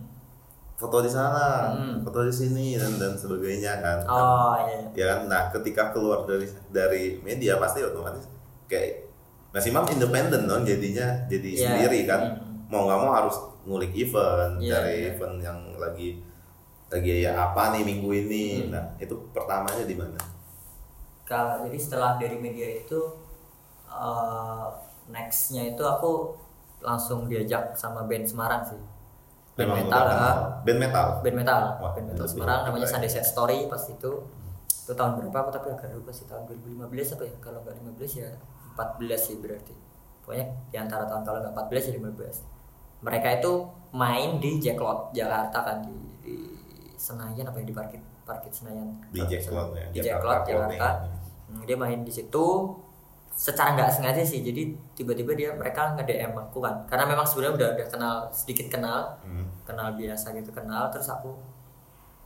foto 0.75 0.99
di 0.99 1.09
sana, 1.09 1.71
Hmm. 1.71 2.01
foto 2.01 2.25
di 2.25 2.33
sini 2.33 2.75
dan 2.75 2.97
dan 2.97 3.13
sebagainya 3.13 3.79
kan. 3.79 3.99
oh 4.05 4.57
iya 4.59 4.81
Ya 4.91 5.05
kan. 5.07 5.21
Nah, 5.29 5.43
ketika 5.53 5.93
keluar 5.93 6.25
dari 6.25 6.49
dari 6.69 7.05
media 7.21 7.61
pasti 7.61 7.79
otomatis 7.81 8.25
kayak 8.65 9.05
Mas 9.53 9.63
Imam 9.65 9.87
independen 9.87 10.45
dong 10.45 10.65
jadinya 10.65 11.07
jadi 11.27 11.47
Iya. 11.47 11.61
sendiri 11.63 12.01
kan. 12.05 12.21
Hmm. 12.35 12.67
Mau 12.67 12.89
nggak 12.89 12.99
mau 12.99 13.13
harus 13.13 13.37
ngulik 13.63 13.93
event, 13.95 14.59
Iya, 14.59 14.73
cari 14.75 14.93
iya. 14.99 15.07
event 15.13 15.37
yang 15.39 15.59
lagi 15.77 16.19
lagi 16.91 17.23
ya 17.23 17.33
apa 17.45 17.71
nih 17.71 17.83
minggu 17.85 18.11
ini. 18.19 18.45
Hmm. 18.65 18.71
Nah, 18.73 18.85
itu 18.97 19.15
pertamanya 19.31 19.85
di 19.85 19.95
mana? 19.95 20.19
Kalau 21.25 21.63
jadi 21.63 21.79
setelah 21.79 22.17
dari 22.17 22.35
media 22.35 22.67
itu 22.75 22.99
eh, 23.87 24.67
nextnya 25.11 25.75
itu 25.75 25.83
aku 25.85 26.37
langsung 26.85 27.27
diajak 27.29 27.73
sama 27.77 28.05
band 28.05 28.29
Semarang 28.29 28.62
sih. 28.64 28.81
Band 29.55 29.71
Memang 29.71 29.79
metal 29.87 30.03
lah. 30.03 30.12
kenal. 30.12 30.37
Band 30.67 30.79
metal. 30.79 31.07
band 31.23 31.37
metal. 31.37 31.62
Wah, 31.81 31.90
band 31.95 32.07
metal 32.11 32.25
lebih 32.25 32.33
Semarang 32.33 32.61
namanya 32.69 32.87
keren. 32.88 32.95
Sunday 33.01 33.11
Set 33.11 33.27
Story 33.27 33.59
pas 33.71 33.83
itu. 33.88 34.12
Itu 34.85 34.93
tahun 34.93 35.12
berapa 35.17 35.37
aku 35.40 35.51
tapi 35.55 35.73
agak 35.73 35.97
lupa 35.97 36.12
sih 36.12 36.29
tahun 36.29 36.45
2015 36.45 37.17
apa 37.17 37.25
ya? 37.25 37.35
Kalau 37.40 37.59
nggak 37.64 37.75
15 37.97 38.21
ya 38.21 38.29
14 38.77 39.17
sih 39.17 39.37
berarti. 39.40 39.75
Pokoknya 40.25 40.47
di 40.73 40.77
antara 40.77 41.05
tahun 41.09 41.23
kalau 41.25 41.38
nggak 41.40 41.55
14 41.69 41.88
ya 41.88 41.93
15 42.01 42.55
mereka 43.05 43.29
itu 43.37 43.53
main 43.93 44.40
di 44.40 44.57
Jacklot 44.57 45.12
Jakarta 45.12 45.59
kan 45.61 45.79
di, 45.85 45.97
di 46.25 46.37
Senayan 46.97 47.45
apa 47.45 47.61
ya 47.61 47.67
di 47.69 47.75
parkit 47.77 48.03
parkit 48.25 48.53
Senayan. 48.57 48.88
Di 49.12 49.21
Jacklot 49.29 49.77
ya, 49.77 49.87
di 49.93 50.01
Jakarta 50.01 50.40
Jacklot 50.40 50.40
Jakarta. 50.49 50.73
Clothing. 50.73 51.14
Hmm, 51.45 51.62
dia 51.69 51.77
main 51.77 52.01
di 52.01 52.12
situ 52.12 52.45
secara 53.35 53.75
nggak 53.75 53.90
sengaja 53.90 54.23
sih. 54.23 54.40
Jadi 54.40 54.62
tiba-tiba 54.94 55.35
dia 55.35 55.51
mereka 55.53 55.92
nge 55.92 56.03
DM 56.03 56.33
aku 56.33 56.59
kan. 56.59 56.87
Karena 56.87 57.05
memang 57.05 57.27
sebenarnya 57.27 57.55
udah 57.55 57.68
udah 57.75 57.87
kenal 57.88 58.14
sedikit 58.31 58.70
kenal. 58.70 59.18
Hmm. 59.20 59.47
kenal 59.64 59.92
biasa 59.94 60.31
gitu 60.33 60.51
kenal. 60.51 60.87
Terus 60.88 61.09
aku 61.09 61.35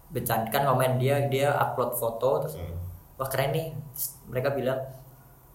bercandakan 0.08 0.62
komen 0.66 0.92
dia 0.96 1.28
dia 1.28 1.52
upload 1.54 1.92
foto 1.94 2.40
terus 2.40 2.56
Hmm. 2.56 2.76
wah 3.14 3.28
keren 3.28 3.52
nih. 3.52 3.66
Terus 3.92 4.06
mereka 4.26 4.50
bilang 4.50 4.78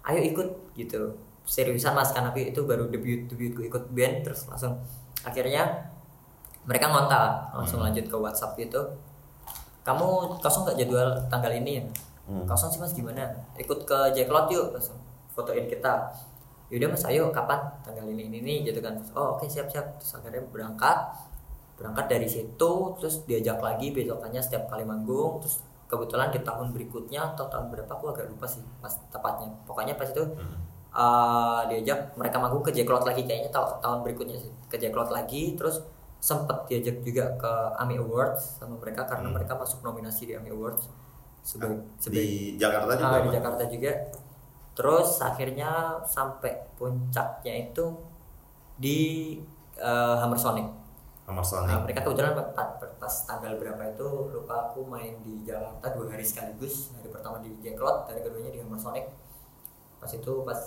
ayo 0.04 0.20
ikut 0.20 0.48
gitu. 0.74 1.14
Seriusan 1.44 1.92
mas 1.92 2.10
karena 2.10 2.32
aku 2.32 2.40
itu 2.40 2.64
baru 2.64 2.88
debut 2.88 3.28
debutku 3.28 3.62
ikut 3.62 3.92
band 3.92 4.24
terus 4.24 4.48
langsung 4.48 4.80
akhirnya 5.22 5.92
mereka 6.64 6.88
ngontak 6.88 7.52
langsung 7.52 7.84
Hmm. 7.84 7.92
lanjut 7.92 8.06
ke 8.08 8.16
WhatsApp 8.16 8.56
gitu. 8.56 8.80
Kamu 9.84 10.40
kosong 10.40 10.64
nggak 10.64 10.78
jadwal 10.80 11.10
tanggal 11.28 11.52
ini? 11.52 11.78
Ya 11.78 11.84
Hmm. 12.24 12.48
kosong 12.48 12.72
sih 12.72 12.80
mas. 12.80 12.96
Gimana? 12.96 13.28
Ikut 13.54 13.84
ke 13.84 13.98
Jacklot 14.16 14.48
yuk 14.48 14.72
langsung 14.72 14.96
fotoin 15.34 15.66
kita. 15.66 16.14
Yaudah 16.70 16.90
mas 16.90 17.04
ayo 17.06 17.30
kapan? 17.30 17.60
Tanggal 17.82 18.06
ini 18.08 18.30
ini 18.30 18.40
nih 18.40 18.58
gitu 18.70 18.80
kan. 18.80 18.98
Oh 19.14 19.36
oke 19.36 19.46
siap 19.46 19.68
siap. 19.68 20.00
Terus 20.00 20.14
akhirnya 20.16 20.42
berangkat. 20.48 20.98
Berangkat 21.74 22.06
dari 22.08 22.26
situ 22.26 22.72
terus 22.98 23.26
diajak 23.26 23.58
lagi 23.60 23.90
besokannya 23.90 24.40
setiap 24.40 24.70
kali 24.70 24.82
manggung. 24.82 25.42
Terus 25.42 25.62
kebetulan 25.86 26.30
di 26.30 26.42
tahun 26.42 26.74
berikutnya 26.74 27.34
atau 27.34 27.46
tahun 27.46 27.70
berapa 27.70 27.92
aku 27.92 28.06
agak 28.10 28.26
lupa 28.28 28.46
sih 28.46 28.62
pas 28.80 28.94
tepatnya. 29.12 29.50
Pokoknya 29.66 29.94
pas 29.94 30.10
itu 30.10 30.24
Hmm. 30.24 30.58
uh, 30.90 31.62
diajak 31.68 32.14
mereka 32.14 32.38
manggung 32.38 32.62
ke 32.62 32.70
Jacklot 32.70 33.02
lagi 33.04 33.22
kayaknya 33.22 33.50
ta- 33.50 33.78
tahun 33.78 34.02
berikutnya 34.02 34.38
sih 34.38 34.50
ke 34.66 34.78
Jacklot 34.78 35.10
lagi. 35.10 35.54
Terus 35.54 35.82
sempet 36.18 36.56
diajak 36.66 37.04
juga 37.04 37.36
ke 37.36 37.52
AMI 37.78 38.00
Awards 38.00 38.58
sama 38.58 38.80
mereka 38.80 39.04
karena 39.04 39.30
Hmm. 39.30 39.36
mereka 39.36 39.54
masuk 39.54 39.84
nominasi 39.84 40.26
di 40.26 40.34
AMI 40.34 40.50
Awards. 40.50 40.90
Sebagai 41.44 41.84
Di 41.84 42.00
sebagai 42.00 42.28
Jakarta 42.56 42.92
juga. 42.96 43.06
Ah, 43.06 43.20
di? 43.20 43.30
Jakarta 43.30 43.64
juga 43.68 43.92
terus 44.74 45.22
akhirnya 45.22 46.02
sampai 46.06 46.66
puncaknya 46.78 47.70
itu 47.70 47.94
di 48.78 49.00
uh, 49.78 50.18
Hammer 50.18 50.40
Sonic 50.40 50.68
Sama 51.24 51.40
Sonic. 51.40 51.72
Nah, 51.72 51.80
mereka 51.88 52.04
kebetulan 52.04 52.36
pas, 52.36 52.68
pas 53.00 53.16
tanggal 53.24 53.56
berapa 53.56 53.80
itu 53.96 54.08
lupa 54.36 54.68
aku 54.68 54.84
main 54.84 55.24
di 55.24 55.48
Jakarta 55.48 55.96
dua 55.96 56.12
hari 56.12 56.26
sekaligus 56.26 56.92
hari 57.00 57.08
pertama 57.08 57.40
di 57.40 57.56
Jacklot 57.64 58.12
hari 58.12 58.20
keduanya 58.20 58.52
di 58.52 58.60
Hammer 58.60 58.76
Sonic 58.76 59.08
pas 60.04 60.12
itu 60.12 60.34
pas 60.44 60.60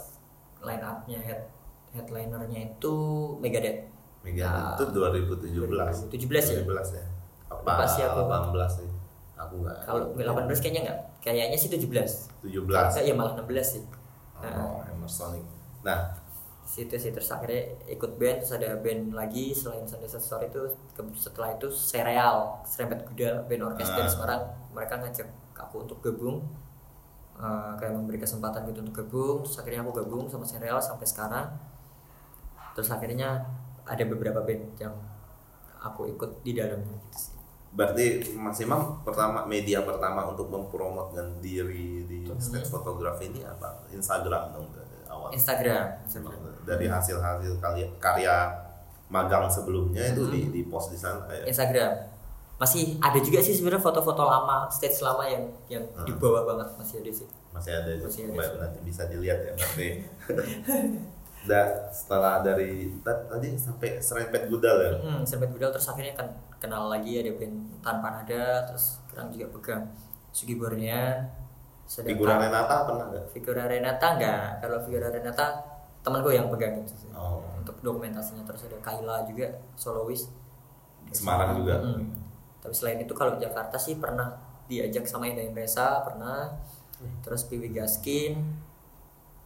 line 0.64 0.80
upnya 0.80 1.20
head 1.20 1.52
headlinernya 1.92 2.72
itu 2.72 2.94
Megadeth 3.42 3.96
Mega 4.26 4.50
Nah, 4.50 4.74
itu 4.74 4.84
2017. 4.90 6.10
2017 6.10 6.50
ya? 6.50 6.60
17 6.66 6.98
ya. 6.98 7.04
Apa 7.46 7.62
Lupa 7.62 7.84
sih 7.86 8.02
aku. 8.02 8.20
18 8.26 8.74
sih. 8.74 8.88
Aku 9.36 9.54
enggak. 9.62 9.76
kalau 9.84 10.00
18 10.16 10.48
kayaknya 10.64 10.82
enggak 10.88 10.98
kayaknya 11.20 11.58
sih 11.60 11.68
17 11.68 12.35
17. 12.46 12.62
Enggak, 12.64 13.02
ya 13.02 13.12
malah 13.12 13.32
16 13.36 13.44
sih 13.62 13.82
Oh, 14.36 14.84
Emersonic. 14.86 15.42
Nah, 15.80 16.12
situ 16.62 16.92
sih 16.92 17.10
terus 17.10 17.30
akhirnya 17.30 17.62
ikut 17.86 18.14
band 18.14 18.42
terus 18.42 18.52
ada 18.52 18.76
band 18.76 19.10
lagi 19.10 19.50
selain 19.50 19.82
Sunday 19.82 20.04
Set 20.04 20.20
Story 20.20 20.46
itu 20.46 20.60
setelah 21.14 21.54
itu 21.54 21.70
Sereal 21.70 22.58
Serempet 22.62 23.06
Kuda 23.06 23.46
band 23.46 23.62
orkes 23.64 23.88
Ah. 23.88 23.96
dari 23.96 24.08
Semarang 24.08 24.42
mereka 24.70 24.98
ngajak 24.98 25.24
aku 25.54 25.82
untuk 25.82 25.98
gabung 26.00 26.42
Eh, 27.36 27.72
kayak 27.76 27.92
memberi 27.92 28.16
kesempatan 28.16 28.64
gitu 28.64 28.80
untuk 28.80 28.96
gabung 28.98 29.44
terus 29.44 29.60
akhirnya 29.60 29.84
aku 29.84 29.92
gabung 29.94 30.24
sama 30.24 30.40
Sereal 30.42 30.80
sampai 30.80 31.04
sekarang 31.04 31.46
terus 32.72 32.88
akhirnya 32.88 33.44
ada 33.84 34.04
beberapa 34.04 34.40
band 34.40 34.72
yang 34.76 34.96
aku 35.78 36.08
ikut 36.08 36.40
di 36.40 36.56
dalamnya 36.56 36.96
gitu 36.96 37.18
sih 37.28 37.35
berarti 37.76 38.06
Mas 38.32 38.56
Imam 38.58 38.80
pertama 39.02 39.44
media 39.44 39.80
pertama 39.80 40.24
untuk 40.24 40.48
mempromotkan 40.48 41.38
diri 41.38 42.02
di 42.02 42.24
stage 42.34 42.66
fotografi 42.66 43.28
ini 43.28 43.44
apa? 43.44 43.84
Instagram 43.90 44.50
dong 44.50 44.72
dari 44.72 44.96
awal. 45.06 45.28
Instagram, 45.30 45.84
Instagram. 46.02 46.40
Dari 46.64 46.86
hasil-hasil 46.86 47.52
karya, 47.56 47.86
karya 47.96 48.36
magang 49.06 49.46
sebelumnya 49.46 50.02
itu 50.08 50.24
Hmm. 50.24 50.32
di, 50.32 50.40
di 50.50 50.62
post 50.64 50.88
di 50.88 50.96
sana 50.96 51.28
ya. 51.30 51.44
Instagram 51.46 51.92
masih 52.56 52.96
ada 52.98 53.20
juga 53.20 53.38
sih 53.38 53.52
sebenarnya 53.52 53.84
foto-foto 53.84 54.24
lama 54.24 54.64
stage 54.66 54.98
lama 54.98 55.22
yang 55.22 55.44
yang 55.68 55.84
Hmm. 55.92 56.02
di 56.02 56.16
bawah 56.16 56.42
banget 56.46 56.72
masih 56.74 56.96
ada 56.98 57.12
sih 57.14 57.28
Masih 57.52 57.72
ada, 57.72 57.88
Masih 57.94 58.22
ada 58.26 58.42
sih. 58.42 58.58
nanti 58.58 58.78
bisa 58.82 59.02
dilihat 59.06 59.38
ya 59.38 59.52
berarti. 59.52 59.88
Da, 61.46 61.62
setelah 61.88 62.42
dari 62.42 62.90
ta- 63.00 63.22
tadi 63.24 63.54
sampai 63.54 63.96
serempet 63.96 64.50
gudal 64.50 64.76
ya. 64.76 64.90
Hmm, 64.98 65.22
Serpent 65.22 65.46
Budal 65.48 65.70
terus 65.70 65.86
akhirnya 65.86 66.10
kan 66.12 66.26
kenal 66.56 66.88
lagi 66.88 67.20
ada 67.20 67.32
band 67.36 67.56
tanpa 67.84 68.20
nada 68.20 68.64
terus 68.68 69.00
sekarang 69.06 69.32
juga 69.32 69.46
pegang 69.52 69.84
Sugi 70.32 70.56
Bornea 70.56 71.24
Figura 71.86 72.36
Renata 72.42 72.82
pernah 72.82 73.04
nggak? 73.08 73.24
Figura 73.30 73.64
Renata 73.70 74.06
enggak 74.18 74.46
kalau 74.58 74.78
Figura 74.82 75.08
Renata 75.08 75.46
teman 76.02 76.22
gue 76.22 76.34
yang 76.38 76.46
pegang 76.50 76.82
itu 76.82 76.94
sih. 76.94 77.10
Oh. 77.14 77.42
untuk 77.58 77.82
dokumentasinya 77.82 78.46
terus 78.46 78.62
ada 78.70 78.78
Kaila 78.78 79.26
juga 79.26 79.50
solois. 79.74 80.30
Semarang 81.10 81.62
juga. 81.62 81.82
Hmm. 81.82 82.14
tapi 82.62 82.74
selain 82.74 82.98
itu 82.98 83.14
kalau 83.14 83.38
Jakarta 83.38 83.78
sih 83.78 83.98
pernah 83.98 84.34
diajak 84.66 85.06
sama 85.06 85.30
Indah 85.30 85.50
Resa 85.54 86.02
pernah. 86.02 86.50
Terus 87.22 87.46
Piwi 87.46 87.70
Gaskin. 87.70 88.38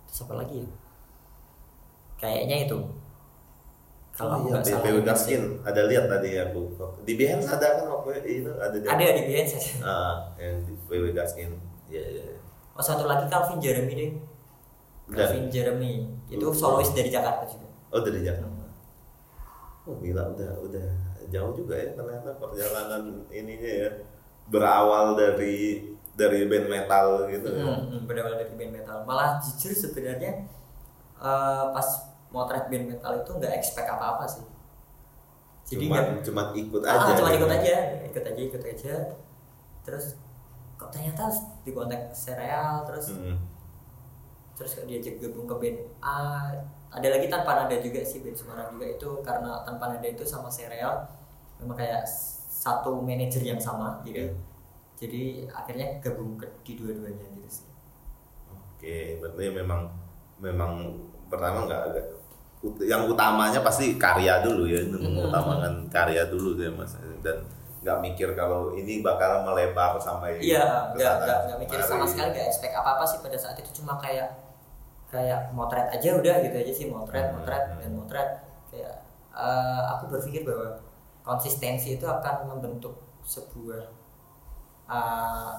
Terus 0.08 0.18
apa 0.24 0.34
lagi 0.40 0.64
ya? 0.64 0.68
Kayaknya 2.20 2.56
itu 2.68 2.78
kalau 4.20 4.36
aku 4.36 4.46
iya, 4.52 4.60
sih. 4.60 5.00
Gaskin 5.00 5.42
ada 5.64 5.80
lihat 5.88 6.04
tadi 6.12 6.36
aku 6.36 6.60
di 7.08 7.16
Behance 7.16 7.48
ada 7.48 7.80
kan 7.80 7.86
waktu 7.88 8.20
itu 8.28 8.52
ada 8.52 8.76
di 8.76 8.84
ada 8.84 9.00
di 9.16 9.22
Behance 9.24 9.52
aja 9.56 9.72
ah 9.80 10.14
yang 10.36 10.60
di 10.68 10.76
PW 10.84 11.16
Gaskin 11.16 11.56
iya 11.88 12.04
iya 12.04 12.24
iya. 12.36 12.40
oh 12.76 12.84
satu 12.84 13.08
lagi 13.08 13.24
Calvin 13.32 13.56
Jeremy 13.56 13.92
deh 13.96 14.10
Dan- 15.08 15.16
Calvin 15.16 15.46
Jeremy 15.48 15.92
itu 16.28 16.44
Oh. 16.44 16.52
solois 16.52 16.92
dari 16.92 17.08
Jakarta 17.08 17.48
juga 17.48 17.64
oh 17.96 18.00
dari 18.04 18.20
Jakarta 18.20 18.64
oh 19.88 19.96
gila 19.96 20.36
udah 20.36 20.52
udah 20.68 20.88
jauh 21.32 21.52
juga 21.56 21.74
ya 21.80 21.88
ternyata 21.96 22.36
perjalanan 22.36 23.24
ininya 23.32 23.72
ya 23.88 23.90
berawal 24.50 25.16
dari 25.16 25.88
dari 26.18 26.44
band 26.50 26.66
metal 26.68 27.30
gitu 27.30 27.48
ya. 27.48 27.64
Hmm, 27.64 27.80
hmm, 27.86 28.00
berawal 28.04 28.34
dari 28.36 28.52
band 28.58 28.72
metal. 28.76 28.98
Malah 29.06 29.40
jujur 29.40 29.72
sebenarnya 29.72 30.44
eh, 31.16 31.64
pas 31.72 31.88
motret 32.30 32.66
band 32.66 32.86
metal 32.88 33.12
itu 33.18 33.30
nggak 33.36 33.52
expect 33.54 33.88
apa-apa 33.88 34.24
sih. 34.24 34.44
Jadi 35.66 35.86
cuman 35.86 36.02
nggak 36.18 36.24
cuman 36.26 36.46
ikut 36.54 36.82
ah, 36.82 36.94
aja 36.98 37.12
cuma 37.14 37.28
gitu. 37.30 37.38
ikut 37.42 37.50
aja, 37.52 37.76
ikut 38.06 38.24
aja, 38.26 38.40
ikut 38.42 38.62
aja. 38.64 38.94
Terus 39.86 40.04
kok 40.74 40.88
ternyata 40.88 41.28
di 41.60 41.70
kontak 41.70 42.08
serial 42.10 42.88
terus 42.88 43.12
Hmm. 43.12 43.36
terus 44.56 44.80
diajak 44.84 45.20
gabung 45.20 45.44
ke 45.44 45.56
band 45.56 45.78
A 46.00 46.16
ada 46.88 47.08
lagi 47.12 47.28
tanpa 47.28 47.52
nada 47.52 47.76
juga 47.76 48.00
sih 48.00 48.24
band 48.24 48.32
Semarang 48.32 48.72
juga 48.72 48.88
itu 48.88 49.08
karena 49.20 49.60
tanpa 49.60 49.92
nada 49.92 50.04
itu 50.04 50.24
sama 50.24 50.48
serial 50.48 51.04
memang 51.60 51.76
kayak 51.76 52.04
satu 52.48 53.00
manajer 53.00 53.44
yang 53.44 53.60
sama 53.60 54.00
gitu 54.04 54.24
Iya. 54.24 54.32
jadi 54.96 55.22
akhirnya 55.52 55.86
gabung 56.00 56.36
ke 56.36 56.48
di 56.64 56.76
dua-duanya 56.76 57.28
gitu 57.36 57.60
sih 57.60 57.68
Oke, 58.48 59.20
berarti 59.20 59.52
memang 59.52 59.84
memang 60.40 60.96
pertama 61.28 61.68
nggak 61.68 61.80
agak 61.92 62.06
yang 62.84 63.08
utamanya 63.08 63.64
pasti 63.64 63.96
karya 63.96 64.44
dulu 64.44 64.68
ya, 64.68 64.84
itu 64.84 64.92
Hmm. 64.92 65.16
mengutamakan 65.16 65.88
karya 65.88 66.28
dulu 66.28 66.60
ya 66.60 66.68
mas 66.68 66.92
dan 67.24 67.40
nggak 67.80 67.98
mikir 68.04 68.28
kalau 68.36 68.76
ini 68.76 69.00
bakal 69.00 69.40
melebar 69.40 69.96
sampai 69.96 70.36
iya 70.36 70.92
nggak 70.92 71.14
nggak 71.24 71.58
mikir 71.58 71.80
sama 71.80 72.04
sekali 72.04 72.36
nggak 72.36 72.46
expect 72.52 72.76
apa 72.76 73.00
apa 73.00 73.04
sih 73.08 73.24
pada 73.24 73.40
saat 73.40 73.56
itu 73.56 73.80
cuma 73.80 73.96
kayak 73.96 74.28
kayak 75.08 75.48
motret 75.50 75.88
aja 75.88 76.20
udah 76.20 76.34
gitu 76.44 76.56
aja 76.60 76.72
sih 76.72 76.86
motret 76.86 77.32
Hmm, 77.32 77.40
motret 77.40 77.64
hmm. 77.66 77.80
dan 77.80 77.92
motret 77.96 78.28
kayak 78.68 78.94
eh, 79.32 79.82
aku 79.96 80.12
berpikir 80.12 80.44
bahwa 80.44 80.76
konsistensi 81.24 81.96
itu 81.96 82.04
akan 82.04 82.44
membentuk 82.46 83.00
sebuah 83.24 83.88
eh, 84.84 85.52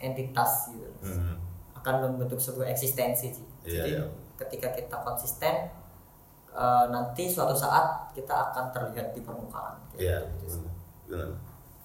entitas 0.00 0.72
gitu 0.72 0.88
Hmm. 1.04 1.36
akan 1.76 1.94
membentuk 2.02 2.36
sebuah 2.36 2.68
eksistensi 2.68 3.32
sih. 3.32 3.46
Iya, 3.64 3.84
Jadi 3.84 3.90
iya. 3.96 4.04
ketika 4.36 4.68
kita 4.72 4.96
konsisten 5.00 5.68
eh, 6.50 6.84
nanti 6.90 7.30
suatu 7.30 7.54
saat 7.54 8.10
kita 8.14 8.50
akan 8.50 8.70
terlihat 8.74 9.14
di 9.14 9.20
permukaan. 9.22 9.78
Iya, 9.96 10.24
gitu 10.46 10.60
benar. 11.10 11.28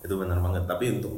itu 0.05 0.13
benar 0.21 0.37
banget. 0.37 0.63
Tapi 0.69 1.01
untuk 1.01 1.17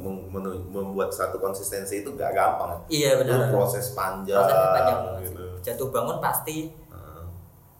membuat 0.72 1.12
satu 1.12 1.36
konsistensi 1.36 2.00
itu 2.00 2.16
gak 2.16 2.32
gampang 2.32 2.80
iya 2.88 3.20
itu 3.20 3.28
benar. 3.28 3.52
proses 3.52 3.92
panjang, 3.92 4.40
prosesnya 4.40 4.70
panjang 4.72 5.00
gitu. 5.28 5.44
Jatuh 5.60 5.88
bangun 5.92 6.18
pasti 6.24 6.72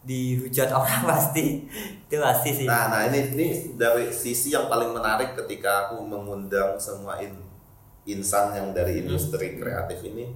dihujat 0.08 0.72
orang 0.80 1.04
pasti. 1.04 1.68
Itu 2.08 2.16
pasti 2.16 2.50
sih. 2.64 2.66
Nah, 2.66 2.88
nah 2.88 3.04
ini 3.04 3.36
ini 3.36 3.46
dari 3.76 4.08
sisi 4.08 4.56
yang 4.56 4.66
paling 4.72 4.96
menarik 4.96 5.36
ketika 5.36 5.88
aku 5.92 6.00
mengundang 6.00 6.80
semua 6.80 7.20
in- 7.20 7.44
insan 8.08 8.56
yang 8.56 8.72
dari 8.72 9.04
industri 9.04 9.60
kreatif 9.60 10.00
ini 10.08 10.32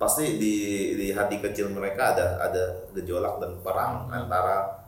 pasti 0.00 0.40
di 0.40 0.54
di 0.96 1.06
hati 1.12 1.36
kecil 1.44 1.68
mereka 1.76 2.16
ada 2.16 2.40
ada 2.40 2.64
gejolak 2.96 3.36
dan 3.36 3.52
perang 3.60 4.08
antara 4.08 4.80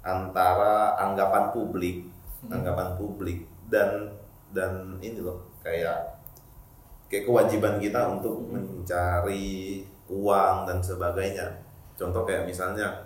antara 0.00 0.96
anggapan 0.96 1.52
publik 1.52 2.08
anggapan 2.48 2.96
publik 2.96 3.44
dan 3.68 4.08
dan 4.56 4.96
ini 5.04 5.20
loh 5.20 5.52
kayak 5.60 6.16
kayak 7.12 7.24
kewajiban 7.28 7.76
kita 7.76 8.00
untuk 8.08 8.48
mencari 8.48 9.84
uang 10.08 10.68
dan 10.68 10.78
sebagainya. 10.80 11.60
Contoh 11.96 12.24
kayak 12.24 12.48
misalnya 12.48 13.04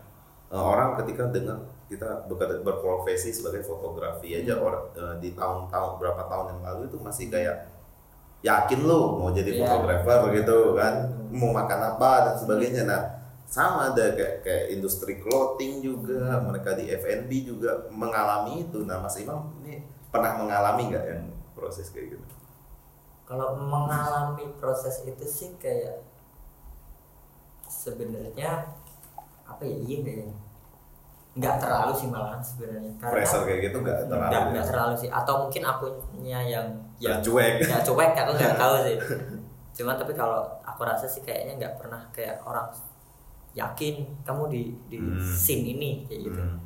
eh, 0.50 0.59
orang 0.59 0.94
ketika 1.02 1.31
dengar 1.31 1.59
kita 1.90 2.24
bekerja 2.31 2.62
berprofesi 2.64 3.35
sebagai 3.35 3.66
fotografi 3.66 4.38
aja 4.38 4.59
orang 4.59 4.85
eh, 4.94 5.16
di 5.22 5.31
tahun-tahun 5.35 5.98
berapa 5.98 6.22
tahun 6.31 6.46
yang 6.57 6.61
lalu 6.62 6.81
itu 6.90 6.98
masih 7.02 7.26
kayak 7.31 7.66
yakin 8.42 8.81
lu 8.83 9.22
mau 9.22 9.31
jadi 9.31 9.55
Iya. 9.55 9.64
fotografer 9.64 10.20
gitu 10.35 10.74
kan 10.74 10.94
mau 11.31 11.55
makan 11.55 11.81
apa 11.94 12.11
dan 12.28 12.35
sebagainya. 12.37 12.83
Nah 12.85 13.02
sama 13.46 13.92
ada 13.92 14.16
kayak 14.16 14.42
kayak 14.42 14.64
industri 14.74 15.20
clothing 15.20 15.78
juga 15.78 16.40
mereka 16.42 16.74
di 16.74 16.90
F&B 16.90 17.31
juga 17.46 17.87
mengalami 17.88 18.66
itu. 18.66 18.83
Nah 18.83 18.98
Mas 18.98 19.14
Imam 19.16 19.52
ini 19.62 19.87
pernah 20.11 20.37
mengalami 20.37 20.90
nggak 20.90 21.05
yang 21.07 21.22
proses 21.55 21.88
kayak 21.94 22.18
gitu? 22.18 22.26
Kalau 23.22 23.57
mengalami 23.57 24.44
proses 24.59 25.07
itu 25.07 25.24
sih 25.24 25.55
kayak 25.57 26.02
sebenarnya 27.64 28.68
apa 29.48 29.62
ya 29.64 29.76
iya 29.81 29.98
ya 30.05 30.28
nggak 31.33 31.64
terlalu 31.64 31.92
sih 31.96 32.09
malahan 32.12 32.44
sebenarnya. 32.44 32.92
Karena 33.00 33.12
pressure 33.16 33.44
kayak 33.48 33.61
gitu 33.72 33.76
nggak 33.81 33.98
terlalu 34.05 34.33
nggak 34.52 34.64
ya? 34.64 34.68
terlalu 34.68 34.94
sih. 35.00 35.09
Atau 35.09 35.35
mungkin 35.48 35.62
akunya 35.64 36.40
yang 36.44 36.66
yang 36.98 37.18
cuek 37.18 37.61
nggak 37.61 37.83
cuek 37.83 38.12
aku 38.14 38.31
nggak 38.35 38.57
tahu 38.57 38.74
sih 38.83 38.96
cuman 39.76 39.96
tapi 39.96 40.12
kalau 40.12 40.44
aku 40.61 40.81
rasa 40.83 41.05
sih 41.05 41.20
kayaknya 41.20 41.57
nggak 41.57 41.74
pernah 41.76 42.00
kayak 42.11 42.40
orang 42.42 42.68
yakin 43.52 43.94
kamu 44.20 44.42
di 44.48 44.62
di 44.88 44.96
Hmm. 44.96 45.20
scene 45.20 45.64
ini 45.66 46.05
kayak 46.05 46.20
gitu 46.26 46.40
Hmm. 46.40 46.59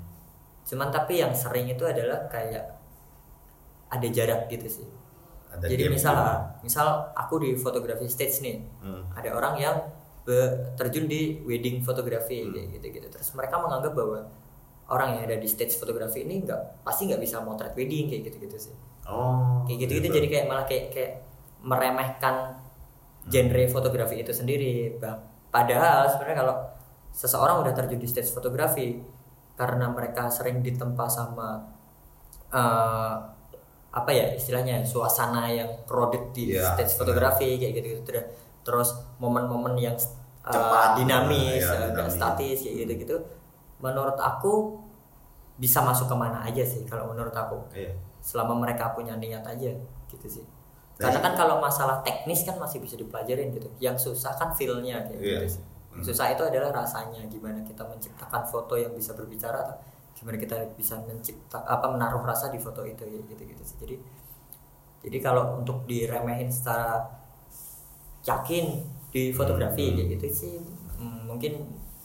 cuman 0.64 0.88
tapi 0.88 1.18
yang 1.18 1.30
sering 1.30 1.66
itu 1.66 1.82
adalah 1.82 2.26
kayak 2.26 2.62
ada 3.86 4.08
jarak 4.08 4.46
gitu 4.48 4.66
sih 4.72 4.88
Ada 5.48 5.66
jadi 5.66 5.86
misal 5.88 6.14
gitu. 6.14 6.66
misal 6.66 6.86
aku 7.12 7.38
di 7.38 7.54
fotografi 7.54 8.06
stage 8.06 8.40
nih 8.40 8.56
Hmm. 8.80 9.02
ada 9.12 9.30
orang 9.32 9.54
yang 9.56 9.76
terjun 10.74 11.06
di 11.06 11.38
wedding 11.42 11.78
fotografi 11.80 12.42
Hmm. 12.42 12.50
kayak 12.52 12.66
gitu 12.74 12.86
gitu 12.92 13.06
terus 13.08 13.30
mereka 13.32 13.56
menganggap 13.56 13.94
bahwa 13.94 14.26
orang 14.86 15.14
yang 15.14 15.22
ada 15.24 15.36
di 15.36 15.46
stage 15.46 15.74
fotografi 15.74 16.22
ini 16.22 16.42
nggak 16.42 16.82
pasti 16.82 17.06
nggak 17.06 17.18
bisa 17.20 17.38
motret 17.40 17.70
wedding 17.72 18.06
kayak 18.06 18.26
gitu 18.26 18.38
gitu 18.40 18.58
sih 18.60 18.74
oh 19.06 19.62
kayak 19.66 19.78
gitu 19.86 19.92
gitu. 20.00 20.08
jadi 20.12 20.26
kayak 20.28 20.46
malah 20.46 20.64
kayak 20.66 20.84
kayak 20.92 21.12
meremehkan 21.62 22.54
genre 23.26 23.62
fotografi 23.70 24.22
itu 24.22 24.30
sendiri 24.30 24.94
Bah- 24.98 25.18
padahal 25.50 26.06
sebenarnya 26.06 26.38
kalau 26.44 26.54
seseorang 27.10 27.64
udah 27.64 27.72
terjun 27.74 27.98
di 27.98 28.06
stage 28.06 28.28
fotografi 28.30 29.00
karena 29.56 29.88
mereka 29.88 30.28
sering 30.28 30.60
ditempa 30.60 31.08
sama 31.08 31.64
eh, 32.52 33.14
apa 33.90 34.10
ya 34.12 34.36
istilahnya 34.36 34.84
suasana 34.84 35.48
yang 35.48 35.70
crowded 35.88 36.30
di 36.36 36.52
Iya, 36.52 36.76
stage 36.76 37.00
fotografi 37.00 37.56
kayak 37.56 37.72
gitu 37.80 37.86
gitu 38.04 38.12
terus 38.62 38.92
momen-momen 39.18 39.74
yang 39.80 39.96
eh, 39.96 40.52
Cepat, 40.52 41.00
dinamis 41.00 41.64
ya, 41.64 41.72
eh, 41.72 41.78
nggak 41.90 42.06
dinamis. 42.06 42.14
statis 42.14 42.58
kayak 42.62 42.76
gitu 42.84 42.92
gitu 43.02 43.16
menurut 43.80 44.16
aku 44.20 44.76
bisa 45.56 45.80
masuk 45.80 46.12
ke 46.12 46.16
mana 46.16 46.44
aja 46.44 46.60
sih 46.60 46.84
kalau 46.84 47.08
menurut 47.08 47.32
aku. 47.32 47.56
Iya 47.72 47.96
selama 48.26 48.58
mereka 48.58 48.90
punya 48.90 49.14
niat 49.14 49.46
aja 49.46 49.70
gitu 50.10 50.26
sih. 50.26 50.42
Nah, 50.98 51.06
karena 51.12 51.20
kan 51.22 51.32
kalau 51.38 51.62
masalah 51.62 52.02
teknis 52.02 52.42
kan 52.42 52.58
masih 52.58 52.82
bisa 52.82 52.98
dipelajarin 52.98 53.54
gitu. 53.54 53.70
Yang 53.78 54.10
susah 54.10 54.34
kan 54.34 54.50
feelnya 54.50 55.06
kayak 55.06 55.20
Iya. 55.22 55.38
gitu 55.38 55.60
sih. 55.60 55.62
Yang 55.94 56.04
susah 56.10 56.26
itu 56.34 56.42
adalah 56.42 56.74
rasanya 56.74 57.22
gimana 57.30 57.62
kita 57.62 57.86
menciptakan 57.86 58.42
foto 58.42 58.74
yang 58.74 58.90
bisa 58.90 59.14
berbicara 59.14 59.62
atau 59.62 59.76
gimana 60.16 60.36
kita 60.36 60.56
bisa 60.74 60.96
mencipta 60.98 61.60
apa 61.62 61.86
menaruh 61.86 62.24
rasa 62.24 62.48
di 62.48 62.58
foto 62.58 62.82
itu 62.82 63.06
ya 63.06 63.20
gitu 63.22 63.42
gitu 63.46 63.62
sih. 63.62 63.76
Jadi 63.78 63.96
jadi 65.06 65.18
kalau 65.22 65.60
untuk 65.60 65.86
diremehin 65.86 66.50
secara 66.50 66.98
yakin 68.26 68.82
di 69.08 69.30
fotografi 69.30 69.94
Hmm. 69.94 70.10
gitu 70.10 70.26
sih 70.28 70.56
mm, 70.98 71.30
mungkin 71.30 71.52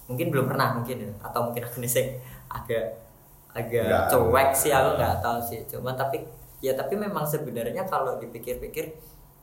mungkin 0.06 0.28
belum 0.30 0.46
pernah 0.46 0.78
mungkin 0.78 0.98
ya. 1.02 1.12
Atau 1.24 1.50
mungkin 1.50 1.66
aku 1.66 1.82
niseng 1.82 2.20
agak 2.48 3.01
agak 3.52 3.84
Nggak. 3.88 4.04
cuek 4.12 4.50
sih 4.56 4.72
aku 4.72 4.90
nggak 4.96 5.16
tahu 5.20 5.38
sih 5.44 5.60
cuman 5.68 5.94
tapi 5.94 6.24
ya 6.64 6.72
tapi 6.74 6.94
memang 6.96 7.26
sebenarnya 7.26 7.84
kalau 7.86 8.16
dipikir-pikir 8.18 8.96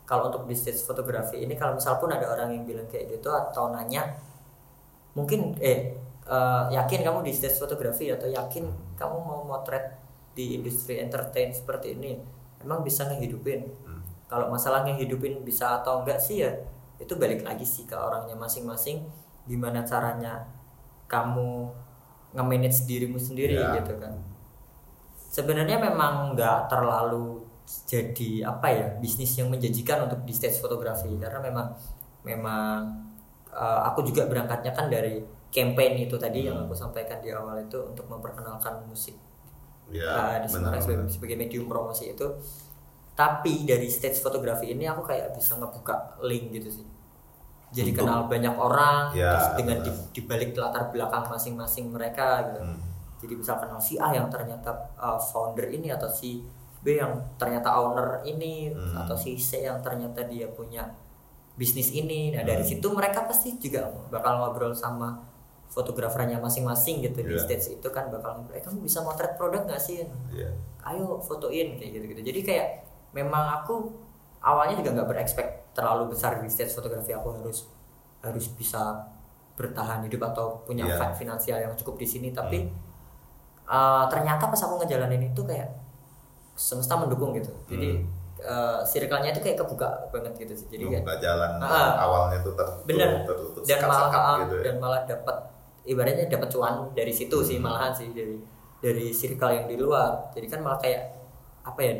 kalau 0.08 0.32
untuk 0.32 0.48
bisnis 0.48 0.80
fotografi 0.80 1.44
ini 1.44 1.52
kalau 1.52 1.76
misal 1.76 2.00
pun 2.00 2.08
ada 2.08 2.24
orang 2.24 2.54
yang 2.56 2.64
bilang 2.64 2.88
kayak 2.88 3.12
gitu 3.12 3.28
atau 3.28 3.68
nanya 3.68 4.16
mungkin 5.12 5.56
eh 5.58 5.96
eh, 6.24 6.64
yakin 6.72 7.00
kamu 7.04 7.24
di 7.24 7.32
stage 7.32 7.58
fotografi 7.58 8.08
atau 8.08 8.28
yakin 8.28 8.64
kamu 8.94 9.16
mau 9.18 9.42
motret 9.44 9.96
di 10.32 10.56
industri 10.56 11.00
entertain 11.02 11.50
seperti 11.50 11.98
ini 11.98 12.16
emang 12.62 12.80
bisa 12.80 13.08
ngehidupin 13.08 13.66
Hmm. 13.84 14.00
kalau 14.30 14.48
masalah 14.48 14.84
ngehidupin 14.86 15.42
bisa 15.42 15.82
atau 15.82 16.00
enggak 16.04 16.20
sih 16.20 16.44
ya 16.44 16.50
itu 16.98 17.14
balik 17.14 17.42
lagi 17.42 17.64
sih 17.64 17.84
ke 17.84 17.94
orangnya 17.94 18.34
masing-masing 18.34 19.04
gimana 19.44 19.82
caranya 19.82 20.44
kamu 21.08 21.72
nge-manage 22.38 22.86
dirimu 22.86 23.18
sendiri 23.18 23.58
Ya. 23.58 23.82
gitu 23.82 23.98
kan 23.98 24.14
sebenarnya 25.28 25.76
memang 25.78 26.32
nggak 26.34 26.70
terlalu 26.70 27.42
jadi 27.84 28.48
apa 28.48 28.66
ya 28.72 28.86
bisnis 28.96 29.36
yang 29.36 29.52
menjanjikan 29.52 30.08
untuk 30.08 30.24
di 30.24 30.32
stage 30.32 30.56
fotografi 30.56 31.12
karena 31.20 31.36
memang 31.42 31.66
memang 32.24 32.80
uh, 33.52 33.80
aku 33.92 34.08
juga 34.08 34.24
berangkatnya 34.24 34.72
kan 34.72 34.88
dari 34.88 35.20
campaign 35.52 36.08
itu 36.08 36.16
tadi 36.16 36.48
yang 36.48 36.56
Hmm. 36.56 36.64
aku 36.64 36.74
sampaikan 36.76 37.20
di 37.20 37.28
awal 37.28 37.60
itu 37.60 37.76
untuk 37.76 38.08
memperkenalkan 38.08 38.88
musik 38.88 39.16
ya 39.92 40.08
uh, 40.08 40.36
di 40.40 40.48
benar 40.48 40.80
sebagai, 40.80 41.04
benar. 41.04 41.12
sebagai 41.12 41.36
medium 41.36 41.64
promosi 41.68 42.12
itu 42.12 42.24
tapi 43.12 43.66
dari 43.66 43.88
stage 43.90 44.16
fotografi 44.22 44.72
ini 44.72 44.86
aku 44.86 45.02
kayak 45.04 45.34
bisa 45.36 45.58
ngebuka 45.60 46.16
link 46.24 46.54
gitu 46.56 46.80
sih 46.80 46.86
jadi 47.70 47.90
Untuk- 47.90 48.00
kenal 48.02 48.20
banyak 48.26 48.54
orang 48.54 49.02
Ya, 49.12 49.32
terus 49.32 49.48
dengan 49.56 49.76
di, 49.78 49.90
benar. 49.90 50.08
di 50.10 50.20
balik 50.22 50.50
latar 50.54 50.84
belakang 50.88 51.24
masing-masing 51.26 51.86
mereka 51.88 52.26
gitu 52.46 52.60
Hmm. 52.62 52.80
jadi 53.18 53.34
bisa 53.34 53.52
kenal 53.56 53.76
si 53.76 53.94
A 53.96 54.08
yang 54.10 54.28
ternyata 54.28 54.70
uh, 54.94 55.16
founder 55.16 55.68
ini 55.68 55.88
atau 55.88 56.06
si 56.06 56.40
B 56.78 56.94
yang 56.94 57.10
ternyata 57.34 57.74
owner 57.74 58.22
ini 58.22 58.70
Hmm. 58.70 58.94
atau 58.96 59.12
si 59.12 59.34
C 59.34 59.62
yang 59.62 59.78
ternyata 59.78 60.24
dia 60.24 60.48
punya 60.48 60.86
bisnis 61.54 61.90
ini 61.90 62.30
nah 62.30 62.40
dari 62.40 62.62
Hmm. 62.62 62.70
situ 62.72 62.86
mereka 62.88 63.22
pasti 63.22 63.52
juga 63.54 63.84
bakal 64.08 64.38
ngobrol 64.38 64.70
sama 64.70 65.18
fotografernya 65.68 66.38
masing-masing 66.38 67.02
gitu 67.02 67.20
di 67.20 67.34
Iya. 67.34 67.44
stage 67.44 67.76
itu 67.76 67.88
kan 67.88 68.08
bakal 68.08 68.38
ngobrol 68.38 68.54
eh 68.54 68.62
kamu 68.62 68.80
bisa 68.80 69.02
motret 69.02 69.36
produk 69.36 69.62
nggak 69.62 69.76
sih 69.78 70.00
Iya. 70.30 70.48
ayo 70.86 71.18
fotoin 71.18 71.76
kayak 71.76 71.92
gitu 71.92 72.04
gitu 72.08 72.22
jadi 72.24 72.40
kayak 72.40 72.68
memang 73.10 73.44
aku 73.58 73.92
awalnya 74.40 74.74
juga 74.74 74.90
nggak 74.94 75.08
berekspek 75.08 75.46
terlalu 75.72 76.10
besar 76.10 76.38
di 76.38 76.46
stage 76.46 76.70
fotografi 76.70 77.10
aku 77.10 77.34
harus 77.34 77.66
harus 78.18 78.46
bisa 78.50 79.06
bertahan 79.54 80.02
hidup 80.02 80.22
atau 80.28 80.62
punya 80.62 80.86
fi- 80.88 81.16
finansial 81.16 81.58
yang 81.58 81.74
cukup 81.74 81.96
di 81.96 82.06
sini 82.06 82.28
tapi 82.30 82.62
Hmm. 82.62 82.74
uh, 83.66 84.04
ternyata 84.06 84.46
pas 84.46 84.58
aku 84.58 84.78
ngejalanin 84.78 85.28
itu 85.28 85.42
kayak 85.42 85.66
semesta 86.54 86.94
mendukung 86.94 87.34
gitu 87.34 87.50
jadi 87.66 87.98
Hmm. 87.98 88.06
uh, 88.40 88.80
circle-nya 88.82 89.30
itu 89.30 89.40
kayak 89.40 89.58
kebuka 89.58 89.86
banget 90.10 90.32
gitu 90.36 90.54
sih 90.54 90.66
jadi 90.68 90.84
kayak 90.88 91.02
Membuka 91.02 91.16
jalan 91.20 91.50
Ah. 91.58 91.92
awalnya 91.98 92.38
tuh 92.40 92.54
tertutup 92.54 92.86
bener 92.86 93.10
tertutup 93.22 93.62
dan 93.62 93.78
malah 93.82 94.10
ah, 94.10 94.36
gitu 94.42 94.54
ya. 94.58 94.62
dan 94.62 94.74
malah 94.78 95.02
dapat 95.04 95.36
ibaratnya 95.84 96.26
dapat 96.28 96.48
cuan 96.50 96.74
dari 96.92 97.10
situ 97.10 97.36
sih 97.40 97.58
Hmm. 97.58 97.66
malahan 97.66 97.90
sih 97.90 98.10
dari 98.10 98.38
dari 98.78 99.10
circle 99.10 99.50
yang 99.52 99.66
di 99.66 99.74
luar 99.74 100.30
jadi 100.30 100.46
kan 100.46 100.62
malah 100.62 100.78
kayak 100.78 101.02
apa 101.62 101.80
ya 101.82 101.94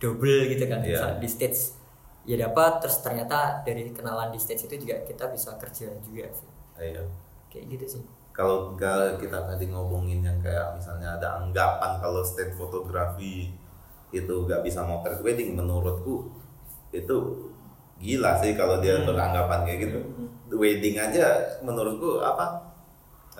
double 0.00 0.48
gitu 0.48 0.64
kan. 0.66 0.80
Misal 0.80 1.20
di 1.20 1.28
stage 1.28 1.76
ya 2.24 2.36
dapat 2.36 2.84
terus 2.84 3.00
ternyata 3.00 3.64
dari 3.64 3.92
kenalan 3.92 4.28
di 4.28 4.36
stage 4.36 4.68
itu 4.68 4.84
juga 4.84 5.00
kita 5.04 5.28
bisa 5.28 5.56
kerja 5.56 5.88
juga 6.00 6.28
sih 6.28 6.48
Iya. 6.76 7.00
kayak 7.48 7.64
gitu 7.72 7.84
sih 7.96 8.02
kalau 8.30 8.76
kalau 8.76 9.16
kita 9.16 9.40
tadi 9.48 9.66
ngomongin 9.66 10.20
yang 10.20 10.36
kayak 10.38 10.76
misalnya 10.76 11.16
ada 11.16 11.40
anggapan 11.40 11.96
kalau 11.96 12.20
state 12.20 12.52
fotografi 12.52 13.50
itu 14.12 14.34
gak 14.44 14.60
bisa 14.60 14.84
motret 14.84 15.24
wedding 15.24 15.56
menurutku 15.56 16.28
itu 16.92 17.16
gila 17.96 18.36
sih 18.36 18.52
kalau 18.52 18.84
dia 18.84 19.00
Hmm. 19.00 19.08
beranggapan 19.08 19.64
kayak 19.64 19.78
gitu 19.88 19.98
wedding 20.52 21.00
aja 21.00 21.24
menurutku 21.64 22.20
apa 22.20 22.69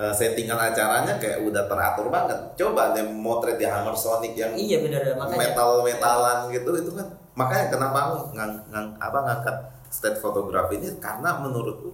settingan 0.09 0.57
acaranya 0.57 1.21
kayak 1.21 1.45
udah 1.45 1.69
teratur 1.69 2.09
banget. 2.09 2.39
Coba 2.57 2.97
deh 2.97 3.05
motret 3.05 3.61
di 3.61 3.69
Hammer 3.69 3.93
Sonic 3.93 4.33
yang 4.33 4.57
iya 4.57 4.81
benar 4.81 5.05
makanya. 5.13 5.37
metal 5.37 5.71
metalan 5.85 6.39
gitu 6.49 6.71
itu 6.75 6.91
kan 6.97 7.05
makanya 7.37 7.69
kenapa 7.69 7.99
aku 8.09 8.17
ngang, 8.33 8.53
ngang, 8.69 8.89
apa 8.97 9.19
ngangkat 9.21 9.57
state 9.89 10.17
fotografi 10.17 10.77
ini? 10.77 10.89
Karena 10.97 11.37
menurutku 11.37 11.93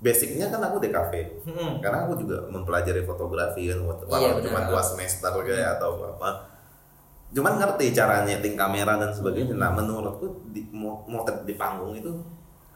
basicnya 0.00 0.48
kan 0.48 0.64
aku 0.64 0.80
DKV 0.80 1.12
Hmm. 1.44 1.76
karena 1.78 2.08
aku 2.08 2.16
juga 2.18 2.40
mempelajari 2.48 3.04
fotografi 3.04 3.68
kan 3.68 3.78
walaupun 3.78 4.08
Iya, 4.10 4.32
cuma 4.40 4.60
dua 4.64 4.80
semester 4.80 5.28
kayak 5.40 5.76
atau 5.76 6.00
apa. 6.10 6.48
Cuman 7.30 7.60
ngerti 7.60 7.92
cara 7.92 8.24
nyeting 8.24 8.56
kamera 8.56 8.98
dan 8.98 9.12
sebagainya. 9.12 9.54
Nah 9.54 9.70
menurutku 9.70 10.50
di, 10.50 10.66
mo- 10.72 11.06
motret 11.06 11.44
di 11.44 11.54
panggung 11.54 11.94
itu 11.94 12.10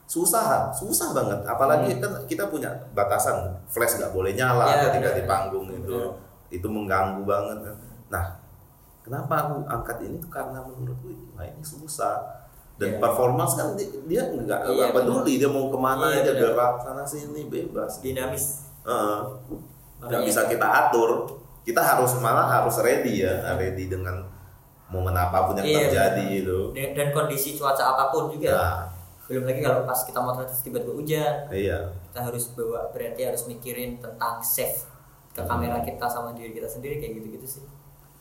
susah 0.05 0.69
susah 0.71 1.11
banget. 1.13 1.41
Apalagi 1.43 1.97
kan 1.97 2.13
kita 2.25 2.47
punya 2.47 2.69
batasan. 2.93 3.41
Flash 3.67 3.97
nggak 3.97 4.11
boleh 4.11 4.33
nyala 4.33 4.63
Hmm. 4.63 4.71
Iya, 4.71 4.85
ketika 4.87 5.09
benar. 5.09 5.17
di 5.17 5.25
panggung 5.25 5.67
itu. 5.69 5.91
Benar. 5.91 6.23
itu 6.49 6.69
mengganggu 6.71 7.23
banget 7.25 7.59
kan. 7.63 7.77
nah 8.07 8.25
kenapa 9.01 9.35
aku 9.43 9.67
angkat 9.67 9.97
ini? 10.03 10.17
Tuh 10.17 10.31
karena 10.31 10.63
menurutku 10.63 11.11
wah 11.35 11.43
ini 11.43 11.59
susah. 11.59 12.21
Dan 12.75 12.95
Iya. 12.95 12.99
performance 13.01 13.55
kan 13.55 13.75
di- 13.75 13.91
dia 14.05 14.23
nggak 14.25 14.61
Iya, 14.63 14.71
nggak 14.71 14.91
peduli 14.93 15.35
dia 15.37 15.47
mau 15.47 15.67
ke 15.67 15.75
mana 15.77 16.07
Iya, 16.09 16.21
aja 16.21 16.31
benar. 16.33 16.43
gerak 16.55 16.75
sana 16.81 17.03
sini 17.03 17.47
bebas. 17.47 17.99
Dinamis. 17.99 18.71
Heeh. 18.83 19.19
nggak 19.99 20.11
Makanya- 20.11 20.27
bisa 20.27 20.41
kita 20.47 20.67
atur. 20.69 21.11
Kita 21.65 21.81
harus 21.81 22.13
malah 22.17 22.45
harus 22.47 22.77
ready 22.79 23.25
ya. 23.25 23.35
Ready 23.57 23.89
dengan 23.89 24.21
momen 24.87 25.13
apa 25.13 25.49
pun 25.49 25.57
yang 25.57 25.65
Iya, 25.65 25.79
terjadi 25.89 26.25
itu. 26.37 26.59
Dan, 26.71 26.89
dan 26.93 27.09
kondisi 27.11 27.57
cuaca 27.57 27.83
apa 27.91 28.13
pun 28.13 28.29
juga. 28.29 28.53
Nah 28.53 28.79
belum 29.25 29.43
lagi 29.43 29.61
kalau 29.61 29.83
pas 29.83 30.01
kita 30.01 30.19
mau 30.19 30.33
terus 30.35 30.61
tiba-tiba 30.61 30.93
hujan 30.93 31.35
iya 31.49 31.79
kita 32.05 32.21
harus 32.23 32.53
bawa 32.53 32.91
berarti 32.91 33.23
harus 33.25 33.43
mikirin 33.45 33.97
tentang 33.97 34.39
save 34.39 34.85
ke 35.31 35.41
Hmm. 35.41 35.49
kamera 35.49 35.81
kita 35.81 36.07
sama 36.07 36.31
diri 36.31 36.53
kita 36.53 36.69
sendiri 36.69 36.97
kayak 36.97 37.19
gitu-gitu 37.19 37.47
sih 37.51 37.65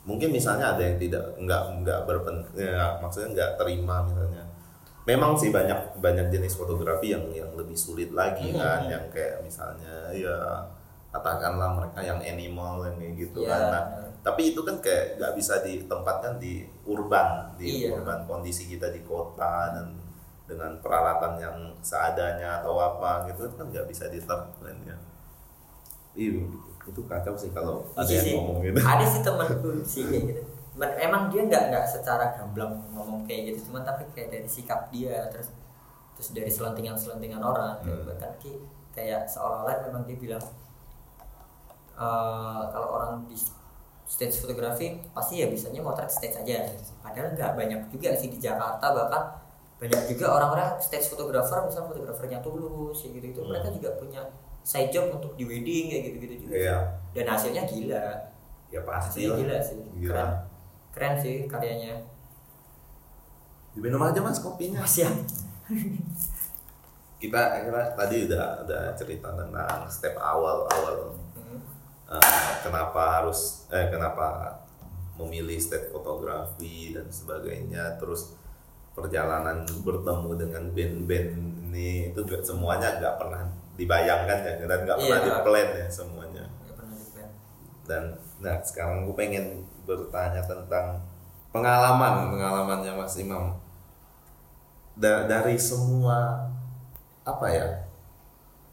mungkin 0.02 0.28
misalnya 0.30 0.74
ada 0.74 0.82
yang 0.82 0.98
tidak 0.98 1.24
nggak 1.36 1.62
nggak 1.80 2.00
berpen 2.04 2.36
ya, 2.52 2.98
maksudnya 2.98 3.28
nggak 3.32 3.50
terima 3.56 4.02
misalnya 4.02 4.44
memang 5.04 5.32
sih 5.34 5.48
banyak 5.48 5.96
banyak 5.96 6.26
jenis 6.28 6.54
fotografi 6.54 7.12
yang 7.12 7.24
yang 7.30 7.52
lebih 7.52 7.72
sulit 7.74 8.08
lagi 8.10 8.50
Hmm. 8.50 8.58
kan 8.58 8.80
yang 8.88 9.04
kayak 9.08 9.40
misalnya 9.40 10.08
ya 10.10 10.36
katakanlah 11.08 11.70
mereka 11.74 12.00
yang 12.00 12.18
animal 12.18 12.82
yang 12.82 12.96
kayak 12.98 13.14
gitu 13.20 13.38
Iya, 13.40 13.52
kan 13.52 13.62
Nah, 13.70 13.84
tapi 14.20 14.50
itu 14.50 14.60
kan 14.60 14.76
kayak 14.80 15.14
nggak 15.14 15.32
bisa 15.34 15.54
ditempatkan 15.60 16.36
di 16.36 16.64
urban 16.84 17.54
di 17.54 17.84
Iya. 17.84 17.94
urban 17.94 18.24
kondisi 18.24 18.66
kita 18.66 18.88
di 18.88 19.00
kota 19.00 19.70
dan 19.70 19.86
dengan 20.44 20.76
peralatan 20.78 21.32
yang 21.36 21.56
seadanya 21.80 22.60
atau 22.60 22.76
apa 22.76 23.24
gitu 23.26 23.48
kan 23.52 23.64
nggak 23.64 23.86
bisa 23.86 24.06
diterapkan 24.06 24.76
ya 24.84 24.96
iya 26.14 26.44
itu 26.84 27.00
kacau 27.04 27.32
sih 27.32 27.48
kalau 27.50 27.80
ada 27.94 28.06
yang 28.06 28.24
sih. 28.24 28.34
ngomong 28.36 28.58
gitu 28.60 28.76
ada 28.92 29.04
sih 29.04 29.20
temanku 29.20 29.68
sih 29.82 30.04
kayak 30.04 30.22
gitu 30.28 30.42
Men- 30.74 30.98
emang 30.98 31.30
dia 31.30 31.42
nggak 31.44 31.64
nggak 31.70 31.86
secara 31.86 32.34
gamblang 32.34 32.76
ngomong 32.90 33.24
kayak 33.24 33.54
gitu 33.54 33.70
cuman 33.70 33.82
tapi 33.82 34.04
kayak 34.10 34.28
dari 34.30 34.48
sikap 34.48 34.90
dia 34.90 35.30
terus 35.30 35.48
terus 36.14 36.30
dari 36.30 36.50
selentingan 36.50 36.94
selentingan 36.94 37.40
orang 37.40 37.80
Hmm. 37.80 38.04
bahkan 38.04 38.32
ki- 38.36 38.62
kayak 38.92 39.24
seolah-olah 39.24 39.80
memang 39.82 40.04
dia 40.04 40.14
bilang 40.16 40.44
eh, 41.94 42.62
kalau 42.68 42.88
orang 42.92 43.24
di 43.24 43.36
stage 44.04 44.36
fotografi 44.36 44.86
pasti 45.10 45.40
ya 45.40 45.48
bisanya 45.48 45.80
motret 45.80 46.10
stage 46.10 46.36
aja 46.36 46.68
padahal 47.00 47.32
nggak 47.32 47.50
banyak 47.54 47.80
juga 47.88 48.12
sih 48.12 48.28
di 48.28 48.36
Jakarta 48.36 48.92
bahkan 48.92 49.22
banyak 49.84 50.16
juga 50.16 50.26
orang-orang 50.32 50.80
stage 50.80 51.06
fotografer 51.06 51.60
misalnya 51.60 51.88
fotografernya 51.90 52.38
tulus 52.40 52.96
kayak 52.98 53.12
gitu 53.14 53.26
gitu 53.28 53.40
Hmm. 53.42 53.48
mereka 53.52 53.68
juga 53.68 53.90
punya 53.94 54.22
side 54.64 54.88
job 54.88 55.12
untuk 55.12 55.36
di 55.36 55.44
wedding 55.44 55.92
kayak 55.92 56.02
gitu 56.08 56.16
gitu 56.20 56.34
juga 56.42 56.54
Iya. 56.56 56.76
dan 57.12 57.26
hasilnya 57.28 57.62
gila. 57.64 58.06
Ya 58.72 58.80
pasti 58.80 59.28
lah. 59.28 59.36
gila 59.36 59.56
sih. 59.60 59.76
Gila. 59.94 60.08
keren. 60.08 60.30
Keren 60.90 61.14
sih 61.20 61.34
karyanya. 61.44 61.94
Diminum 63.72 64.00
aja 64.00 64.18
mas 64.18 64.38
kopinya. 64.38 64.80
Mas 64.80 64.96
ya. 64.96 65.10
Kita 67.14 67.40
kita 67.64 67.96
tadi 67.96 68.28
udah 68.28 68.66
udah 68.66 68.82
cerita 68.92 69.32
tentang 69.32 69.88
step 69.88 70.12
awal 70.18 70.68
awal. 70.68 71.16
Hmm. 71.32 71.60
eh, 72.10 72.20
kenapa 72.60 73.20
harus 73.20 73.64
eh 73.68 73.88
kenapa 73.88 74.52
memilih 75.16 75.56
state 75.56 75.88
fotografi 75.88 76.92
dan 76.92 77.08
sebagainya. 77.08 77.96
Terus 77.96 78.36
perjalanan 78.94 79.58
bertemu 79.82 80.30
dengan 80.38 80.62
band-band 80.70 81.28
ini 81.66 81.88
itu 82.08 82.20
gak, 82.22 82.40
semuanya 82.40 82.94
nggak 82.96 83.14
pernah 83.18 83.42
dibayangkan 83.74 84.38
ya 84.40 84.54
dan 84.62 84.78
nggak 84.86 84.96
pernah 84.96 85.18
Iya. 85.18 85.26
di 85.26 85.42
plan 85.42 85.68
ya 85.74 85.86
semuanya 85.88 86.44
Nggak 86.62 86.74
pernah 86.78 86.94
di 86.94 87.06
plan. 87.10 87.30
dan 87.84 88.02
nah 88.38 88.56
sekarang 88.60 89.04
gue 89.04 89.14
pengen 89.14 89.46
bertanya 89.82 90.40
tentang 90.40 91.02
pengalaman 91.50 92.30
pengalamannya 92.30 92.92
Mas 92.94 93.14
Imam 93.16 93.58
Da- 94.94 95.26
dari 95.26 95.58
semua 95.58 96.46
apa 97.20 97.46
ya 97.48 97.66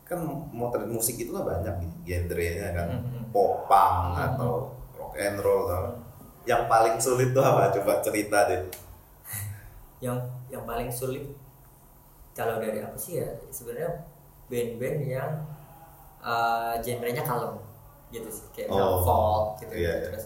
kan 0.05 0.21
motret 0.51 0.85
musik 0.85 1.17
itu 1.17 1.31
kan 1.31 1.41
banyak 1.41 1.73
nih 1.81 1.91
genrenya 2.05 2.69
kan 2.75 2.87
Mhm. 2.93 3.33
pop 3.33 3.65
punk 3.65 4.13
Mhm. 4.13 4.25
atau 4.27 4.51
rock 4.93 5.17
and 5.17 5.39
roll 5.39 5.65
atau 5.65 5.97
yang 6.43 6.67
paling 6.67 6.97
sulit 6.97 7.31
tuh 7.31 7.41
apa 7.41 7.71
coba 7.71 8.01
cerita 8.01 8.45
deh 8.45 8.61
yang 10.01 10.17
yang 10.49 10.65
paling 10.65 10.89
sulit. 10.89 11.23
Kalau 12.33 12.57
dari 12.57 12.81
apa 12.81 12.97
sih 12.97 13.21
ya 13.21 13.27
sebenarnya 13.51 14.07
band-band 14.47 14.97
yang 15.03 15.31
uh, 16.19 16.75
genrenya 16.81 17.23
kalem 17.23 17.55
gitu 18.11 18.27
sih. 18.27 18.45
Kayak 18.51 18.75
Oh, 18.75 18.99
folk 19.03 19.61
gitu, 19.63 19.73
iya, 19.79 19.93
iya. 19.99 20.07
terus 20.11 20.25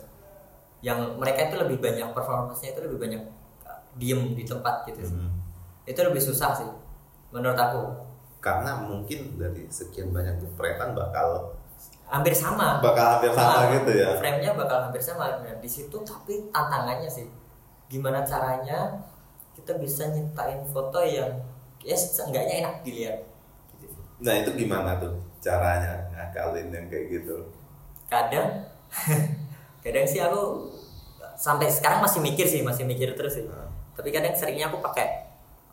yang 0.82 1.18
mereka 1.18 1.50
itu 1.50 1.56
lebih 1.58 1.78
banyak 1.82 2.10
performance-nya 2.14 2.78
itu 2.78 2.82
lebih 2.86 2.98
banyak 3.02 3.22
uh, 3.66 3.80
diem 3.98 4.34
di 4.34 4.44
tempat 4.46 4.86
gitu 4.90 5.02
sih. 5.06 5.18
Mhm. 5.18 5.32
itu 5.86 6.02
lebih 6.02 6.18
susah 6.18 6.50
sih 6.58 6.66
menurut 7.30 7.54
aku. 7.54 7.84
Karena 8.42 8.74
mungkin 8.82 9.38
dari 9.38 9.70
sekian 9.70 10.10
banyak 10.10 10.42
jepretan 10.42 10.98
bakal 10.98 11.54
hampir 12.10 12.34
sama. 12.34 12.82
Bakal 12.82 13.06
hampir 13.18 13.30
sama 13.34 13.70
gitu 13.70 13.92
ya? 13.94 14.18
frame-nya 14.18 14.58
bakal 14.58 14.90
hampir 14.90 15.02
sama. 15.02 15.42
Nah 15.46 15.54
di 15.62 15.70
situ 15.70 15.94
tapi 16.02 16.50
tantangannya 16.50 17.06
sih. 17.06 17.30
Gimana 17.86 18.26
caranya 18.26 18.98
kita 19.66 19.82
bisa 19.82 20.14
nyiptain 20.14 20.62
foto 20.70 21.02
yang 21.02 21.42
ya 21.82 21.98
seenggaknya 21.98 22.62
enak 22.62 22.86
dilihat. 22.86 23.18
Gitu 23.82 23.98
nah 24.22 24.38
itu 24.38 24.54
gimana 24.54 25.02
tuh 25.02 25.18
caranya 25.42 26.06
ngakalin 26.14 26.70
yang 26.70 26.86
kayak 26.86 27.18
gitu? 27.18 27.50
Kadang 28.06 28.70
kadang 29.84 30.06
sih 30.06 30.22
aku 30.22 30.70
sampai 31.34 31.66
sekarang 31.66 32.06
masih 32.06 32.22
mikir 32.22 32.46
sih 32.46 32.62
masih 32.62 32.86
mikir 32.86 33.18
terus 33.18 33.42
sih. 33.42 33.50
Nah. 33.50 33.66
tapi 33.96 34.12
kadang 34.14 34.38
seringnya 34.38 34.70
aku 34.70 34.86
pakai 34.86 35.08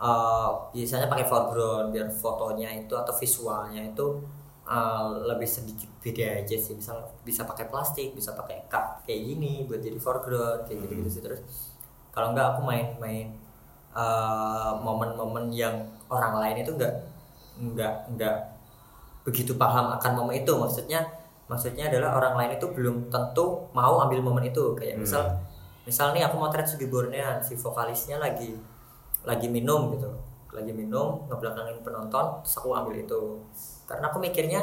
eh, 0.00 0.50
biasanya 0.72 1.12
pakai 1.12 1.28
foreground 1.28 1.92
biar 1.92 2.08
fotonya 2.08 2.72
itu 2.80 2.96
atau 2.96 3.12
visualnya 3.12 3.92
itu 3.92 4.24
eh, 4.64 5.08
lebih 5.28 5.44
sedikit 5.44 5.92
beda 6.00 6.40
aja 6.40 6.56
sih. 6.56 6.72
Misal 6.72 7.12
bisa 7.28 7.44
pakai 7.44 7.68
plastik 7.68 8.16
bisa 8.16 8.32
pakai 8.32 8.64
cup 8.72 9.04
kayak 9.04 9.20
gini 9.20 9.68
buat 9.68 9.84
jadi 9.84 10.00
foreground 10.00 10.64
kayak 10.64 10.88
gitu 10.88 10.92
gitu 11.04 11.10
sih 11.12 11.20
terus. 11.20 11.44
Kalau 12.16 12.32
enggak 12.32 12.56
aku 12.56 12.60
main-main 12.64 13.41
eh, 13.92 14.72
momen-momen 14.78 15.52
yang 15.52 15.74
orang 16.08 16.38
lain 16.38 16.56
itu 16.60 16.70
enggak 16.72 16.94
enggak 17.56 17.94
enggak 18.08 18.36
begitu 19.22 19.54
paham 19.54 19.92
akan 19.92 20.12
momen 20.18 20.34
itu 20.36 20.52
maksudnya 20.52 21.00
maksudnya 21.46 21.86
adalah 21.86 22.16
orang 22.16 22.34
lain 22.34 22.52
itu 22.56 22.66
belum 22.72 23.06
tentu 23.06 23.68
mau 23.70 24.00
ambil 24.00 24.18
momen 24.18 24.48
itu 24.48 24.72
kayak 24.74 24.98
misal 24.98 25.22
Hmm. 25.22 25.38
misal 25.84 26.10
nih 26.10 26.24
aku 26.24 26.38
motret 26.38 26.64
Sugi 26.64 26.86
Bornean 26.86 27.38
si 27.38 27.54
vokalisnya 27.54 28.18
lagi 28.18 28.54
lagi 29.22 29.46
minum 29.46 29.92
gitu 29.92 30.08
lagi 30.50 30.70
minum 30.70 31.22
ngebelakangin 31.28 31.80
penonton 31.82 32.40
terus 32.42 32.54
aku 32.56 32.72
ambil 32.72 32.94
itu 32.94 33.20
karena 33.84 34.08
aku 34.08 34.18
mikirnya 34.18 34.60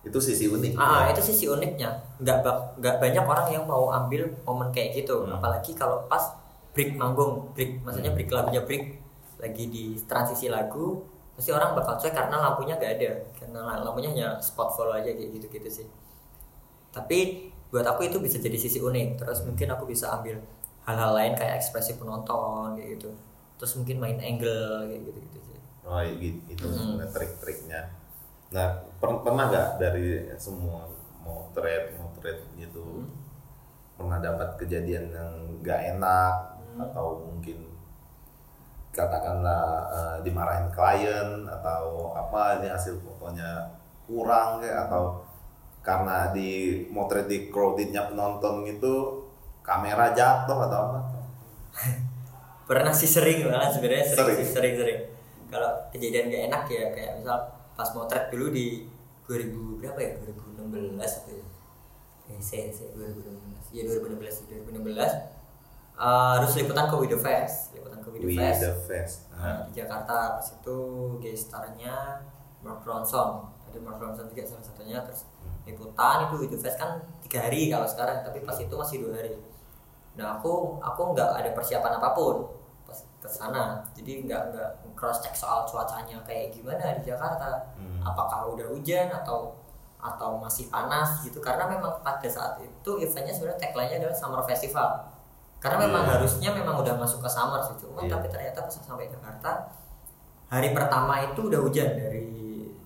itu 0.00 0.16
sisi 0.16 0.48
unik 0.48 0.74
ah 0.74 1.06
ya. 1.06 1.12
itu 1.12 1.20
sisi 1.20 1.44
uniknya 1.46 1.92
nggak 2.18 2.40
nggak 2.80 2.96
banyak 2.98 3.20
orang 3.22 3.48
yang 3.52 3.64
mau 3.68 3.92
ambil 3.92 4.24
momen 4.42 4.72
kayak 4.72 4.96
gitu 4.96 5.22
Hmm. 5.22 5.36
apalagi 5.36 5.76
kalau 5.76 6.02
pas 6.08 6.39
break 6.70 6.90
manggung 6.94 7.50
break 7.52 7.82
maksudnya 7.82 8.10
Hmm. 8.10 8.18
break 8.18 8.30
lagunya 8.30 8.62
break 8.62 8.84
lagi 9.40 9.64
di 9.66 9.84
transisi 10.04 10.46
lagu 10.46 11.02
pasti 11.32 11.50
orang 11.50 11.72
bakal 11.72 11.96
cuek 11.96 12.12
karena 12.12 12.36
lampunya 12.36 12.76
nggak 12.76 12.92
ada 13.00 13.10
karena 13.32 13.60
lampunya 13.80 14.08
hanya 14.12 14.28
spot 14.38 14.76
follow 14.76 14.92
aja 14.92 15.08
kayak 15.08 15.30
gitu 15.40 15.46
gitu 15.48 15.68
sih 15.70 15.86
tapi 16.90 17.48
buat 17.70 17.86
aku 17.86 18.10
itu 18.10 18.18
bisa 18.18 18.36
jadi 18.36 18.58
sisi 18.58 18.82
unik 18.82 19.22
terus 19.22 19.46
mungkin 19.46 19.70
aku 19.70 19.86
bisa 19.86 20.10
ambil 20.10 20.42
hal-hal 20.84 21.14
lain 21.14 21.32
kayak 21.38 21.62
ekspresi 21.62 21.96
penonton 21.96 22.74
kayak 22.74 22.98
gitu 22.98 23.10
terus 23.56 23.72
mungkin 23.78 23.96
main 23.96 24.18
angle 24.18 24.84
kayak 24.84 25.00
gitu 25.06 25.18
gitu 25.22 25.38
sih 25.46 25.58
oh 25.86 26.02
gitu 26.18 26.38
itu 26.50 26.64
Hmm. 26.66 26.98
trik-triknya 27.08 27.94
nah 28.50 28.68
per- 28.98 29.22
pernah 29.22 29.46
nggak 29.48 29.68
dari 29.78 30.26
semua 30.36 30.90
motret 31.22 31.94
motret 31.96 32.42
gitu 32.58 32.82
Hmm. 32.82 33.08
pernah 33.94 34.18
dapat 34.18 34.56
kejadian 34.56 35.12
yang 35.12 35.30
nggak 35.60 35.80
enak. 35.92 36.34
Atau 36.88 37.28
mungkin 37.28 37.58
katakanlah 38.90 39.86
eh, 39.90 40.16
dimarahin 40.26 40.68
klien 40.74 41.46
atau 41.46 42.10
apa 42.16 42.58
ini 42.58 42.68
hasil 42.72 42.98
fotonya 42.98 43.70
kurang 44.10 44.58
kayak 44.58 44.90
atau 44.90 45.22
karena 45.80 46.34
di 46.34 46.84
motret 46.92 47.30
di 47.30 47.48
crowdednya 47.48 48.10
penonton 48.12 48.66
gitu 48.68 49.24
kamera 49.64 50.12
jatuh 50.12 50.58
atau 50.68 50.78
apa? 50.90 50.98
Pernah 52.68 52.92
sih 52.94 53.08
sering 53.08 53.46
malah 53.46 53.70
sebenarnya 53.70 54.04
sering 54.06 54.18
Sering. 54.18 54.36
sih, 54.42 54.46
sering 54.50 54.74
sering. 54.76 55.00
Kalau 55.50 55.70
kejadian 55.90 56.30
gak 56.30 56.44
enak 56.52 56.62
ya 56.70 56.84
kayak 56.94 57.12
misal 57.18 57.38
pas 57.74 57.88
motret 57.96 58.30
dulu 58.30 58.50
di 58.54 58.86
2000 59.26 59.78
berapa 59.78 59.98
ya? 59.98 60.12
2016 60.22 60.98
atau 60.98 61.32
ya. 61.34 61.46
Eh 62.30 62.38
saya 62.42 62.70
saya 62.70 62.90
2016 62.94 63.74
ya 63.74 63.82
2016 63.86 64.50
2016 64.68 65.39
eh, 66.00 66.32
harus 66.40 66.52
liputan 66.56 66.84
ke 66.88 66.96
Widow 66.96 67.20
Fest 67.20 67.76
liputan 67.76 67.98
ke 68.00 68.08
Widow 68.08 68.28
Fest. 68.32 68.62
Fest. 68.88 69.16
Nah, 69.36 69.68
di 69.68 69.72
Jakarta 69.76 70.40
pas 70.40 70.48
itu 70.48 70.78
gestarnya 71.20 72.24
Mark 72.64 72.84
Ronson. 72.84 73.48
Ada 73.70 73.78
Mark 73.80 74.00
Ronson 74.00 74.26
juga 74.28 74.42
salah 74.48 74.64
satunya 74.64 74.98
terus 75.04 75.28
liputan 75.68 76.28
itu 76.28 76.34
Widow 76.40 76.60
Fest 76.60 76.76
kan 76.80 77.00
tiga 77.24 77.46
hari 77.46 77.68
kalau 77.68 77.86
sekarang 77.86 78.24
tapi 78.24 78.42
pas 78.42 78.56
itu 78.56 78.74
masih 78.74 78.96
dua 79.04 79.20
hari. 79.20 79.36
Nah 80.16 80.40
aku 80.40 80.80
aku 80.80 81.02
nggak 81.12 81.30
ada 81.36 81.50
persiapan 81.52 82.00
apa 82.00 82.08
pun 82.16 82.48
pas 82.88 82.98
ke 83.20 83.28
sana. 83.28 83.84
Jadi 83.94 84.24
nggak 84.26 84.42
nggak 84.52 84.70
cross 84.96 85.20
check 85.24 85.36
soal 85.36 85.64
cuacanya 85.64 86.20
kayak 86.24 86.52
gimana 86.52 86.96
di 87.00 87.08
Jakarta. 87.08 87.76
Hmm. 87.76 88.00
apakah 88.00 88.48
udah 88.56 88.64
hujan 88.72 89.12
atau 89.12 89.52
atau 90.00 90.40
masih 90.40 90.72
panas 90.72 91.20
gitu. 91.20 91.38
Karena 91.44 91.68
memang 91.68 92.00
pada 92.00 92.24
saat 92.24 92.56
itu 92.60 92.90
eventnya 92.96 93.32
sebenarnya 93.36 93.60
tagline-nya 93.60 93.96
adalah 94.00 94.16
summer 94.16 94.42
festival 94.48 95.19
karena 95.60 95.76
memang 95.84 96.02
Iya. 96.02 96.12
harusnya 96.16 96.50
memang 96.50 96.80
udah 96.80 96.94
masuk 96.96 97.20
ke 97.20 97.28
summer 97.28 97.60
sih 97.60 97.76
cuma 97.78 98.00
Iya. 98.00 98.16
tapi 98.16 98.26
ternyata 98.26 98.64
pas 98.64 98.72
sampai 98.72 99.06
Jakarta 99.06 99.50
hari 100.48 100.72
pertama 100.72 101.20
itu 101.20 101.40
udah 101.46 101.60
hujan 101.60 101.94
dari 101.94 102.24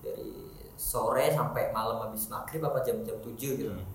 dari 0.03 0.29
sore 0.75 1.31
sampai 1.31 1.71
malam 1.71 2.03
habis 2.03 2.27
maghrib 2.27 2.61
apa 2.61 2.83
jam-jam 2.83 3.15
7 3.17 3.33
gitu 3.55 3.71
Hmm. 3.71 3.87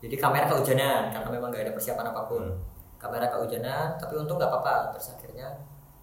jadi 0.00 0.16
kamera 0.16 0.48
kehujanan 0.48 1.12
karena 1.12 1.28
memang 1.30 1.52
gak 1.52 1.68
ada 1.68 1.72
persiapan 1.72 2.08
apa 2.08 2.22
pun 2.24 2.42
Hmm. 2.42 2.58
kamera 2.96 3.28
kehujanan 3.28 4.00
tapi 4.00 4.16
untung 4.16 4.36
nggak 4.36 4.48
apa-apa 4.48 4.96
terus 4.96 5.12
akhirnya 5.12 5.52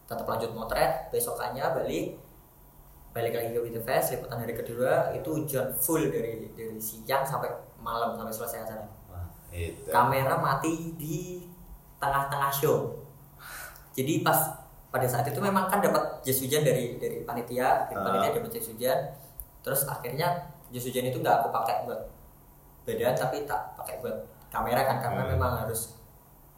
tetap 0.05 0.29
lanjut 0.29 0.53
motret 0.53 1.09
besokannya 1.09 1.65
balik 1.73 2.21
balik 3.09 3.33
lagi 3.33 3.49
ke 3.49 3.69
the 3.69 3.81
Fest 3.81 4.13
liputan 4.13 4.37
hari 4.37 4.53
kedua 4.53 5.09
itu 5.11 5.29
hujan 5.29 5.69
full 5.75 6.01
dari 6.09 6.49
dari 6.53 6.77
siang 6.77 7.21
sampai 7.21 7.49
malam 7.77 8.13
sampai 8.13 8.33
selesai 8.33 8.59
acara 8.65 8.85
Wah, 9.05 9.25
itu 9.49 9.85
kamera 9.89 10.33
mati 10.37 10.97
di 10.97 11.17
tengah-tengah 12.03 12.51
show. 12.51 12.99
Jadi 13.93 14.19
pas 14.19 14.35
pada 14.89 15.07
saat 15.07 15.25
itu 15.25 15.39
memang 15.39 15.65
kan 15.65 15.79
dapat 15.79 16.19
jas 16.21 16.37
hujan 16.37 16.61
dari 16.61 16.99
dari 16.99 17.23
panitia 17.23 17.87
dari 17.87 17.97
Ah. 17.97 18.03
panitia 18.03 18.29
dapat 18.35 18.51
jas 18.51 18.67
hujan. 18.67 18.97
Terus 19.63 19.81
akhirnya 19.87 20.27
jas 20.69 20.83
hujan 20.83 21.07
itu 21.07 21.17
nggak 21.17 21.35
aku 21.39 21.47
pakai 21.49 21.87
buat 21.87 22.01
badan 22.83 23.15
tapi 23.15 23.47
tak 23.47 23.79
pakai 23.79 24.03
buat 24.03 24.17
kamera 24.51 24.83
kan 24.83 24.97
karena 24.99 25.23
Hmm. 25.23 25.31
memang 25.33 25.51
harus 25.57 25.95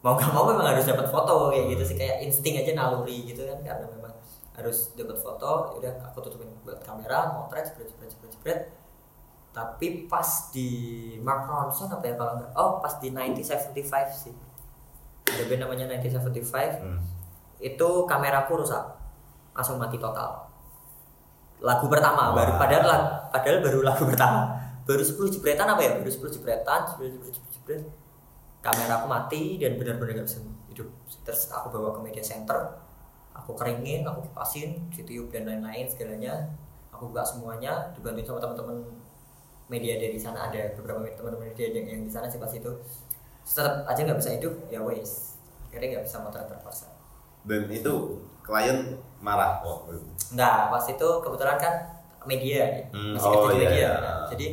mau 0.02 0.18
nggak 0.18 0.32
mau 0.32 0.50
memang 0.50 0.74
harus 0.74 0.86
dapat 0.86 1.06
foto 1.08 1.54
kayak 1.54 1.66
gitu 1.78 1.84
sih. 1.86 1.96
Kayak 1.96 2.18
insting 2.24 2.58
aja 2.58 2.72
naluri 2.74 3.24
gitu 3.24 3.46
kan 3.46 3.62
karena 3.62 3.86
memang 3.88 4.14
harus 4.54 4.91
dapat 4.93 5.16
foto. 5.16 5.52
Ya 5.72 5.76
udah 5.80 5.93
aku 6.10 6.18
tutupin 6.22 6.50
buat 6.64 6.82
kamera 6.82 7.30
motret 7.32 7.68
jepret 7.68 7.93
jepret 7.93 8.10
jepret 8.10 8.32
jepret 8.34 8.60
tapi 9.52 10.04
pas 10.12 10.52
di 10.52 10.68
Mark 11.24 11.48
Ronson 11.48 11.88
apa 11.88 12.04
ya 12.04 12.20
kalau 12.20 12.36
nggak 12.36 12.52
oh 12.60 12.84
pas 12.84 13.00
di 13.00 13.08
1975 13.08 13.72
sih 14.12 14.36
ada 15.26 15.43
band 15.43 15.61
namanya 15.61 15.86
1975 15.91 16.80
Hmm. 16.80 16.99
itu 17.57 17.89
kameraku 18.05 18.61
rusak. 18.61 18.84
Langsung 19.51 19.78
mati 19.78 19.95
total. 19.95 20.45
Lagu 21.59 21.88
pertama 21.88 22.30
Wah. 22.30 22.36
baru 22.36 22.53
padahal 22.55 22.84
lag- 22.84 23.11
padahal 23.30 23.59
baru 23.59 23.80
lagu 23.82 24.03
pertama. 24.05 24.41
Baru 24.84 25.01
10 25.01 25.32
jepretan 25.32 25.65
apa 25.65 25.82
ya? 25.82 25.91
Baru 25.95 26.07
10 26.07 26.30
jepretan 26.30 26.86
jepret 26.86 27.09
jepret 27.11 27.34
jepret, 27.34 27.53
jepret. 27.53 27.84
kameraku 28.61 29.05
mati 29.05 29.57
dan 29.57 29.78
benar-benar 29.78 30.13
gak 30.15 30.28
bisa 30.28 30.41
hidup. 30.67 30.89
Terus 31.21 31.49
aku 31.49 31.69
bawa 31.69 31.93
ke 31.93 32.01
media 32.01 32.21
center. 32.21 32.57
Aku 33.32 33.53
keringin 33.53 34.01
aku 34.01 34.26
kipasin 34.26 34.89
ditiup 34.89 35.30
dan 35.30 35.45
lain-lain 35.45 35.86
segalanya. 35.86 36.34
Aku 36.89 37.09
buka 37.09 37.21
semuanya 37.21 37.93
dibantuin 37.93 38.23
sama 38.23 38.39
teman-teman 38.39 38.82
media 39.67 39.95
dari 39.95 40.17
sana. 40.17 40.49
Ada 40.49 40.73
beberapa 40.73 41.05
teman-teman 41.07 41.45
media 41.47 41.65
yang, 41.71 41.86
yang 41.88 42.01
di 42.01 42.09
sana 42.09 42.26
sih 42.26 42.38
pas 42.38 42.49
itu 42.49 42.69
tetap 43.46 43.86
aja 43.86 44.00
nggak 44.02 44.20
bisa 44.20 44.32
hidup 44.36 44.54
ya 44.68 44.82
wes 44.82 45.38
akhirnya 45.70 45.98
nggak 45.98 46.06
bisa 46.10 46.18
motret 46.20 46.50
terpaksa 46.50 46.89
dan 47.46 47.70
itu 47.70 47.93
klien 48.41 48.98
marah 49.22 49.62
kok 49.62 49.89
Enggak, 50.34 50.74
pas 50.74 50.86
itu 50.89 51.08
kebetulan 51.22 51.58
kan 51.62 51.74
media 52.26 52.66
ya. 52.66 52.82
Hmm, 52.89 53.14
masih 53.14 53.30
oh, 53.30 53.46
kerja 53.46 53.54
iya, 53.54 53.70
media. 53.70 53.78
iya. 53.78 54.14
Jadi 54.34 54.48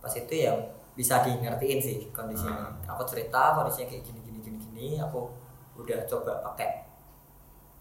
pas 0.00 0.12
itu 0.16 0.32
ya 0.32 0.52
bisa 0.96 1.20
di 1.20 1.36
ngertiin 1.36 1.76
sih 1.80 1.96
kondisinya. 2.08 2.72
Hmm. 2.72 2.88
Aku 2.96 3.04
cerita 3.04 3.52
kondisinya 3.52 3.92
kayak 3.92 4.00
gini 4.08 4.20
gini 4.24 4.38
gini 4.40 4.56
gini, 4.58 4.86
aku 4.96 5.28
udah 5.76 6.00
coba 6.08 6.40
pakai 6.40 6.88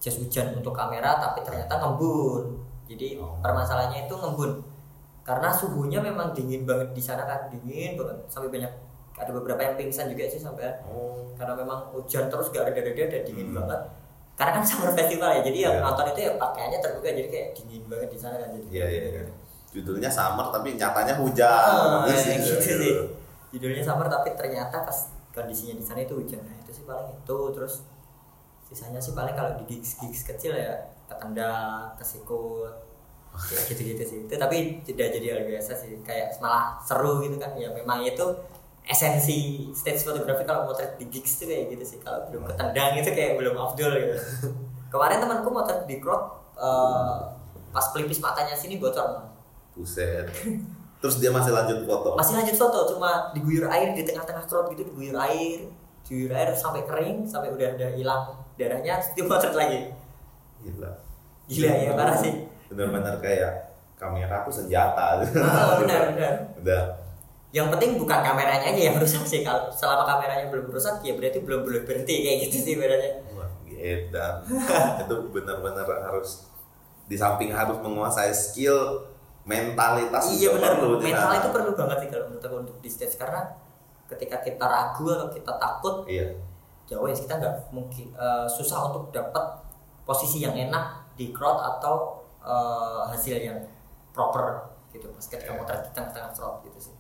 jas 0.03 0.19
hujan 0.19 0.51
untuk 0.59 0.75
kamera 0.75 1.15
tapi 1.15 1.39
ternyata 1.47 1.79
ngembun. 1.79 2.59
Jadi 2.83 3.15
Oh. 3.23 3.39
permasalahannya 3.39 4.03
itu 4.03 4.15
ngembun. 4.19 4.59
Karena 5.23 5.47
suhunya 5.55 6.03
memang 6.03 6.35
dingin 6.35 6.67
banget 6.67 6.91
di 6.91 6.99
sana 6.99 7.23
kan, 7.23 7.47
dingin 7.47 7.95
banget 7.95 8.19
sampai 8.27 8.51
banyak 8.51 8.71
ada 9.13 9.29
beberapa 9.29 9.61
yang 9.61 9.75
pingsan 9.75 10.09
juga 10.09 10.25
sih 10.25 10.37
sampai. 10.37 10.73
Oh. 10.83 11.29
Karena 11.33 11.53
memang 11.53 11.89
hujan 11.91 12.27
terus 12.27 12.49
gak 12.49 12.65
reda-reda 12.67 13.05
dan 13.09 13.21
dingin 13.23 13.49
Hmm. 13.49 13.61
banget. 13.61 13.81
Karena 14.33 14.51
kan 14.57 14.63
summer 14.65 14.91
festival 14.91 15.29
ya 15.29 15.41
jadi 15.41 15.59
yang 15.69 15.75
Iya. 15.77 15.85
nonton 15.85 16.05
itu 16.09 16.19
ya 16.25 16.31
pakaiannya 16.35 16.79
terbuka 16.81 17.07
jadi 17.07 17.29
kayak 17.29 17.47
dingin 17.53 17.83
banget 17.85 18.09
di 18.09 18.17
sana 18.17 18.35
kan 18.37 18.49
jadi. 18.49 18.65
Iya 18.69 18.85
iya 18.89 19.01
iya. 19.11 19.23
Judulnya 19.69 20.09
summer 20.09 20.49
tapi 20.49 20.73
nyatanya 20.73 21.13
hujan. 21.17 22.09
Ya, 22.09 22.15
sih. 22.17 22.37
gitu. 22.37 22.57
sih. 22.57 22.93
Judulnya 23.53 23.81
summer 23.81 24.05
tapi 24.05 24.33
ternyata 24.33 24.81
pas 24.81 24.97
kondisinya 25.29 25.77
di 25.77 25.85
sana 25.85 26.01
itu 26.01 26.13
hujan. 26.13 26.41
Nah 26.41 26.57
itu 26.59 26.71
sih 26.71 26.83
paling 26.83 27.13
itu. 27.13 27.37
Terus 27.53 27.73
sisanya 28.65 28.97
sih 28.97 29.13
paling 29.13 29.33
kalau 29.33 29.53
di 29.57 29.65
gigs 29.67 30.01
gigs 30.01 30.25
kecil 30.25 30.53
ya 30.53 30.73
ketendang 31.05 31.93
kesikut 31.97 32.73
gitu-gitu 33.69 34.01
sih. 34.01 34.19
Itu 34.25 34.33
tapi 34.33 34.81
tidak 34.81 35.13
jadi 35.13 35.25
hal 35.33 35.41
biasa 35.45 35.73
sih. 35.73 36.01
Kayak 36.01 36.37
malah 36.37 36.77
seru 36.81 37.21
gitu 37.21 37.37
kan. 37.37 37.53
Ya 37.53 37.69
memang 37.69 38.01
itu 38.01 38.25
esensi 38.83 39.71
stage 39.71 40.03
fotografi 40.03 40.43
kalau 40.43 40.67
motret 40.67 40.99
di 40.99 41.07
gigs 41.07 41.39
itu 41.39 41.47
kayak 41.47 41.65
gitu 41.71 41.83
sih. 41.95 41.97
Kalau 42.03 42.27
belum 42.27 42.43
ketendang 42.51 42.99
itu 42.99 43.09
kayak 43.15 43.39
belum 43.39 43.55
afdol 43.55 43.91
gitu. 43.95 44.15
Kemarin 44.91 45.17
temanku 45.23 45.49
motret 45.49 45.87
di 45.87 45.97
crowd 46.03 46.23
eh, 46.59 47.19
pas 47.73 47.85
pelipis 47.95 48.19
matanya 48.19 48.53
sini 48.53 48.77
bocor 48.77 49.33
buset. 49.73 50.27
Terus 51.03 51.19
dia 51.19 51.35
masih 51.35 51.51
lanjut 51.51 51.83
foto? 51.83 52.15
Masih 52.15 52.39
lanjut 52.39 52.55
foto 52.55 52.95
cuma 52.95 53.31
diguyur 53.35 53.67
air 53.67 53.91
di 53.91 54.07
tengah-tengah 54.07 54.47
crowd 54.47 54.71
gitu 54.71 54.87
diguyur 54.87 55.19
air 55.19 55.67
diguyur 56.07 56.31
air 56.31 56.51
sampai 56.55 56.87
kering 56.87 57.27
sampai 57.27 57.51
udah 57.51 57.75
udah 57.75 57.89
hilang 57.95 58.23
darahnya 58.55 58.99
terus 58.99 59.11
dia 59.15 59.23
motret 59.27 59.55
lagi. 59.55 59.79
Gila. 60.63 60.91
Gila 61.47 61.71
ya 61.71 61.91
parah 61.95 62.15
sih. 62.15 62.47
Benar-benar 62.71 63.19
kayak 63.19 63.75
kamera 63.99 64.43
aku 64.43 64.51
senjata. 64.51 65.23
Ah, 65.23 65.79
benar 65.79 66.15
benar. 66.15 66.33
Udah 66.59 67.02
yang 67.53 67.69
penting 67.69 68.01
bukan 68.01 68.19
kameranya 68.25 68.65
aja 68.73 68.81
yang 68.89 68.97
rusak 68.97 69.21
sih. 69.29 69.45
Kalau 69.45 69.69
selama 69.69 70.09
kameranya 70.09 70.49
belum 70.49 70.73
rusak 70.73 71.05
ya 71.05 71.13
berarti 71.13 71.45
belum 71.45 71.61
boleh 71.61 71.85
berhenti 71.85 72.25
kayak 72.25 72.49
gitu 72.49 72.57
sih 72.65 72.75
berarti 72.75 73.09
edan 73.83 74.39
itu 75.03 75.15
benar-benar 75.35 75.83
harus 75.83 76.47
di 77.03 77.19
samping 77.19 77.51
harus 77.51 77.75
menguasai 77.83 78.31
skill 78.31 79.03
mentalitas 79.43 80.39
iya 80.39 80.55
benar. 80.55 80.79
perlu 80.79 81.03
mental 81.03 81.35
itu 81.35 81.49
perlu 81.51 81.71
banget 81.75 81.97
sih 81.99 82.09
kalau 82.15 82.25
menurut 82.31 82.43
aku 82.47 82.55
untuk 82.63 82.77
di 82.79 82.89
stage. 82.89 83.19
Karena 83.19 83.43
ketika 84.07 84.39
kita 84.39 84.65
ragu 84.65 85.03
atau 85.11 85.27
kita 85.29 85.51
takut 85.59 86.07
iya. 86.07 86.31
jauh 86.87 87.05
ya 87.05 87.15
kita 87.15 87.37
nggak 87.37 87.55
mungkin 87.75 88.07
eh, 88.15 88.47
susah 88.47 88.89
untuk 88.89 89.11
dapat 89.11 89.61
posisi 90.07 90.41
yang 90.41 90.55
enak 90.55 91.13
di 91.19 91.35
crowd 91.35 91.59
atau 91.59 92.23
eh, 92.39 93.01
hasil 93.11 93.35
yang 93.35 93.59
proper 94.15 94.73
gitu. 94.95 95.11
Pas 95.11 95.25
ketika 95.27 95.51
Iya. 95.51 95.59
motret 95.59 95.81
di 95.85 95.91
tengah-tengah 95.91 96.31
crowd 96.31 96.63
gitu 96.63 96.79
sih 96.89 96.92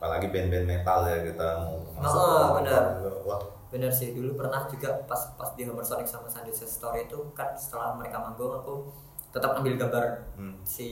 apalagi 0.00 0.32
band-band 0.32 0.64
metal 0.64 1.04
ya 1.04 1.20
kita 1.22 1.46
mau 1.60 1.76
masuk 1.92 2.16
Oh, 2.16 2.44
benar. 2.56 2.82
wah. 3.20 3.40
Bener 3.68 3.86
sih 3.86 4.10
dulu 4.10 4.34
pernah 4.34 4.64
juga 4.64 4.96
pas 5.04 5.20
pas 5.36 5.52
di 5.52 5.62
Homer 5.62 5.84
Sonic 5.84 6.02
sama 6.02 6.24
Sandy 6.24 6.50
Story 6.50 7.04
itu 7.04 7.20
kan 7.30 7.52
setelah 7.52 7.92
mereka 7.94 8.16
manggung 8.18 8.56
aku 8.56 8.88
tetap 9.28 9.54
ambil 9.54 9.76
gambar 9.76 10.04
Hmm. 10.34 10.56
si 10.64 10.88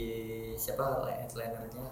siapa 0.54 1.02
headlinernya 1.02 1.88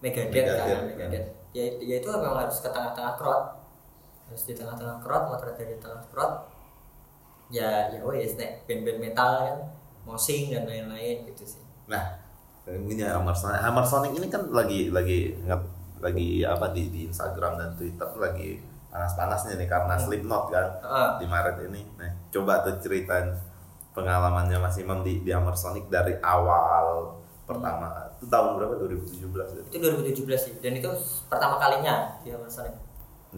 Megadeth 0.00 0.32
Megadeth, 0.32 0.58
kan 0.58 0.80
Megadeth. 0.88 1.26
Ya, 1.52 1.64
ya 1.76 1.94
itu 1.98 2.08
memang 2.08 2.38
harus 2.38 2.58
ke 2.58 2.68
tengah-tengah 2.68 3.14
crowd. 3.14 3.44
Harus 4.26 4.42
di 4.42 4.54
tengah-tengah 4.54 4.98
crowd 4.98 5.24
motret 5.28 5.54
dari 5.54 5.76
tengah 5.76 6.02
crowd. 6.08 6.34
Ya 7.48 7.86
ya 7.88 8.00
wes 8.02 8.34
nek 8.34 8.64
band-band 8.64 8.98
metal 8.98 9.30
kan 9.38 9.56
mosing 10.02 10.50
dan 10.50 10.64
lain-lain 10.64 11.24
gitu 11.26 11.44
sih. 11.46 11.62
Nah, 11.86 12.16
ini 12.64 12.96
ya 12.96 13.16
Hammer 13.16 13.32
Sonic. 13.32 13.58
Hammer 13.58 13.82
Sonic 13.82 14.12
ini 14.14 14.26
kan 14.26 14.50
lagi 14.50 14.88
lagi 14.88 15.36
nge- 15.40 15.77
lagi 15.98 16.42
apa 16.42 16.70
di, 16.70 16.88
di 16.88 17.00
Instagram 17.04 17.52
dan 17.56 17.70
Twitter 17.74 18.08
lagi 18.14 18.58
panas-panasnya 18.88 19.56
nih 19.56 19.68
karena 19.68 19.94
Slipknot 19.94 20.44
kan 20.48 20.68
Heeh. 20.80 21.10
di 21.20 21.26
Maret 21.28 21.56
ini. 21.66 21.82
Nah, 21.94 22.10
coba 22.30 22.64
tuh 22.64 22.80
ceritain 22.80 23.28
pengalamannya 23.92 24.58
Mas 24.58 24.78
Imam 24.78 25.02
di, 25.02 25.20
di 25.20 25.30
Hammer 25.30 25.52
Sonic 25.52 25.90
dari 25.90 26.14
awal 26.18 27.18
pertama 27.42 27.88
itu 28.14 28.28
tahun 28.28 28.60
berapa 28.60 28.74
2017 28.76 29.24
ya? 29.24 29.62
itu 29.64 29.76
2017 30.20 30.36
sih 30.36 30.52
dan 30.60 30.76
itu 30.76 30.90
pertama 31.26 31.56
kalinya 31.56 32.12
di 32.20 32.28
Hammer 32.28 32.46
Sonic 32.46 32.76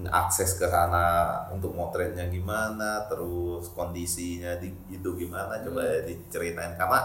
akses 0.06 0.54
ke 0.54 0.66
sana 0.66 1.34
untuk 1.50 1.72
motretnya 1.72 2.26
gimana 2.26 3.06
terus 3.06 3.70
kondisinya 3.70 4.58
di 4.58 4.70
itu 4.88 5.08
gimana 5.16 5.62
coba 5.62 5.82
Hmm. 5.82 6.06
diceritain 6.06 6.74
karena 6.74 7.00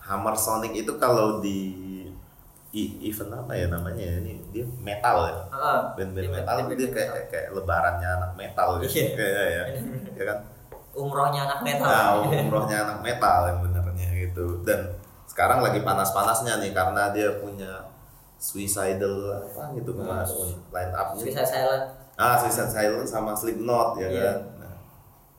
Hammer 0.00 0.34
Sonic 0.34 0.72
itu 0.74 0.92
kalau 0.96 1.38
di 1.38 1.91
event 2.72 3.28
apa 3.30 3.52
ya 3.52 3.68
namanya 3.68 4.00
ya? 4.00 4.16
ini 4.18 4.40
dia 4.48 4.64
metal 4.80 5.28
ya. 5.28 5.34
Band-band 5.92 6.24
Dia 6.24 6.32
metal 6.32 6.54
band-band 6.56 6.78
dia 6.78 6.88
metal. 6.88 6.96
kayak 6.96 7.24
kayak 7.28 7.48
lebarannya 7.52 8.08
anak 8.10 8.32
metal 8.32 8.68
gitu. 8.80 8.92
Iya. 8.96 9.08
kayak 9.12 9.32
ya 9.46 9.62
ya. 10.16 10.24
Kan? 10.28 10.38
Umrohnya 10.92 11.40
anak 11.46 11.60
metal. 11.60 11.84
nah 11.84 12.08
umrohnya 12.18 12.76
anak 12.82 12.98
metal 13.00 13.38
yang 13.46 13.58
benernya 13.60 14.08
gitu. 14.18 14.46
Dan 14.62 14.80
sekarang 15.24 15.60
lagi 15.60 15.80
panas-panasnya 15.80 16.60
nih 16.60 16.72
karena 16.72 17.08
dia 17.08 17.28
punya 17.36 17.88
suicidal 18.36 19.14
apa 19.38 19.70
gitu 19.72 19.94
kemarin 19.94 20.26
line 20.68 20.92
up 20.92 21.14
Suicide 21.14 21.46
Silent. 21.46 21.84
Ah 22.14 22.34
Suicide 22.34 22.68
Silence 22.68 23.08
sama 23.08 23.32
Slipknot 23.32 23.96
ya 23.96 24.08
Iya. 24.08 24.20
kan? 24.22 24.36
Nah, 24.58 24.74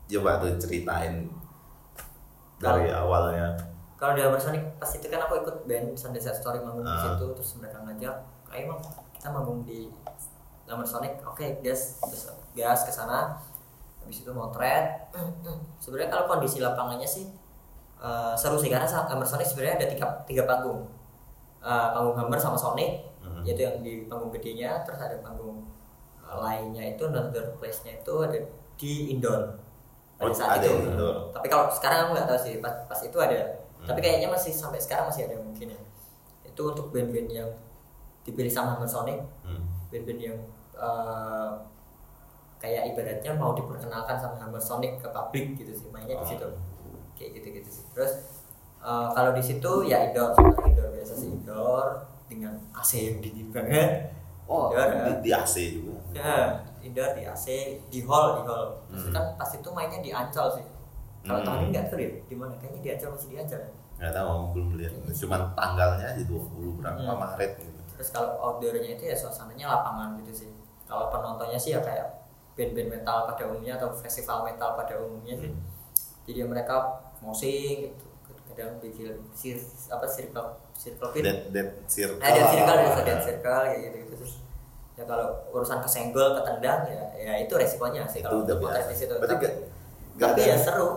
coba 0.08 0.32
tuh 0.40 0.56
ceritain 0.58 1.28
dari 2.58 2.88
awalnya 2.88 3.52
kalau 4.04 4.12
di 4.14 4.22
Sonic 4.36 4.64
pas 4.76 4.92
itu 4.92 5.08
kan 5.08 5.24
aku 5.24 5.34
ikut 5.40 5.56
band 5.64 5.96
Sunday 5.96 6.20
Side 6.20 6.36
Story 6.36 6.60
manggung 6.60 6.84
di 6.84 6.92
Ah. 6.92 7.16
situ 7.16 7.24
terus 7.32 7.56
mereka 7.56 7.80
ngajak 7.80 8.16
ayo 8.52 8.62
emang 8.68 8.80
kita 9.16 9.28
manggung 9.32 9.64
di 9.64 9.88
Hammer 10.68 10.84
Sonic 10.84 11.24
oke 11.24 11.64
gas 11.64 12.04
terus 12.04 12.28
gas 12.52 12.84
ke 12.84 12.92
sana 12.92 13.40
habis 14.04 14.20
itu 14.20 14.32
motret 14.32 15.08
sebenarnya 15.80 16.12
kalau 16.12 16.28
kondisi 16.28 16.60
lapangannya 16.60 17.08
sih 17.08 17.32
eh, 17.98 18.34
seru 18.36 18.60
sih 18.60 18.68
karena 18.68 18.84
Hammer 18.84 19.24
Sonic 19.24 19.48
sebenarnya 19.48 19.80
ada 19.80 19.88
tiga, 19.88 20.06
tiga 20.28 20.44
panggung 20.44 20.84
Eh, 21.64 21.88
panggung 21.96 22.20
Hammer 22.20 22.36
sama 22.36 22.60
Sonic 22.60 23.08
Mhm. 23.24 23.48
yaitu 23.48 23.64
yang 23.64 23.80
di 23.80 24.04
panggung 24.04 24.36
gedenya 24.36 24.84
terus 24.84 25.00
ada 25.00 25.16
panggung 25.24 25.64
eh, 26.20 26.36
lainnya 26.36 26.92
itu 26.92 27.08
another 27.08 27.56
place-nya 27.56 27.96
itu 27.98 28.14
ada 28.20 28.36
di 28.76 29.16
indoor 29.16 29.56
pada 30.20 30.28
Oh, 30.28 30.36
saat 30.36 30.60
ada 30.60 30.68
itu 30.68 30.92
indoor. 30.92 31.32
tapi 31.32 31.48
kalau 31.48 31.72
sekarang 31.72 32.04
aku 32.04 32.20
nggak 32.20 32.28
tahu 32.28 32.40
sih 32.42 32.60
pas, 32.60 32.76
pas 32.84 33.00
itu 33.00 33.16
ada 33.16 33.63
Hmm. 33.84 33.88
tapi 33.90 34.00
kayaknya 34.00 34.28
masih 34.28 34.50
sampai 34.50 34.80
sekarang 34.80 35.06
masih 35.06 35.28
ada 35.28 35.36
mungkin 35.38 35.68
ya 35.70 35.80
itu 36.44 36.62
untuk 36.64 36.88
band-band 36.90 37.28
yang 37.30 37.50
dipilih 38.24 38.48
sama 38.48 38.74
Hammer 38.74 38.88
Sonic 38.88 39.20
Hmm. 39.44 39.68
band-band 39.90 40.22
yang 40.22 40.40
eh, 40.74 41.52
kayak 42.58 42.84
ibaratnya 42.90 43.32
mau 43.34 43.52
diperkenalkan 43.52 44.16
sama 44.16 44.36
Hammer 44.38 44.58
Sonic 44.58 44.98
ke 44.98 45.08
publik 45.08 45.54
gitu 45.56 45.72
sih 45.74 45.88
mainnya 45.90 46.16
di 46.16 46.24
Oh. 46.24 46.26
situ 46.26 46.48
kayak 47.14 47.32
gitu 47.38 47.48
gitu 47.54 47.70
sih 47.70 47.84
terus 47.92 48.14
eh, 48.80 49.08
kalau 49.12 49.32
di 49.32 49.44
situ 49.44 49.72
ya 49.84 50.08
indoor 50.08 50.32
indoor 50.64 50.90
biasa 50.90 51.14
sih 51.14 51.30
indoor 51.30 52.08
dengan 52.26 52.56
AC 52.74 52.92
yang 52.98 53.18
dingin 53.20 53.52
banget 53.52 54.16
oh 54.44 54.72
Indoor, 54.72 54.88
di, 54.88 54.98
ya. 54.98 55.16
di 55.20 55.30
AC 55.36 55.56
juga 55.76 55.94
ya 56.14 56.36
indoor 56.82 57.12
di 57.12 57.24
AC 57.24 57.46
di 57.88 58.00
hall 58.02 58.40
di 58.40 58.44
hall 58.46 58.66
terus 58.88 59.04
Hmm. 59.04 59.14
kan 59.14 59.26
pas 59.36 59.52
itu 59.52 59.70
mainnya 59.70 60.00
di 60.00 60.10
Ancol 60.10 60.48
sih 60.52 60.66
kalau 61.24 61.40
Hmm. 61.40 61.48
tahun 61.48 61.60
ini 61.60 61.70
nggak 61.72 61.86
tahu 61.88 62.00
di 62.22 62.36
mana 62.36 62.54
kayaknya 62.58 62.80
di 62.80 62.90
Ancol 62.92 63.10
masih 63.12 63.30
di 63.30 63.38
Ancol 63.38 63.60
ya. 63.60 63.70
nggak 63.94 64.14
tahu 64.14 64.32
belum 64.52 64.70
lihat 64.76 64.94
cuman 65.16 65.42
tanggalnya 65.54 66.06
aja 66.10 66.24
20 66.24 66.72
berapa 66.76 67.00
Hmm. 67.00 67.16
Maret 67.16 67.52
gitu. 67.58 67.80
Terus 67.94 68.10
kalau 68.10 68.30
outdoornya 68.38 68.90
itu 68.92 69.04
ya 69.06 69.16
suasananya 69.16 69.66
lapangan 69.70 70.18
gitu 70.20 70.32
sih. 70.36 70.50
Kalau 70.84 71.08
penontonnya 71.08 71.56
sih 71.56 71.72
ya 71.72 71.80
kayak 71.80 72.26
band-band 72.54 72.90
metal 72.92 73.18
pada 73.26 73.44
umumnya 73.46 73.74
atau 73.76 73.90
festival 73.92 74.44
metal 74.44 74.76
pada 74.76 74.94
umumnya 74.96 75.36
sih. 75.36 75.50
Hmm. 75.50 75.62
jadi 76.24 76.38
ya 76.40 76.48
mereka 76.48 76.76
mosing 77.20 77.88
gitu. 77.88 78.06
Kadang 78.46 78.78
bikin 78.78 79.12
sir 79.32 79.58
apa 79.88 80.06
circle 80.06 80.46
circle 80.74 81.10
pit 81.10 81.24
dead 81.24 81.40
dead 81.50 81.70
circle 81.86 82.18
nah, 82.18 82.30
dead 82.30 82.48
circle 82.48 82.76
ya 82.76 82.90
dead 83.00 83.20
circle 83.20 83.56
kayak 83.64 83.80
gitu 83.84 83.98
gitu 84.10 84.26
sih. 84.28 84.42
Ya 84.94 85.04
kalau 85.04 85.26
urusan 85.50 85.80
kesenggol 85.80 86.36
ketendang 86.36 86.86
ya 86.86 87.02
ya 87.16 87.34
itu 87.40 87.50
resikonya 87.52 88.04
sih 88.06 88.20
itu 88.20 88.28
kalau 88.28 88.44
udah 88.44 88.56
biasa. 88.58 88.90
di 88.90 88.96
situ. 88.96 89.14
Berarti 89.16 89.34
tapi, 89.34 89.44
gak, 89.44 89.54
gak 90.14 90.28
tapi 90.30 90.42
ada 90.42 90.50
ya 90.50 90.58
seru 90.60 90.90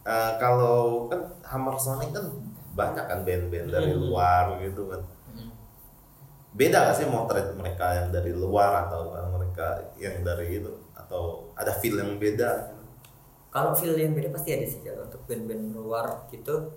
Eh, 0.00 0.32
kalau 0.40 1.06
kan 1.06 1.20
Hammer 1.44 1.76
Sonic 1.76 2.10
kan 2.10 2.24
banyak 2.72 3.04
kan 3.04 3.20
band-band 3.20 3.68
dari 3.68 3.92
Hmm. 3.92 4.08
luar 4.08 4.56
gitu 4.58 4.88
kan 4.88 5.02
beda 6.50 6.82
gak 6.82 6.96
sih 6.96 7.06
motret 7.06 7.54
mereka 7.54 7.94
yang 7.94 8.08
dari 8.10 8.34
luar 8.34 8.88
atau 8.88 9.06
mereka 9.30 9.86
yang 9.94 10.18
dari 10.20 10.58
itu 10.58 10.72
atau 10.90 11.52
ada 11.54 11.70
feel 11.70 11.94
yang 11.94 12.18
beda 12.18 12.74
kalau 13.48 13.70
feel 13.70 13.94
yang 13.94 14.10
beda 14.10 14.32
pasti 14.32 14.58
ada 14.58 14.66
sih 14.66 14.82
kalau 14.82 15.06
untuk 15.06 15.22
band-band 15.26 15.70
luar 15.70 16.26
gitu 16.26 16.74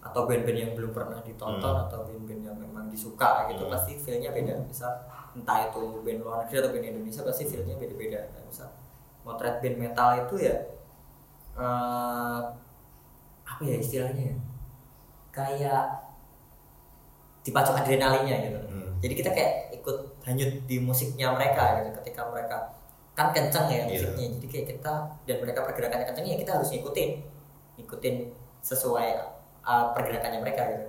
atau 0.00 0.24
band-band 0.24 0.56
yang 0.56 0.72
belum 0.72 0.94
pernah 0.94 1.20
ditonton 1.20 1.74
Hmm. 1.74 1.84
atau 1.84 2.06
band-band 2.06 2.42
yang 2.46 2.56
memang 2.56 2.88
disuka 2.88 3.44
gitu 3.52 3.66
Hmm. 3.66 3.72
pasti 3.74 3.98
feelnya 3.98 4.30
beda 4.30 4.56
misal 4.62 5.04
entah 5.36 5.68
itu 5.68 6.00
band 6.00 6.20
luar 6.22 6.36
negeri 6.46 6.56
atau 6.62 6.70
band 6.70 6.86
Indonesia 6.86 7.20
pasti 7.20 7.44
feelnya 7.44 7.76
beda-beda 7.76 8.20
misal 8.40 8.72
motret 9.20 9.60
band 9.60 9.76
metal 9.76 10.08
itu 10.16 10.34
ya 10.40 10.56
eh, 11.56 12.40
apa 13.42 13.62
ya 13.62 13.76
istilahnya 13.76 14.34
ya? 14.34 14.36
Kayak 15.30 15.84
dipacu 17.40 17.72
adrenalinnya 17.72 18.36
gitu. 18.44 18.58
Hmm. 18.68 18.92
jadi 19.00 19.14
kita 19.16 19.30
kayak 19.32 19.52
ikut 19.80 19.96
hanyut 20.28 20.50
di 20.68 20.76
musiknya 20.76 21.32
mereka 21.32 21.80
gitu 21.80 21.88
ketika 22.04 22.28
mereka 22.28 22.56
kan 23.16 23.32
kenceng 23.32 23.66
ya 23.68 23.84
Iya. 23.84 24.06
musiknya. 24.12 24.26
Jadi 24.36 24.46
kayak 24.46 24.66
kita 24.76 24.92
dan 25.24 25.36
mereka 25.40 25.60
pergerakannya 25.64 26.06
kenceng 26.12 26.26
ya 26.28 26.36
kita 26.36 26.52
harus 26.60 26.68
ngikutin. 26.68 27.10
Ngikutin 27.80 28.16
sesuai 28.60 29.06
uh, 29.64 29.84
pergerakannya 29.96 30.40
mereka 30.40 30.62
gitu. 30.68 30.86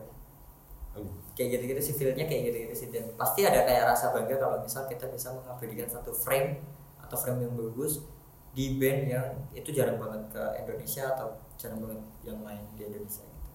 Kayak 1.32 1.50
gitu-gitu 1.58 1.82
sih 1.82 1.94
feelnya 1.96 2.28
kayak 2.28 2.52
gitu-gitu 2.52 2.74
sih. 2.76 2.88
Dan 2.92 3.16
pasti 3.16 3.48
ada 3.48 3.64
kayak 3.64 3.88
rasa 3.88 4.12
bangga 4.12 4.36
kalau 4.36 4.60
misal 4.60 4.84
kita 4.92 5.08
bisa 5.08 5.32
mengabadikan 5.32 5.88
satu 5.88 6.12
frame 6.12 6.60
atau 7.00 7.16
frame 7.16 7.48
yang 7.48 7.54
bagus 7.56 8.04
di 8.52 8.76
band 8.76 9.02
yang 9.08 9.28
itu 9.52 9.70
jarang 9.72 9.96
banget 9.96 10.22
ke 10.30 10.44
Indonesia 10.58 11.08
atau 11.10 11.28
jarang 11.56 11.80
banget 11.80 12.00
yang 12.22 12.40
lain 12.42 12.60
di 12.74 12.84
Indonesia 12.84 13.24
gitu. 13.24 13.50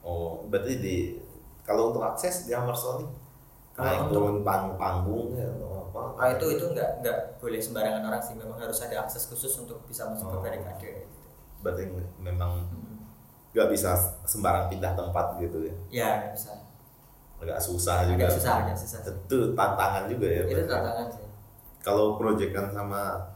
oh 0.00 0.42
berarti 0.46 0.74
di 0.76 0.96
kalau 1.62 1.90
untuk 1.90 2.02
akses 2.02 2.44
di 2.44 2.52
Hammer 2.52 2.74
Sonic 2.74 3.06
Kalau 3.70 4.10
turun 4.10 4.42
panggung 4.42 4.76
panggung 4.76 5.32
ya 5.32 5.46
atau 5.46 5.86
apa 5.86 6.02
Ah 6.18 6.28
itu 6.30 6.46
itu 6.52 6.64
nggak 6.68 7.00
nggak 7.00 7.18
boleh 7.38 7.56
sembarangan 7.56 8.02
orang 8.04 8.20
sih 8.20 8.34
memang 8.34 8.58
harus 8.58 8.76
ada 8.82 9.00
akses 9.00 9.24
khusus 9.24 9.54
untuk 9.56 9.80
bisa 9.86 10.04
masuk 10.04 10.26
Oh. 10.26 10.32
ke 10.36 10.38
barikade 10.42 10.88
gitu. 11.00 11.16
berarti 11.60 11.82
memang 12.18 12.66
Hmm. 12.66 13.06
nggak 13.50 13.68
bisa 13.70 13.94
sembarang 14.22 14.66
pindah 14.66 14.92
tempat 14.92 15.38
gitu 15.38 15.58
ya 15.62 15.74
Ya 15.88 16.08
nggak 16.18 16.32
bisa. 16.34 16.52
agak 17.40 17.56
susah 17.56 18.04
juga 18.04 18.26
Agak 18.26 18.34
susah, 18.36 18.54
agak 18.60 18.76
susah. 18.76 19.00
itu 19.06 19.38
tantangan 19.54 20.04
juga 20.06 20.26
ya 20.28 20.42
Itu 20.42 20.50
berarti. 20.52 20.68
tantangan 20.68 21.06
sih. 21.08 21.26
kalau 21.80 22.06
proyekan 22.14 22.66
sama 22.68 23.29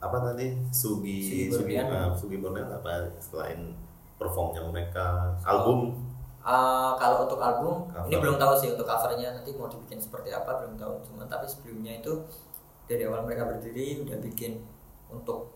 apa 0.00 0.16
tadi 0.24 0.56
Sugi 0.70 1.46
Sugi 1.46 1.76
Bornean. 1.76 1.86
ah, 1.86 2.10
Sugi 2.10 2.36
Bornean 2.36 2.68
apa 2.68 2.90
selain 3.18 3.76
performnya 4.16 4.64
mereka 4.64 5.36
album 5.40 6.08
Ah, 6.40 6.96
kalau 6.96 7.24
untuk 7.24 7.36
album 7.36 7.84
Cover. 7.86 8.08
ini 8.08 8.16
belum 8.16 8.36
tahu 8.36 8.52
sih 8.56 8.68
untuk 8.70 8.88
covernya 8.88 9.28
nanti 9.30 9.52
mau 9.52 9.68
dibikin 9.68 9.96
seperti 9.96 10.32
apa 10.32 10.56
belum 10.56 10.72
tahu 10.74 11.04
cuman 11.04 11.28
tapi 11.28 11.44
sebelumnya 11.44 11.92
itu 11.94 12.16
dari 12.86 13.04
awal 13.04 13.22
mereka 13.22 13.44
berdiri 13.46 14.00
udah 14.00 14.16
bikin 14.18 14.64
untuk 15.06 15.52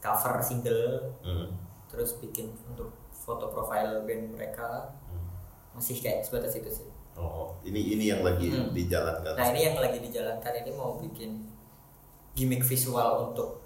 cover 0.00 0.40
single 0.40 1.12
hmm. 1.20 1.52
terus 1.86 2.16
bikin 2.16 2.48
untuk 2.66 2.92
foto 3.14 3.48
profile 3.48 4.00
band 4.02 4.32
mereka 4.32 4.88
Hmm. 5.04 5.28
masih 5.74 6.00
kayak 6.00 6.24
sebatas 6.24 6.56
itu 6.56 6.70
sih 6.72 6.88
oh 7.14 7.52
ini 7.60 7.94
ini 7.94 8.04
yang 8.08 8.20
lagi 8.20 8.48
Hmm. 8.50 8.72
dijalankan 8.72 9.36
Nah 9.36 9.46
ini 9.50 9.60
yang 9.64 9.76
lagi 9.76 10.00
dijalankan 10.00 10.52
ini 10.58 10.70
mau 10.72 10.96
bikin 10.96 11.44
gimmick 12.34 12.62
visual 12.62 13.30
untuk 13.30 13.62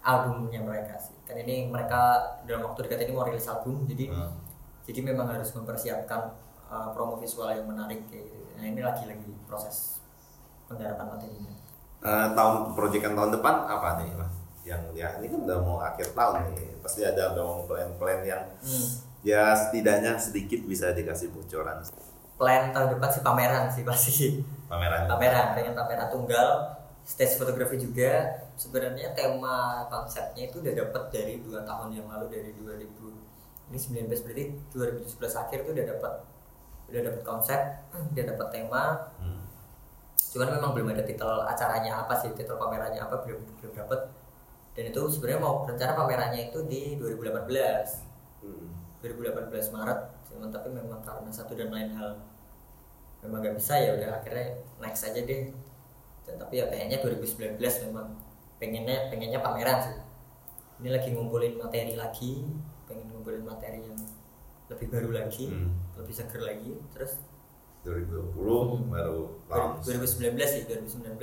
albumnya 0.00 0.60
mereka 0.60 0.96
sih. 0.96 1.16
Kan 1.24 1.40
ini 1.40 1.66
mereka 1.66 2.20
dalam 2.44 2.68
waktu 2.68 2.84
dekat 2.84 3.04
ini 3.04 3.12
mau 3.12 3.24
rilis 3.24 3.48
album, 3.48 3.84
jadi 3.84 4.12
Hmm. 4.12 4.36
jadi 4.84 5.00
memang 5.02 5.26
harus 5.26 5.48
mempersiapkan 5.50 6.36
uh, 6.66 6.92
promo 6.92 7.16
visual 7.16 7.48
yang 7.48 7.64
menarik 7.64 8.04
kayak 8.06 8.28
gitu. 8.28 8.44
Nah 8.54 8.66
ini 8.66 8.80
lagi-lagi 8.80 9.32
proses 9.44 10.04
penggarapan 10.64 11.08
materinya. 11.08 11.52
Eh, 12.04 12.28
tahun 12.36 12.76
proyekan 12.76 13.16
tahun 13.16 13.32
depan 13.32 13.64
apa 13.64 13.96
nih 13.96 14.12
mas 14.12 14.28
yang 14.60 14.80
ya 14.92 15.16
ini 15.16 15.28
kan 15.28 15.40
udah 15.40 15.58
mau 15.60 15.76
akhir 15.78 16.12
tahun 16.12 16.52
nih 16.52 16.76
pasti 16.80 17.00
ada 17.00 17.32
dong 17.32 17.64
plan-plan 17.64 18.20
yang 18.20 18.44
Hmm. 18.60 18.88
ya 19.20 19.56
setidaknya 19.56 20.16
sedikit 20.16 20.60
bisa 20.64 20.92
dikasih 20.92 21.32
bocoran 21.32 21.80
Plan 22.36 22.72
tahun 22.72 22.92
depan 22.92 23.08
sih 23.08 23.22
pameran 23.22 23.64
sih 23.68 23.84
pasti. 23.88 24.44
pameran 24.68 25.08
pameran 25.08 25.56
pengen 25.56 25.72
pameran 25.72 26.08
tunggal 26.08 26.48
stage 27.04 27.36
fotografi 27.36 27.76
juga. 27.78 28.42
Sebenarnya 28.56 29.12
tema 29.12 29.84
konsepnya 29.92 30.48
itu 30.48 30.60
udah 30.64 30.74
dapat 30.74 31.02
dari 31.12 31.40
dua 31.44 31.62
tahun 31.62 31.92
yang 31.92 32.08
lalu 32.08 32.26
dari 32.32 32.50
2000 32.56 33.24
ini 33.64 33.78
19 33.80 34.24
berarti 34.24 34.44
2017 34.76 35.40
akhir 35.40 35.58
itu 35.64 35.70
udah 35.72 35.86
dapat 35.96 36.12
udah 36.92 37.00
dapat 37.00 37.22
konsep 37.24 37.60
udah 38.12 38.24
dapat 38.34 38.48
tema. 38.52 38.84
Hmm. 39.20 39.40
cuman 40.34 40.50
memang 40.58 40.70
belum 40.74 40.88
ada 40.90 41.06
titel 41.06 41.30
acaranya 41.46 42.02
apa 42.02 42.18
sih 42.18 42.34
titel 42.34 42.58
pamerannya 42.58 42.98
apa 42.98 43.22
belum 43.22 43.38
belum 43.62 43.72
dapat 43.72 44.10
dan 44.74 44.90
itu 44.90 45.00
sebenarnya 45.06 45.40
mau 45.40 45.62
rencana 45.62 45.94
pamerannya 45.94 46.50
itu 46.50 46.58
di 46.66 46.98
2018 46.98 48.10
Hmm. 48.44 48.68
2018 49.00 49.72
Maret 49.72 50.00
cuman 50.28 50.48
tapi 50.52 50.68
memang 50.68 51.00
karena 51.00 51.32
satu 51.32 51.56
dan 51.56 51.72
lain 51.72 51.96
hal 51.96 52.20
memang 53.24 53.40
nggak 53.40 53.56
bisa 53.56 53.72
ya 53.80 53.96
udah 53.96 54.20
akhirnya 54.20 54.60
next 54.84 55.00
aja 55.08 55.20
deh 55.24 55.48
tapi 56.26 56.54
ya 56.54 56.64
kayaknya 56.66 56.98
2019 56.98 57.60
memang 57.84 58.16
pengennya 58.56 59.08
pengennya 59.08 59.38
pameran 59.38 59.78
sih 59.80 59.96
ini 60.76 60.88
lagi 60.90 61.08
ngumpulin 61.10 61.54
materi 61.54 61.94
lagi 61.94 62.42
pengen 62.84 63.06
ngumpulin 63.08 63.42
materi 63.42 63.80
yang 63.80 63.98
lebih 64.66 64.88
baru 64.88 65.10
lagi 65.12 65.44
Hmm. 65.46 65.70
lebih 65.94 66.10
seger 66.10 66.40
lagi 66.40 66.72
terus 66.90 67.20
2020 67.84 68.88
baru 68.88 69.18
launch 69.46 69.84
2019 69.84 70.40
sih 70.42 70.62
2019 70.64 71.20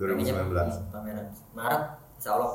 pengennya 0.00 0.32
2019 0.32 0.88
pameran 0.88 1.26
Maret 1.52 1.82
Insya 2.16 2.30
Allah 2.34 2.52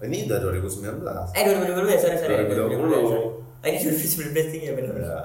ini 0.00 0.26
udah 0.26 0.38
2019 0.42 1.06
eh 1.30 1.42
2020 1.46 1.86
ya 1.86 1.98
sorry 1.98 2.16
sorry 2.16 2.34
2020. 2.42 3.38
Ah, 3.60 3.68
ini 3.68 3.78
2019 3.78 4.50
sih 4.50 4.60
ya 4.64 4.72
benar 4.72 4.94
ya 4.96 5.20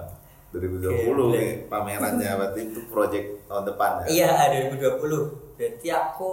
2020 0.52 1.12
Oke, 1.12 1.34
nih 1.34 1.48
pamerannya 1.68 2.32
berarti 2.38 2.62
itu 2.66 2.80
project 2.88 3.26
tahun 3.46 3.64
depan 3.66 3.92
ya 4.04 4.06
Iya, 4.08 4.30
2020. 4.72 5.45
Berarti 5.56 5.88
aku 5.90 6.32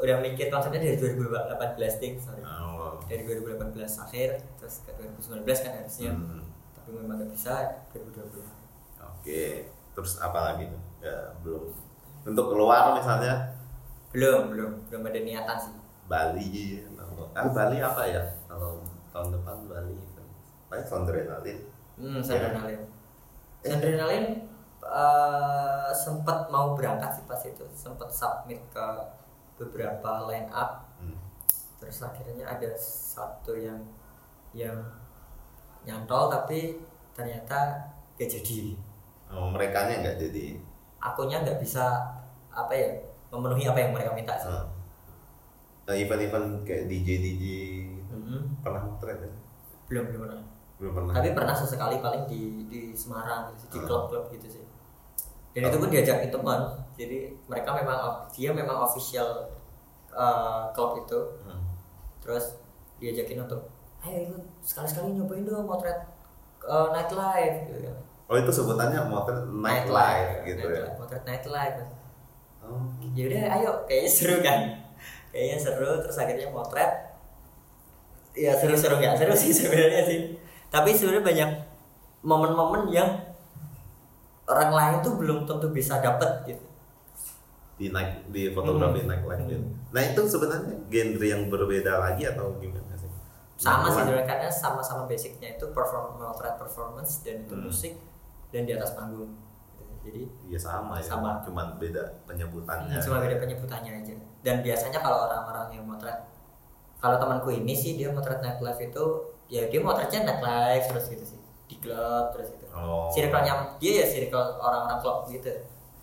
udah 0.00 0.16
mikir 0.22 0.48
konsepnya 0.48 0.80
dari 0.80 0.96
2018 0.96 2.00
ding, 2.00 2.14
sorry. 2.16 2.40
Oh. 2.44 2.96
Dari 3.04 3.22
2018 3.26 3.76
akhir 3.76 4.28
terus 4.56 4.74
ke 4.86 4.90
2019 4.96 5.44
kan 5.44 5.72
harusnya. 5.82 6.12
Hmm. 6.14 6.42
Tapi 6.76 6.88
memang 6.96 7.16
nggak 7.20 7.30
bisa 7.32 7.52
2020. 7.92 8.40
Oke, 9.00 9.68
terus 9.92 10.16
apa 10.20 10.52
lagi 10.52 10.68
tuh? 10.68 10.82
Ya, 11.00 11.32
belum. 11.44 11.72
Untuk 12.24 12.52
keluar 12.52 12.92
misalnya 12.96 13.56
Belum, 14.10 14.50
belum, 14.50 14.72
belum 14.90 15.02
ada 15.06 15.20
niatan 15.22 15.56
sih. 15.56 15.74
Bali 16.10 16.82
ah 17.30 17.46
Bali 17.46 17.78
apa 17.78 18.02
ya? 18.10 18.22
Kalau 18.50 18.82
tahun 19.14 19.38
depan 19.38 19.56
Bali 19.70 19.94
paling 20.66 20.86
Sondrenalin. 20.86 21.58
Hmm, 21.94 22.18
Ya. 22.18 22.34
adrenalin. 22.34 22.80
Adrenalin 23.62 24.24
eh 24.82 25.88
sempat 25.92 26.48
mau 26.48 26.72
berangkat 26.72 27.10
sih 27.12 27.24
pas 27.24 27.40
itu, 27.40 27.64
sempat 27.70 28.08
submit 28.08 28.60
ke 28.68 28.86
beberapa 29.54 30.24
line 30.24 30.48
up 30.48 30.88
Hmm. 30.96 31.16
terus 31.76 32.00
akhirnya 32.00 32.44
ada 32.44 32.68
satu 32.76 33.52
yang 33.52 33.80
yang 34.52 34.76
nyantol 35.82 36.28
tapi 36.28 36.76
ternyata 37.10 37.88
gak 38.14 38.28
jadi 38.30 38.76
Oh, 39.28 39.46
mereka 39.48 39.86
nya 39.86 40.00
nggak 40.00 40.18
jadi. 40.18 40.58
akunya 40.98 41.40
nggak 41.40 41.56
bisa 41.56 42.02
apa 42.50 42.68
ya 42.70 42.90
memenuhi 43.30 43.64
apa 43.64 43.78
yang 43.78 43.92
mereka 43.92 44.10
minta 44.10 44.34
sih 44.34 44.48
Hmm. 44.48 44.68
Nah, 45.82 45.94
event-event 45.94 46.62
kayak 46.62 46.84
DJ 46.86 47.08
DJ 47.18 47.44
Mhm. 48.08 48.60
pernah 48.60 48.82
motret 48.82 49.18
ya? 49.18 49.30
belum 49.86 50.04
belum 50.06 50.20
pernah 50.22 50.40
Belum 50.76 50.92
pernah. 50.94 51.12
tapi 51.12 51.28
pernah 51.30 51.52
sesekali 51.52 51.96
paling 51.98 52.24
di 52.24 52.40
di 52.66 52.80
Semarang 52.92 53.50
gitu 53.52 53.64
di 53.68 53.78
Hmm. 53.78 53.86
klub-klub 53.86 54.24
gitu 54.30 54.46
sih 54.50 54.64
dan 55.50 55.66
itu 55.66 55.76
pun 55.82 55.90
diajakin 55.90 56.30
teman 56.30 56.60
jadi 56.94 57.32
mereka 57.48 57.70
memang 57.74 58.28
dia 58.30 58.52
memang 58.52 58.84
official 58.84 59.48
uh, 60.12 60.68
klub 60.76 61.00
itu. 61.00 61.20
Hmm. 61.46 61.64
terus 62.20 62.60
diajakin 63.00 63.48
untuk 63.48 63.64
ayo 64.04 64.28
ikut 64.28 64.44
sekali-sekali 64.60 65.16
nyobain 65.16 65.48
dong 65.48 65.64
motret 65.64 65.96
uh, 66.60 66.92
nightlife 66.92 67.64
gitu 67.68 67.88
kan. 67.88 67.96
Oh 68.28 68.36
itu 68.36 68.52
sebutannya 68.52 69.00
motret 69.08 69.40
nightlife 69.48 70.44
gitu 70.44 70.60
ya. 70.68 70.84
Nightlife, 70.84 70.96
motret 71.00 71.22
nightlife. 71.24 71.76
Oh. 72.60 72.84
ya 73.16 73.22
udah 73.24 73.42
ayo. 73.56 73.70
Kayaknya 73.88 74.10
seru 74.12 74.36
kan? 74.44 74.60
Kayaknya 75.32 75.56
seru 75.58 75.90
terus 76.04 76.16
akhirnya 76.20 76.48
motret. 76.52 76.92
Ya 78.36 78.52
seru-seru 78.54 79.00
nggak 79.00 79.16
seru 79.16 79.32
sih 79.32 79.52
sebenarnya 79.56 80.02
sih. 80.04 80.20
Tapi 80.68 80.92
sebenarnya 80.92 81.24
banyak 81.24 81.50
momen-momen 82.20 82.92
yang 82.92 83.08
orang 84.50 84.70
lain 84.70 84.96
tuh 85.00 85.14
belum 85.14 85.38
tentu 85.44 85.70
bisa 85.70 85.98
dapet 85.98 86.28
gitu 86.44 86.64
di 87.76 87.88
night 87.88 88.28
di 88.28 88.50
fotografi 88.50 89.00
Hmm. 89.00 89.08
nightlife 89.08 89.40
Hmm. 89.40 89.48
gitu. 89.48 89.64
Nah 89.88 90.02
itu 90.04 90.20
sebenarnya 90.26 90.74
genre 90.84 91.24
yang 91.24 91.42
berbeda 91.48 91.92
lagi 91.98 92.22
atau 92.26 92.52
gimana 92.58 92.92
sih? 92.92 93.08
sama 93.56 93.86
sih 93.86 94.00
sebenarnya 94.00 94.24
karena 94.26 94.48
sama-sama 94.50 95.04
basicnya 95.04 95.54
itu 95.54 95.68
perform 95.70 96.16
motret 96.16 96.56
performance 96.56 97.20
dan 97.20 97.40
itu 97.42 97.54
Hmm. 97.54 97.64
musik 97.64 97.92
dan 98.48 98.64
di 98.64 98.72
atas 98.72 98.92
panggung 98.92 99.32
jadi 100.00 100.24
Iya 100.46 100.56
sama 100.58 100.96
ya. 100.96 101.04
Sama. 101.06 101.40
Cuman 101.40 101.76
beda 101.76 102.00
penyebutannya. 102.24 102.96
cuma 102.98 103.16
beda 103.18 103.36
penyebutannya 103.38 103.92
aja 103.96 104.14
dan 104.40 104.56
biasanya 104.60 104.98
kalau 104.98 105.28
orang-orang 105.28 105.68
yang 105.72 105.84
motret 105.84 106.24
kalau 106.96 107.16
temanku 107.16 107.48
ini 107.50 107.72
sih 107.72 107.96
dia 107.96 108.08
motret 108.08 108.40
nightlife 108.40 108.80
itu 108.82 109.04
ya 109.46 109.68
dia 109.68 109.80
motretnya 109.80 110.20
nightlife 110.22 110.84
terus 110.88 111.04
gitu 111.08 111.24
sih 111.26 111.40
di 111.64 111.76
klub 111.78 112.32
terus 112.32 112.48
gitu 112.50 112.59
Oh. 112.70 113.10
circle-nya 113.10 113.76
dia 113.76 114.02
ya 114.02 114.06
circle 114.06 114.56
orang-orang 114.56 114.98
klub 114.98 115.18
gitu 115.26 115.50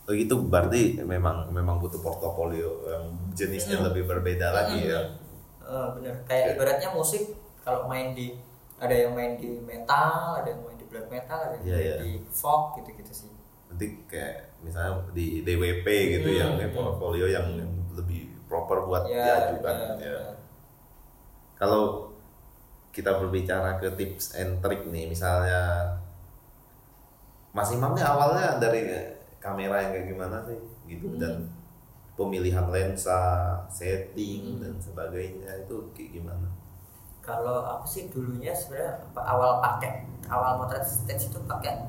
Oh 0.04 0.16
gitu 0.16 0.40
berarti 0.42 1.04
memang 1.04 1.52
memang 1.52 1.78
butuh 1.78 2.00
portofolio 2.00 2.88
yang 2.88 3.04
jenisnya 3.32 3.76
Hmm. 3.78 3.92
lebih 3.92 4.08
berbeda 4.08 4.48
lagi 4.50 4.88
ya. 4.88 5.04
Eh, 5.60 5.88
bener 6.00 6.16
kayak 6.24 6.44
Oke. 6.48 6.54
ibaratnya 6.56 6.90
musik 6.92 7.24
kalau 7.60 7.88
main 7.88 8.16
di 8.16 8.32
ada 8.78 8.94
yang 8.94 9.12
main 9.12 9.36
di 9.36 9.60
metal 9.60 10.40
ada 10.40 10.48
yang 10.48 10.64
main 10.64 10.76
di 10.76 10.88
black 10.88 11.08
metal 11.08 11.36
ada 11.42 11.60
yang 11.60 11.64
Iya, 11.66 11.76
main 11.76 11.84
iya. 11.84 11.96
di 12.00 12.12
folk 12.30 12.80
gitu-gitu 12.80 13.12
sih 13.12 13.32
Nanti 13.68 13.86
kayak 14.08 14.56
misalnya 14.64 15.04
di 15.12 15.44
DWP 15.44 15.84
gitu 16.14 16.30
Hmm, 16.30 16.40
yang 16.40 16.52
hmm. 16.56 16.72
portofolio 16.72 17.28
yang, 17.28 17.48
lebih 17.92 18.32
proper 18.48 18.88
buat 18.88 19.04
ya 19.04 19.52
diajukan 19.52 19.60
bener, 19.60 20.00
ya. 20.00 20.16
bener. 20.16 20.36
Kalau 21.58 22.14
kita 22.90 23.18
berbicara 23.18 23.76
ke 23.76 23.92
tips 23.92 24.34
and 24.34 24.58
trick 24.58 24.86
nih, 24.86 25.06
misalnya 25.06 25.60
Mas 27.58 27.70
Imam 27.72 27.92
nih 27.92 28.06
awalnya 28.06 28.56
dari 28.58 28.86
kamera 29.38 29.82
yang 29.82 29.92
kayak 29.92 30.06
gimana 30.08 30.38
sih, 30.44 30.60
gitu 30.86 31.10
Hmm. 31.10 31.18
dan 31.18 31.34
pemilihan 32.14 32.66
lensa, 32.68 33.18
setting 33.68 34.56
Hmm. 34.56 34.62
dan 34.62 34.74
sebagainya 34.78 35.52
itu 35.60 35.76
kayak 35.92 36.12
gimana? 36.16 36.48
kalau 37.20 37.60
aku 37.60 37.84
sih 37.84 38.04
dulunya 38.08 38.56
sebenarnya 38.56 38.88
awal 39.14 39.60
pakai 39.60 40.00
awal 40.28 40.56
motret 40.56 40.80
stage 40.80 41.28
itu 41.28 41.36
pakai 41.44 41.84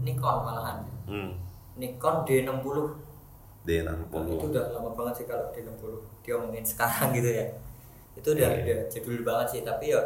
Nikon 0.00 0.44
malahan 0.44 0.86
Hmm. 1.02 1.34
Nikon 1.74 2.22
D60 2.22 2.94
D60. 3.64 4.06
itu 4.30 4.46
udah 4.46 4.64
lama 4.70 4.94
banget 4.94 5.14
sih 5.16 5.26
kalau 5.26 5.50
D60 5.50 5.82
diomongin 6.22 6.62
sekarang 6.62 7.10
gitu 7.16 7.26
ya 7.26 7.46
itu 8.14 8.28
udah 8.30 8.48
Iya. 8.48 8.62
udah 8.62 8.78
jadul 8.86 9.18
banget 9.20 9.46
sih 9.50 9.60
tapi 9.62 9.90
ya 9.90 9.98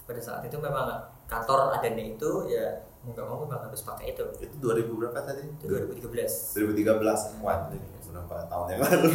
pada 0.00 0.20
saat 0.20 0.42
itu 0.42 0.56
memang 0.56 0.94
kantor 1.26 1.74
adanya 1.74 2.04
itu 2.06 2.30
ya 2.46 2.70
mau 3.04 3.12
nggak 3.12 3.26
mau 3.26 3.36
memang 3.38 3.60
harus 3.62 3.82
pakai 3.82 4.06
itu 4.10 4.24
Itu 4.38 4.54
2000 4.58 4.88
berapa 4.96 5.18
tadi? 5.20 5.44
itu 5.44 5.64
2013 5.68 6.56
2013. 6.56 7.40
Wah, 7.40 7.68
ini 7.68 7.78
berapa 8.06 8.36
tahun 8.46 8.66
yang 8.70 8.80
lalu? 8.80 9.08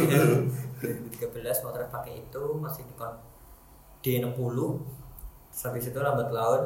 2013 0.78 1.34
motret 1.60 1.88
pakai 1.88 2.12
itu 2.20 2.42
masih 2.56 2.82
Nikon 2.84 3.12
D60 4.00 4.56
Terus 5.50 5.62
habis 5.64 5.84
itu 5.84 5.98
lambat 5.98 6.30
laun 6.30 6.62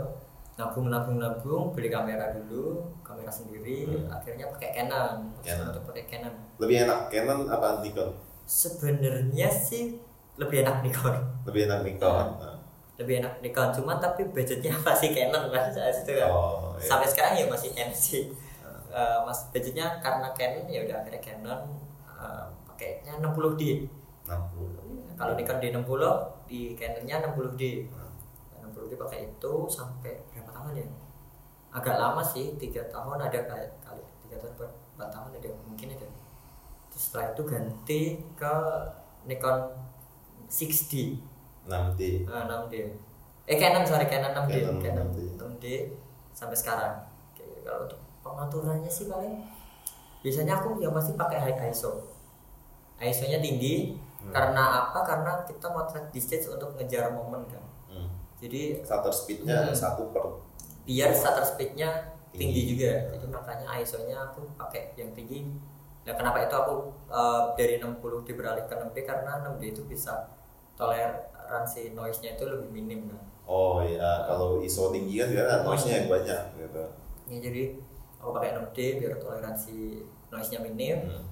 nabung 0.54 0.86
nabung 0.86 1.16
nabung 1.16 1.64
beli 1.72 1.88
kamera 1.88 2.30
dulu 2.30 2.78
kamera 3.00 3.26
sendiri 3.26 3.88
Hmm. 3.88 4.06
akhirnya 4.08 4.46
pakai 4.48 4.70
Canon 4.72 5.34
Canon. 5.40 5.66
untuk 5.68 5.82
pakai 5.88 6.04
Canon 6.06 6.34
Lebih 6.56 6.76
enak 6.84 7.00
Canon 7.08 7.40
apa 7.48 7.80
Nikon? 7.80 8.14
sebenarnya 8.44 9.48
sih 9.48 9.98
lebih 10.36 10.62
enak 10.62 10.82
Nikon 10.82 11.16
Lebih 11.42 11.60
enak 11.64 11.80
Nikon. 11.82 12.26
Nah. 12.36 12.53
Lebih 12.94 13.18
enak 13.18 13.42
Nikon 13.42 13.74
cuman 13.74 13.98
tapi 13.98 14.22
budgetnya 14.30 14.70
masih 14.86 15.10
Canon 15.10 15.50
kan 15.50 15.66
saat 15.74 16.06
itu 16.06 16.14
kan. 16.14 16.30
Oh, 16.30 16.78
iya. 16.78 16.86
sampai 16.86 17.06
sekarang 17.10 17.32
ya 17.34 17.44
masih 17.50 17.70
Canon 17.74 17.94
sih. 17.94 18.30
Eh, 18.94 19.18
mas 19.26 19.50
budgetnya 19.50 19.98
karena 19.98 20.30
Canon 20.30 20.66
ya 20.70 20.86
udah 20.86 20.96
akhirnya 21.02 21.22
Canon 21.22 21.60
eh, 22.06 22.46
pakainya 22.70 23.18
60D 23.18 23.90
60. 24.24 25.18
kalau 25.18 25.34
Nikon 25.34 25.58
D60 25.58 26.02
di 26.46 26.60
Canonnya 26.78 27.16
60D 27.26 27.62
60D 28.62 28.92
pakai 28.94 29.18
itu 29.26 29.52
sampai 29.66 30.14
berapa 30.30 30.50
tahun 30.54 30.78
ya? 30.78 30.86
Agak 31.74 31.98
lama 31.98 32.22
sih 32.22 32.54
tiga 32.54 32.86
tahun 32.86 33.18
ada 33.18 33.38
kayak 33.42 33.70
kali 33.82 34.02
tiga 34.22 34.38
tahun 34.38 34.70
empat 34.94 35.08
tahun 35.10 35.30
ada 35.42 35.50
mungkin 35.66 35.98
ada. 35.98 36.06
Terus 36.94 37.02
setelah 37.10 37.34
itu 37.34 37.42
ganti 37.42 38.02
ke 38.38 38.54
Nikon 39.26 39.74
6D 40.46 41.18
6D. 41.64 42.00
eh, 42.24 42.42
6D 42.44 42.74
eh 43.44 43.56
Canon 43.56 43.84
sorry 43.84 44.04
Canon 44.04 44.32
6D 44.34 44.54
Canon 44.58 44.76
Canon 44.78 45.06
6D. 45.10 45.18
6D 45.36 45.64
sampai 46.30 46.56
sekarang 46.56 46.94
Oke, 47.30 47.44
kalau 47.60 47.84
untuk 47.84 48.00
pengaturannya 48.20 48.88
sih 48.88 49.06
paling 49.06 49.44
biasanya 50.20 50.56
aku 50.56 50.78
yang 50.78 50.90
pasti 50.90 51.12
pakai 51.12 51.38
high 51.38 51.58
ISO 51.68 52.00
ISO 52.98 53.24
nya 53.26 53.38
tinggi 53.38 54.00
Hmm. 54.16 54.32
karena 54.32 54.62
apa 54.88 55.04
karena 55.04 55.44
kita 55.44 55.68
motret 55.68 56.08
di 56.08 56.16
stage 56.16 56.48
untuk 56.48 56.72
ngejar 56.74 57.12
momen 57.12 57.44
kan 57.44 57.60
Hmm. 57.86 58.08
jadi 58.38 58.80
Shutter 58.80 59.12
speednya 59.12 59.68
Hmm. 59.68 59.76
satu 59.76 60.08
per 60.08 60.40
biar 60.82 61.12
shutter 61.12 61.44
speednya 61.44 62.08
tinggi, 62.30 62.64
Tinggi. 62.64 62.72
juga 62.72 62.90
jadi 63.12 63.26
makanya 63.28 63.68
ISO 63.76 64.00
nya 64.02 64.24
aku 64.24 64.48
pakai 64.56 64.96
yang 64.96 65.12
tinggi 65.12 65.44
nah 66.02 66.12
kenapa 66.12 66.40
itu 66.40 66.56
aku 66.56 66.76
eh, 67.06 67.42
dari 67.52 67.74
60 67.76 68.00
di 68.22 68.32
beralih 68.32 68.64
ke 68.64 68.72
6D 68.72 68.96
karena 69.02 69.44
6D 69.44 69.62
itu 69.70 69.82
bisa 69.84 70.32
toleran 70.72 71.20
toleransi 71.44 71.92
noise-nya 71.92 72.40
itu 72.40 72.44
lebih 72.48 72.72
minim 72.72 73.12
kan 73.12 73.20
oh 73.44 73.84
ya 73.84 74.24
kalau 74.24 74.64
ISO 74.64 74.88
tinggi 74.88 75.20
kan 75.20 75.28
sekarang 75.28 75.60
noise-nya 75.68 75.94
yang 76.00 76.08
banyak 76.08 76.42
gitu. 76.56 76.82
Ya 77.28 77.38
jadi 77.44 77.62
aku 78.16 78.32
pakai 78.32 78.56
6D 78.56 78.78
biar 79.04 79.12
toleransi 79.20 80.00
noise-nya 80.32 80.64
minim. 80.64 81.12
Hmm. 81.12 81.24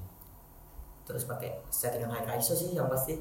terus 1.03 1.27
pakai 1.27 1.59
settingan 1.67 2.13
high 2.13 2.39
ISO 2.39 2.55
sih 2.55 2.77
yang 2.77 2.87
pasti. 2.93 3.19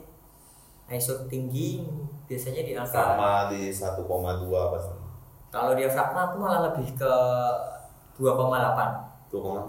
ISO 0.91 1.23
tinggi 1.31 1.87
biasanya 2.27 2.67
di 2.67 2.75
angka 2.75 3.15
sama 3.15 3.47
di 3.47 3.71
1,2 3.71 4.03
pas 4.51 4.85
kalau 5.51 5.71
diafragma 5.75 6.31
aku 6.31 6.35
malah 6.39 6.59
lebih 6.71 6.95
ke 6.99 7.13
2,8 8.19 9.31
tuh 9.31 9.39
koma 9.39 9.63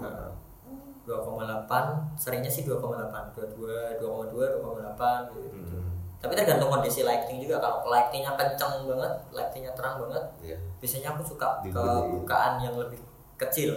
2,8 1.03 1.67
seringnya 2.15 2.51
sih 2.51 2.63
2,8 2.63 3.35
22 3.35 3.99
2,2 3.99 4.63
2,8 4.63 5.31
gitu. 5.31 5.47
Hmm. 5.51 5.82
Tapi 6.23 6.33
tergantung 6.33 6.71
kondisi 6.71 7.03
lighting 7.03 7.37
juga 7.37 7.59
kalau 7.59 7.83
lightingnya 7.85 8.31
kenceng 8.33 8.87
banget 8.87 9.11
lightingnya 9.29 9.75
terang 9.75 9.99
banget 9.99 10.23
Iya. 10.39 10.57
biasanya 10.79 11.11
aku 11.11 11.21
suka 11.27 11.59
ke 11.59 11.67
Digedein. 11.67 12.07
bukaan 12.15 12.53
yang 12.57 12.75
lebih 12.75 12.99
kecil 13.35 13.75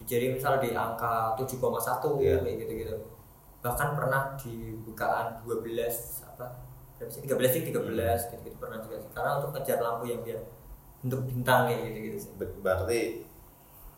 jadi 0.00 0.32
misal 0.32 0.56
di 0.56 0.72
angka 0.72 1.36
7,1 1.36 2.16
Iya. 2.16 2.40
kayak 2.40 2.56
gitu 2.58 2.72
gitu 2.78 2.94
bahkan 3.60 3.92
pernah 3.92 4.32
di 4.34 4.72
bukaan 4.80 5.44
12 5.44 6.24
apa 6.24 6.48
berapa 6.96 7.12
sih 7.12 7.20
13 7.20 7.52
sih 7.52 7.62
13 7.62 8.32
gitu 8.32 8.40
gitu 8.42 8.56
pernah 8.56 8.80
juga 8.80 8.96
karena 9.12 9.36
untuk 9.36 9.52
ngejar 9.52 9.78
lampu 9.78 10.08
yang 10.08 10.24
biar 10.24 10.40
untuk 11.00 11.20
bintang 11.24 11.68
kayak 11.68 11.80
gitu 11.86 11.98
gitu 12.02 12.16
sih 12.18 12.30
Ber- 12.40 12.56
berarti 12.58 13.00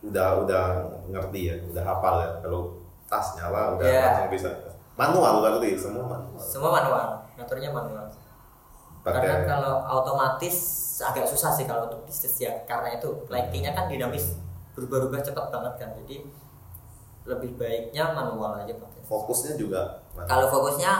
udah 0.03 0.43
udah 0.43 0.63
ngerti 1.07 1.39
ya 1.47 1.55
udah 1.63 1.79
hafal 1.81 2.15
ya 2.19 2.29
kalau 2.43 2.75
tas 3.07 3.39
nyala 3.39 3.79
udah 3.79 3.87
Iya. 3.87 4.03
langsung 4.03 4.31
bisa 4.35 4.49
manual 4.93 5.41
berarti 5.41 5.73
semua 5.77 6.05
manual. 6.05 6.39
Semua 6.39 6.71
manual. 6.71 7.07
Ngaturnya 7.37 7.69
manual. 7.73 8.05
Karena 9.03 9.19
pakai 9.19 9.43
kalau 9.49 9.73
otomatis 9.83 10.55
agak 11.03 11.27
susah 11.27 11.51
sih 11.51 11.67
kalau 11.67 11.91
untuk 11.91 12.07
bisnis 12.07 12.39
ya 12.39 12.63
karena 12.63 12.95
itu 12.95 13.09
lightingnya 13.27 13.75
kan 13.75 13.91
dinamis. 13.91 14.39
Berubah-ubah 14.77 15.19
cepat 15.19 15.51
banget 15.51 15.73
kan. 15.81 15.89
Jadi 16.03 16.23
lebih 17.23 17.55
baiknya 17.59 18.15
manual 18.15 18.63
aja 18.63 18.73
pakai. 18.75 19.01
Fokusnya 19.03 19.59
juga 19.59 20.03
manual. 20.15 20.29
kalau 20.29 20.45
fokusnya 20.47 20.91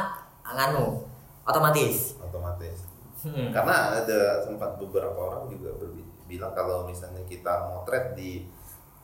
nganu 0.43 1.07
otomatis. 1.47 2.19
Otomatis. 2.19 2.93
Hmm. 3.23 3.55
karena 3.55 4.03
ada 4.03 4.43
sempat 4.43 4.75
beberapa 4.75 5.15
orang 5.15 5.47
juga 5.47 5.71
bilang 6.27 6.51
kalau 6.51 6.83
misalnya 6.83 7.23
kita 7.23 7.71
motret 7.71 8.19
di 8.19 8.51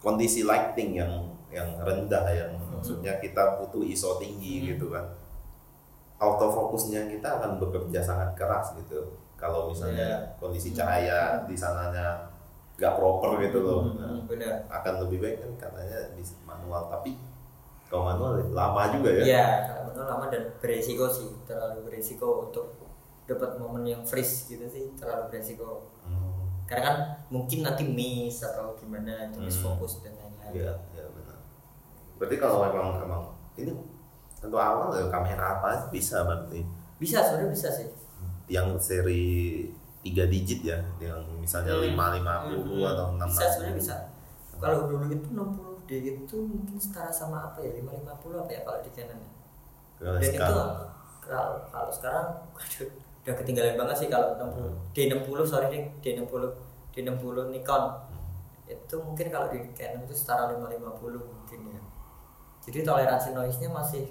kondisi 0.04 0.44
lighting 0.44 1.00
yang 1.00 1.14
yang 1.48 1.80
rendah 1.80 2.28
yang 2.28 2.59
maksudnya 2.80 3.14
kita 3.18 3.60
butuh 3.60 3.84
ISO 3.84 4.16
tinggi 4.16 4.64
Hmm. 4.64 4.68
gitu 4.72 4.88
kan. 4.90 5.06
Autofokusnya 6.18 7.08
kita 7.08 7.40
akan 7.40 7.60
bekerja 7.60 8.00
sangat 8.02 8.36
keras 8.36 8.76
gitu. 8.76 9.00
Kalau 9.36 9.72
misalnya 9.72 10.04
Iya. 10.20 10.36
kondisi 10.36 10.72
cahaya 10.72 11.44
di 11.44 11.56
sananya 11.56 12.28
nggak 12.76 12.96
proper 12.96 13.40
gitu 13.40 13.60
loh. 13.60 13.82
Hmm, 13.86 13.96
Nah, 13.96 14.20
benar. 14.26 14.68
Akan 14.70 15.00
lebih 15.00 15.20
baik 15.20 15.38
kan 15.38 15.52
katanya 15.62 16.12
di 16.12 16.24
manual. 16.44 16.88
Tapi 16.90 17.16
kalau 17.88 18.04
manual 18.06 18.36
lama 18.52 18.92
juga 18.92 19.10
ya. 19.14 19.24
Iya, 19.26 19.48
kalau 19.66 19.82
manual 19.88 20.08
lama 20.10 20.26
dan 20.28 20.44
beresiko 20.60 21.08
sih. 21.08 21.32
Terlalu 21.44 21.80
beresiko 21.86 22.48
untuk 22.48 22.76
dapat 23.24 23.56
momen 23.56 23.84
yang 23.86 24.04
freeze 24.04 24.48
gitu 24.48 24.64
sih. 24.66 24.92
Terlalu 24.96 25.24
beresiko. 25.30 25.88
Hmm, 26.04 26.52
karena 26.68 26.84
kan 26.86 26.98
mungkin 27.30 27.64
nanti 27.64 27.88
miss 27.88 28.44
atau 28.44 28.76
gimana 28.76 29.32
itu 29.32 29.40
miss 29.40 29.56
Hmm. 29.58 29.72
fokus 29.72 30.04
dan 30.04 30.12
lain-lain. 30.16 30.52
Iya 30.54 30.72
benar 30.76 30.99
berarti 32.20 32.36
kalau 32.36 32.68
memang 32.68 33.00
emang 33.00 33.24
ini 33.56 33.72
tentu 34.36 34.56
awal 34.56 34.92
ya 34.92 35.08
kamera 35.08 35.58
apa 35.58 35.88
bisa 35.90 36.22
berarti? 36.22 36.60
Bisa 37.00 37.24
sebenarnya 37.24 37.50
bisa 37.50 37.68
sih. 37.72 37.88
Yang 38.46 38.68
seri 38.82 39.26
tiga 40.00 40.24
digit 40.26 40.64
ya 40.64 40.80
yang 41.00 41.20
misalnya 41.40 41.76
Hmm. 41.76 41.84
lima 41.88 42.06
lima 42.14 42.34
puluh 42.46 42.84
Hmm. 42.84 42.92
atau 42.92 43.06
enam 43.16 43.28
bisa 43.28 43.46
sebenarnya 43.48 43.78
bisa. 43.78 43.96
Kalau 44.60 44.92
dulu 44.92 45.08
itu 45.08 45.28
60 45.32 45.80
D 45.88 45.92
itu 46.04 46.38
mungkin 46.38 46.76
setara 46.76 47.08
sama 47.10 47.48
apa 47.48 47.64
ya? 47.64 47.72
550 47.80 48.36
apa 48.38 48.52
ya 48.52 48.62
kalau 48.62 48.80
di 48.84 48.92
Canon 48.92 49.20
dan 49.98 50.20
itu 50.20 50.36
sekarang. 50.36 50.52
kalau 51.20 51.52
kalau 51.68 51.92
sekarang 51.92 52.26
waduh, 52.52 52.90
udah 53.24 53.36
ketinggalan 53.36 53.76
banget 53.76 53.96
sih 53.98 54.08
kalau 54.08 54.36
60 54.36 54.76
D60 54.92 55.40
sorry 55.44 55.68
deh 55.72 55.84
D60 56.00 56.44
D60 56.92 57.36
Nikon. 57.50 57.84
Itu 58.68 58.96
mungkin 59.00 59.28
kalau 59.30 59.48
di 59.48 59.60
Canon 59.72 60.04
itu 60.04 60.14
setara 60.14 60.52
550 60.52 61.24
mungkin 61.24 61.60
ya 61.72 61.80
jadi 62.62 62.80
toleransi 62.84 63.30
noise 63.32 63.58
nya 63.58 63.70
masih 63.70 64.06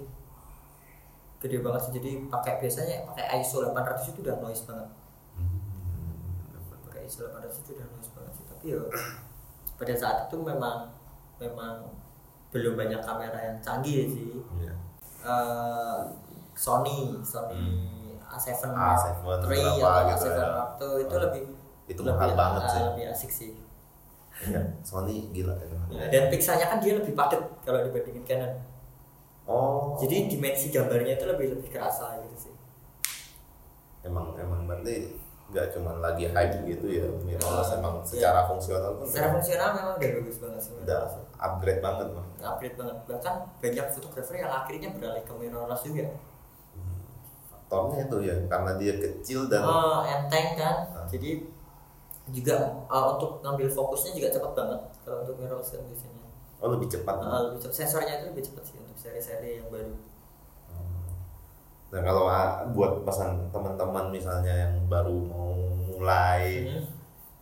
gede 1.39 1.57
banget 1.59 1.81
sih. 1.81 1.93
Jadi 1.95 2.11
pakai 2.27 2.59
biasanya 2.59 3.07
pakai 3.07 3.39
ISO 3.39 3.63
800 3.63 4.11
itu 4.11 4.19
udah 4.21 4.35
noise 4.39 4.63
banget. 4.65 4.89
Pakai 6.83 7.01
ISO 7.05 7.23
800 7.25 7.61
itu 7.61 7.69
udah 7.73 7.87
noise 7.89 8.11
banget 8.11 8.31
sih. 8.35 8.43
Tapi 8.45 8.65
ya 8.69 8.81
pada 9.75 9.93
saat 9.95 10.17
itu 10.27 10.37
memang 10.37 10.91
memang 11.39 11.87
belum 12.49 12.73
banyak 12.75 12.99
kamera 12.99 13.39
yang 13.39 13.57
canggih 13.61 14.09
sih. 14.09 14.43
Iya. 14.59 14.73
Eh, 15.21 15.99
Sony 16.53 17.15
Sony 17.23 17.61
A7 18.29 18.49
A7 18.51 18.75
Mark 18.75 18.99
berapa 19.23 19.47
III 19.47 19.63
atau 19.79 19.99
gitu 20.11 20.27
A7 20.27 20.27
ya. 20.27 20.47
Itu 20.75 21.15
Oh, 21.15 21.19
lebih 21.23 21.43
itu 21.89 22.01
lebih, 22.03 22.19
mahal 22.19 22.31
banget 22.35 22.61
sih. 22.69 22.81
lebih 22.83 23.05
asik 23.09 23.31
sih 23.31 23.51
Iya, 24.39 24.61
Sony 24.81 25.27
gila 25.29 25.51
ya. 25.51 25.67
Ya, 25.91 26.05
dan 26.07 26.23
pixelnya 26.29 26.63
kan 26.65 26.79
dia 26.79 26.95
lebih 26.95 27.11
padat 27.11 27.43
kalau 27.61 27.83
dibandingin 27.83 28.23
Canon 28.23 28.53
Oh. 29.43 29.97
jadi 29.97 30.29
dimensi 30.29 30.69
gambarnya 30.69 31.17
itu 31.17 31.25
lebih 31.25 31.49
lebih 31.51 31.69
kerasa 31.69 32.21
gitu 32.21 32.37
sih 32.39 32.53
emang 33.99 34.37
emang 34.37 34.63
berarti 34.63 35.17
nggak 35.49 35.73
cuma 35.73 35.97
lagi 35.97 36.29
hype 36.29 36.61
gitu 36.63 36.85
ya 36.85 37.09
mirrorless 37.19 37.73
Ah, 37.73 37.81
emang 37.81 37.97
iya. 37.97 38.05
secara 38.05 38.45
fungsional 38.45 38.93
pun 38.93 39.09
secara 39.09 39.33
fungsional 39.33 39.69
memang 39.73 39.93
udah 39.97 40.09
bagus 40.21 40.37
banget 40.37 40.61
sih 40.61 40.73
udah 40.77 41.01
upgrade 41.35 41.81
banget 41.81 42.07
mah. 42.13 42.25
upgrade 42.45 42.77
banget 42.77 42.97
bahkan 43.03 43.33
banyak 43.57 43.85
fotografer 43.89 44.35
yang 44.37 44.51
akhirnya 44.53 44.89
beralih 44.93 45.23
ke 45.25 45.33
mirrorless 45.33 45.81
juga 45.81 46.05
Faktornya 47.49 48.05
itu 48.05 48.17
ya 48.23 48.35
karena 48.45 48.71
dia 48.77 48.93
kecil 48.95 49.39
dan 49.45 49.61
oh, 49.61 50.01
enteng 50.03 50.47
kan 50.53 50.75
Ah. 50.89 51.05
jadi 51.09 51.41
juga 52.31 52.55
uh, 52.87 53.05
untuk 53.17 53.41
ngambil 53.43 53.67
fokusnya 53.71 54.11
juga 54.17 54.27
cepat 54.35 54.51
banget 54.57 54.79
kalau 55.03 55.17
untuk 55.25 55.35
mirrorless 55.39 55.71
kan 55.73 55.81
biasanya 55.87 56.17
oh 56.59 56.69
lebih 56.75 56.87
cepat. 56.91 57.15
Uh, 57.23 57.39
lebih 57.49 57.59
cepat 57.63 57.75
sensornya 57.75 58.13
itu 58.19 58.25
lebih 58.31 58.43
cepat 58.47 58.63
sih 58.67 58.75
untuk 58.79 58.97
seri-seri 58.99 59.59
yang 59.63 59.67
baru 59.71 59.93
Nah 61.89 62.01
kalau 62.05 62.29
ah, 62.29 62.69
buat 62.69 63.01
pesan 63.01 63.49
teman-teman 63.49 64.13
misalnya 64.13 64.53
yang 64.67 64.73
baru 64.85 65.15
mau 65.25 65.53
mulai 65.89 66.69
Hmm. 66.69 66.85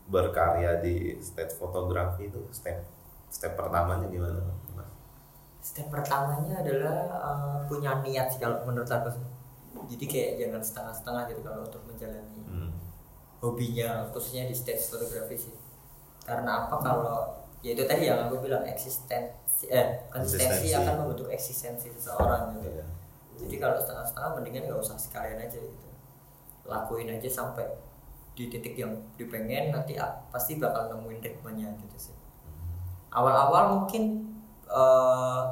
berkarya 0.08 0.80
di 0.80 1.20
stage 1.20 1.54
fotografi 1.60 2.32
itu 2.32 2.40
step 2.56 2.80
step 3.28 3.54
pertamanya 3.60 4.08
gimana 4.08 4.40
mas? 4.72 4.88
step 5.60 5.88
pertamanya 5.92 6.64
adalah 6.64 6.98
uh, 7.12 7.58
punya 7.68 8.00
niat 8.00 8.32
sih 8.32 8.40
kalau 8.40 8.64
menurut 8.64 8.88
aku 8.88 9.12
jadi 9.92 10.06
kayak 10.08 10.32
jangan 10.40 10.62
setengah-setengah 10.64 11.24
gitu 11.30 11.42
kalau 11.44 11.62
untuk 11.68 11.82
menjalani 11.84 12.40
Hmm. 12.48 12.66
Hobinya 13.38 14.10
khususnya 14.10 14.50
di 14.50 14.56
stage 14.56 14.90
fotografi 14.90 15.38
sih. 15.38 15.56
Karena 16.26 16.66
apa? 16.66 16.82
Kalau 16.82 17.20
ya 17.62 17.74
itu 17.74 17.84
tadi 17.86 18.10
yang 18.10 18.30
aku 18.30 18.42
bilang 18.46 18.66
eksistensi 18.66 19.66
eh 19.70 20.06
konsistensi 20.14 20.74
akan 20.74 21.06
membentuk 21.06 21.30
eksistensi 21.34 21.90
seseorang 21.90 22.54
gitu. 22.58 22.70
Iya. 22.70 22.86
jadi 23.38 23.56
kalau 23.62 23.78
setengah-setengah 23.78 24.32
mendingan 24.34 24.64
nggak 24.66 24.82
usah 24.82 24.98
sekalian 24.98 25.38
aja 25.38 25.62
gitu. 25.62 25.88
Lakuin 26.66 27.10
aja 27.10 27.30
sampai 27.30 27.70
di 28.34 28.50
titik 28.50 28.78
yang 28.78 28.94
dipengen 29.18 29.74
nanti 29.74 29.98
pasti 30.34 30.58
bakal 30.58 30.90
nemuin 30.90 31.22
ritmenya 31.22 31.70
gitu 31.86 32.10
sih. 32.10 32.16
Awal-awal 33.14 33.78
mungkin 33.78 34.34
eh, 34.66 35.44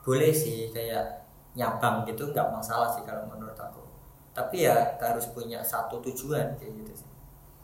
boleh 0.00 0.32
sih 0.32 0.72
kayak 0.72 1.28
nyabang 1.52 2.08
gitu 2.08 2.32
nggak 2.32 2.48
masalah 2.48 2.88
sih 2.88 3.04
kalau 3.04 3.28
menurut 3.28 3.56
aku. 3.56 3.84
Tapi 4.32 4.64
ya 4.64 4.96
harus 4.96 5.28
punya 5.36 5.60
satu 5.60 6.00
tujuan 6.00 6.56
kayak 6.56 6.72
gitu 6.72 7.04
sih 7.04 7.09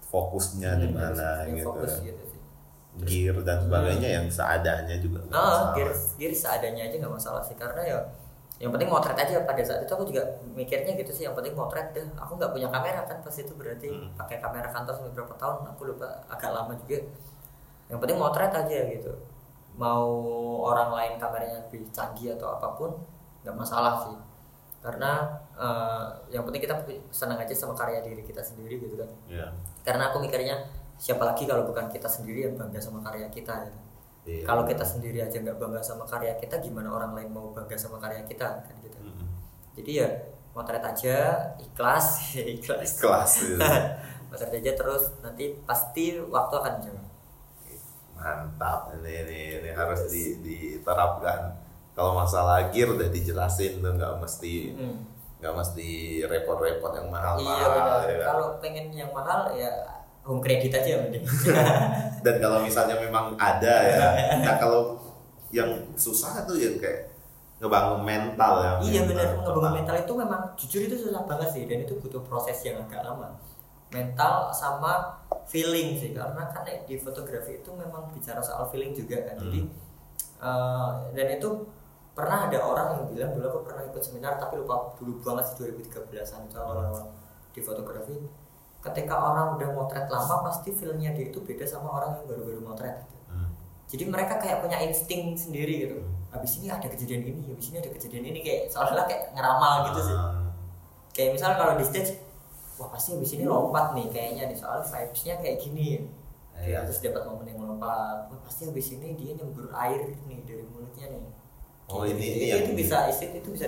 Fokusnya 0.07 0.71
di 0.77 0.87
Hmm, 0.87 0.97
mana 0.97 1.13
harus 1.37 1.47
punya 1.47 1.57
gitu. 1.57 1.67
fokus 1.69 1.93
ya. 1.93 2.03
gitu 2.07 2.23
sih 2.27 2.41
Gear 2.99 3.37
dan 3.43 3.59
sebagainya 3.61 4.09
yang 4.15 4.27
seadanya 4.27 4.97
juga. 4.97 5.21
nggak 5.23 5.37
ah 5.37 5.45
masalah. 5.45 5.75
gear 5.75 5.91
gear 6.17 6.33
seadanya 6.33 6.83
aja 6.85 6.97
nggak 6.97 7.15
masalah 7.15 7.43
sih 7.43 7.53
karena 7.55 7.83
ya 7.83 7.99
yang 8.57 8.73
penting 8.73 8.89
motret 8.89 9.13
aja 9.15 9.45
pada 9.45 9.61
saat 9.61 9.85
itu 9.85 9.93
aku 9.93 10.05
juga 10.07 10.23
mikirnya 10.51 10.97
gitu 10.97 11.13
sih 11.13 11.25
yang 11.25 11.37
penting 11.37 11.53
motret 11.53 11.93
deh 11.93 12.01
aku 12.17 12.33
nggak 12.35 12.51
punya 12.51 12.69
kamera 12.69 13.05
kan 13.05 13.21
pas 13.21 13.35
itu 13.35 13.53
berarti 13.53 13.93
Hmm. 13.93 14.17
pakai 14.17 14.41
kamera 14.41 14.65
kantor 14.67 14.93
sampai 14.95 15.13
berapa 15.13 15.35
tahun 15.35 15.57
aku 15.67 15.83
lupa 15.87 16.09
agak 16.27 16.51
lama 16.51 16.73
juga 16.79 17.05
yang 17.87 18.01
penting 18.01 18.17
motret 18.17 18.49
aja 18.51 18.79
gitu 18.89 19.13
mau 19.77 20.09
orang 20.65 20.89
lain 20.91 21.13
kameranya 21.17 21.61
lebih 21.63 21.85
canggih 21.91 22.33
atau 22.33 22.57
apa 22.57 22.69
pun 22.73 22.97
nggak 23.45 23.53
masalah 23.55 24.09
sih 24.09 24.17
karena 24.81 25.37
eh, 25.53 26.05
yang 26.31 26.41
penting 26.43 26.65
kita 26.65 26.81
senang 27.11 27.37
aja 27.37 27.53
sama 27.53 27.75
karya 27.75 28.01
diri 28.01 28.23
kita 28.23 28.41
sendiri 28.41 28.81
gitu 28.81 28.97
kan 28.97 29.11
Iya. 29.29 29.53
Karena 29.87 30.11
aku 30.11 30.19
mikirnya 30.19 30.67
siapa 30.99 31.23
lagi 31.23 31.47
kalau 31.47 31.63
bukan 31.63 31.87
kita 31.87 32.11
sendiri 32.11 32.51
yang 32.51 32.59
bangga 32.59 32.83
sama 32.83 32.99
karya 33.07 33.31
kita 33.31 33.55
gitu. 33.71 33.79
Iya. 34.27 34.43
Kalau 34.43 34.67
kita 34.67 34.83
sendiri 34.83 35.23
aja 35.23 35.39
nggak 35.39 35.55
bangga 35.63 35.79
sama 35.79 36.03
karya 36.03 36.35
kita, 36.35 36.59
gimana 36.59 36.91
orang 36.91 37.15
lain 37.15 37.31
mau 37.31 37.55
bangga 37.55 37.79
sama 37.79 38.03
karya 38.03 38.27
kita 38.27 38.67
kan 38.67 38.75
gitu. 38.83 38.99
Mm-mm. 38.99 39.31
Jadi 39.79 39.91
ya 40.03 40.09
motret 40.51 40.83
aja 40.83 41.17
ikhlas 41.63 42.33
ikhlas 42.59 42.99
kelas 42.99 43.33
gitu. 43.47 43.61
motret 44.33 44.51
aja 44.59 44.73
terus 44.75 45.15
nanti 45.23 45.55
pasti 45.63 46.19
waktu 46.19 46.55
akan 46.59 46.75
jauh 46.83 47.05
mantap 48.17 48.97
ini 48.97 49.13
ini, 49.29 49.41
ini 49.61 49.71
harus 49.77 50.09
di, 50.09 50.41
diterapkan 50.41 51.53
kalau 51.93 52.17
masalah 52.17 52.73
gear 52.73 52.89
udah 52.89 53.13
dijelasin 53.13 53.85
tuh 53.85 53.93
nggak 53.95 54.17
mesti 54.19 54.73
Hmm. 54.73 55.16
Nggak 55.37 55.53
mesti 55.53 55.89
repot-repot 56.25 56.93
yang 56.97 57.09
mahal 57.13 57.37
iya 57.37 57.67
benar. 57.69 58.01
ya 58.09 58.17
kan? 58.17 58.27
kalau 58.33 58.47
pengen 58.57 58.87
yang 58.97 59.13
mahal 59.13 59.53
ya 59.53 59.97
home 60.27 60.43
credit 60.43 60.75
aja 60.75 61.07
mending. 61.07 61.23
Dan 62.27 62.35
kalau 62.43 62.59
misalnya 62.67 62.99
memang 62.99 63.39
ada 63.39 63.75
ya. 63.87 64.07
Nah 64.43 64.59
kalau 64.59 64.99
yang 65.55 65.71
susah 65.95 66.43
tuh 66.43 66.59
yang 66.59 66.75
kayak 66.83 67.15
ngebangun 67.57 68.05
mental 68.05 68.61
ya 68.61 68.71
iya 68.85 69.01
benar. 69.09 69.33
ngebangun 69.41 69.81
mental 69.81 69.97
itu 69.97 70.13
memang 70.13 70.43
jujur 70.59 70.81
itu 70.83 70.97
susah 70.99 71.23
banget 71.25 71.49
sih. 71.55 71.63
Dan 71.71 71.87
itu 71.87 71.95
butuh 72.03 72.21
proses 72.27 72.59
yang 72.67 72.83
agak 72.83 73.07
lama. 73.07 73.39
Mental 73.95 74.51
sama 74.51 75.23
feeling 75.47 75.95
sih. 75.95 76.11
Karena 76.11 76.51
kan 76.51 76.67
di 76.67 76.99
fotografi 76.99 77.63
itu 77.63 77.71
memang 77.71 78.11
bicara 78.11 78.43
soal 78.43 78.67
feeling 78.75 78.91
juga 78.91 79.23
kan. 79.31 79.39
Jadi 79.39 79.63
eh, 80.43 80.91
dan 81.15 81.27
itu 81.39 81.51
pernah 82.17 82.49
ada 82.49 82.59
orang 82.65 82.89
yang 82.97 83.05
bilang 83.13 83.31
dulu 83.37 83.47
aku 83.53 83.61
pernah 83.69 83.85
ikut 83.93 84.01
seminar 84.01 84.41
tapi 84.41 84.57
lupa 84.57 84.97
dulu 84.97 85.21
banget 85.21 85.53
sih 85.53 85.57
2013an 85.69 86.49
itu 86.49 86.57
awal-awal 86.57 87.13
di 87.53 87.61
fotografi. 87.61 88.17
Ketika 88.81 89.15
orang 89.21 89.61
udah 89.61 89.69
motret 89.77 90.09
lama 90.09 90.49
pasti 90.49 90.73
feelnya 90.73 91.13
dia 91.13 91.29
itu 91.29 91.45
beda 91.45 91.69
sama 91.69 91.93
orang 91.93 92.17
yang 92.17 92.25
baru-baru 92.25 92.61
motret 92.65 93.05
gitu. 93.05 93.19
Hmm. 93.29 93.53
jadi 93.91 94.05
mereka 94.09 94.41
kayak 94.41 94.65
punya 94.65 94.81
insting 94.81 95.37
sendiri 95.37 95.75
gitu. 95.85 95.99
Habis 96.33 96.57
ini 96.57 96.73
ada 96.73 96.89
kejadian 96.89 97.23
ini 97.37 97.43
habis 97.53 97.69
ini 97.69 97.77
ada 97.85 97.91
kejadian 97.93 98.25
ini 98.33 98.41
kayak 98.41 98.73
seolah-olah 98.73 99.05
kayak 99.05 99.23
ngeramal 99.37 99.73
gitu 99.93 100.01
sih. 100.09 100.17
Ah, 100.17 100.49
kayak 101.13 101.31
misal 101.37 101.53
kalau 101.61 101.77
di 101.77 101.85
stage 101.85 102.17
wah 102.81 102.89
pasti 102.89 103.13
habis 103.13 103.29
ini 103.37 103.45
lompat 103.45 103.93
nih 103.93 104.09
kayaknya 104.09 104.49
nih 104.49 104.57
soalnya 104.57 104.89
vibesnya 104.89 105.37
kayak 105.45 105.61
gini. 105.61 106.09
Iya. 106.57 106.89
terus 106.89 107.05
dapat 107.05 107.29
momen 107.29 107.53
yang 107.53 107.61
melompat 107.61 108.33
wah 108.33 108.41
pasti 108.41 108.65
habis 108.65 108.89
ini 108.89 109.13
dia 109.13 109.37
nyembur 109.37 109.69
air 109.77 110.17
nih 110.25 110.41
dari 110.49 110.65
mulutnya 110.65 111.13
nih 111.13 111.36
Oh, 111.87 112.03
Kayak 112.03 112.13
ini- 112.13 112.19
gitu. 112.19 112.27
ini 112.27 112.37
itu, 112.37 112.47
yang 112.49 112.61
itu 112.61 112.71
di- 112.71 112.79
bisa 112.79 112.97
insting 113.07 113.31
itu 113.33 113.49
bisa 113.51 113.67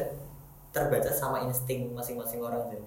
terbaca 0.69 1.11
sama 1.11 1.37
insting 1.43 1.81
masing-masing 1.91 2.41
orang 2.41 2.63
sih. 2.67 2.81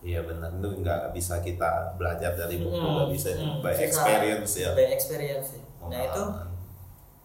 Iya 0.00 0.22
benar. 0.22 0.54
Itu 0.54 0.68
nggak 0.78 1.10
bisa 1.10 1.34
kita 1.40 1.70
belajar 1.94 2.30
dari 2.32 2.56
buku 2.56 2.76
Mm, 2.76 2.94
nggak 2.96 3.08
bisa 3.10 3.28
mm, 3.34 3.58
by 3.58 3.74
experience 3.76 4.52
ya. 4.54 4.70
By 4.72 4.86
experience 4.88 5.46
sih. 5.50 5.62
Nah 5.82 6.00
itu 6.04 6.22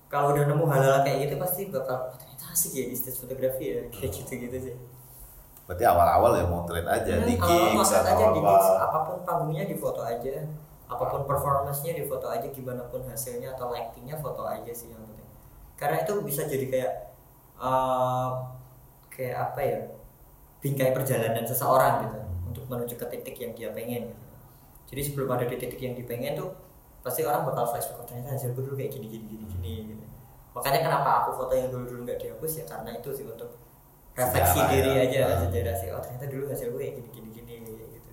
kalau 0.07 0.33
udah 0.33 0.45
nemu 0.45 0.65
hal-hal 0.67 1.01
kayak 1.01 1.17
gitu 1.23 1.35
pasti 1.37 1.61
bakal 1.67 1.97
"Oh, 2.07 2.15
ternyata 2.15 2.45
asik 2.47 2.71
ya 2.71 2.85
di 2.85 2.95
stage 2.95 3.17
fotografi 3.19 3.63
ya 3.67 3.81
kayak 3.87 4.09
Hmm. 4.09 4.17
gitu-gitu 4.19 4.57
sih. 4.63 4.75
Berarti 5.63 5.83
awal-awal 5.83 6.31
ya 6.35 6.45
motret 6.45 6.83
aja 6.83 7.13
Hmm, 7.15 7.23
di 7.23 7.35
gigs 7.35 7.89
atau 7.91 8.03
aja 8.03 8.25
di 8.27 8.41
apa? 8.41 8.49
Gigs, 8.51 8.67
apa 8.79 8.97
pun 9.03 9.15
panggungnya 9.23 9.63
di 9.63 9.75
foto 9.75 10.01
aja. 10.01 10.33
Apa 10.85 11.03
pun 11.07 11.21
performance-nya 11.23 11.93
di 11.93 12.03
foto 12.03 12.27
aja 12.27 12.45
gimana 12.47 12.83
pun 12.83 13.01
hasilnya 13.03 13.53
atau 13.53 13.69
lightingnya 13.69 14.13
foto 14.15 14.43
aja 14.43 14.69
sih 14.69 14.89
yang 14.89 15.01
penting. 15.03 15.25
Karena 15.73 15.97
itu 15.99 16.13
bisa 16.21 16.43
jadi 16.43 16.65
kayak 16.67 16.91
eh, 17.63 18.29
kayak 19.09 19.35
apa 19.45 19.59
ya 19.61 19.79
bingkai 20.59 20.91
perjalanan 20.91 21.43
seseorang 21.43 22.07
gitu 22.07 22.19
untuk 22.47 22.63
menuju 22.67 22.95
ke 22.95 23.05
titik 23.09 23.35
yang 23.37 23.51
dia 23.53 23.69
pengen 23.71 24.11
gitu. 24.11 24.25
jadi 24.89 25.01
sebelum 25.07 25.29
ada 25.31 25.45
di 25.45 25.55
titik 25.55 25.79
yang 25.79 25.95
dipengen 25.95 26.33
tuh 26.35 26.49
pasti 27.03 27.21
orang 27.23 27.43
bakal 27.43 27.67
flashback 27.67 27.99
oh 27.99 28.07
ternyata 28.07 28.35
hasil 28.35 28.55
gue 28.55 28.63
dulu 28.63 28.75
kayak 28.75 28.91
gini 28.95 29.07
gini 29.11 29.25
gini 29.27 29.45
gini 29.49 29.71
gitu 29.91 30.05
makanya 30.55 30.79
kenapa 30.85 31.09
aku 31.25 31.29
foto 31.35 31.53
yang 31.53 31.67
dulu 31.67 31.83
dulu 31.83 32.01
nggak 32.07 32.19
dihapus 32.21 32.51
ya 32.61 32.65
karena 32.65 32.89
itu 32.95 33.09
sih 33.11 33.25
untuk 33.27 33.49
refleksi 34.13 34.59
Sejarah 34.61 34.71
diri 34.71 34.91
ya. 34.93 35.03
aja 35.03 35.21
Hmm. 35.27 35.41
sejarah 35.49 35.75
sih 35.75 35.87
oh 35.91 35.99
ternyata 35.99 36.25
dulu 36.31 36.43
hasil 36.47 36.67
gue 36.71 36.79
kayak 36.79 36.93
gini 36.95 37.09
gini 37.11 37.29
gini 37.35 37.55
gitu 37.91 38.11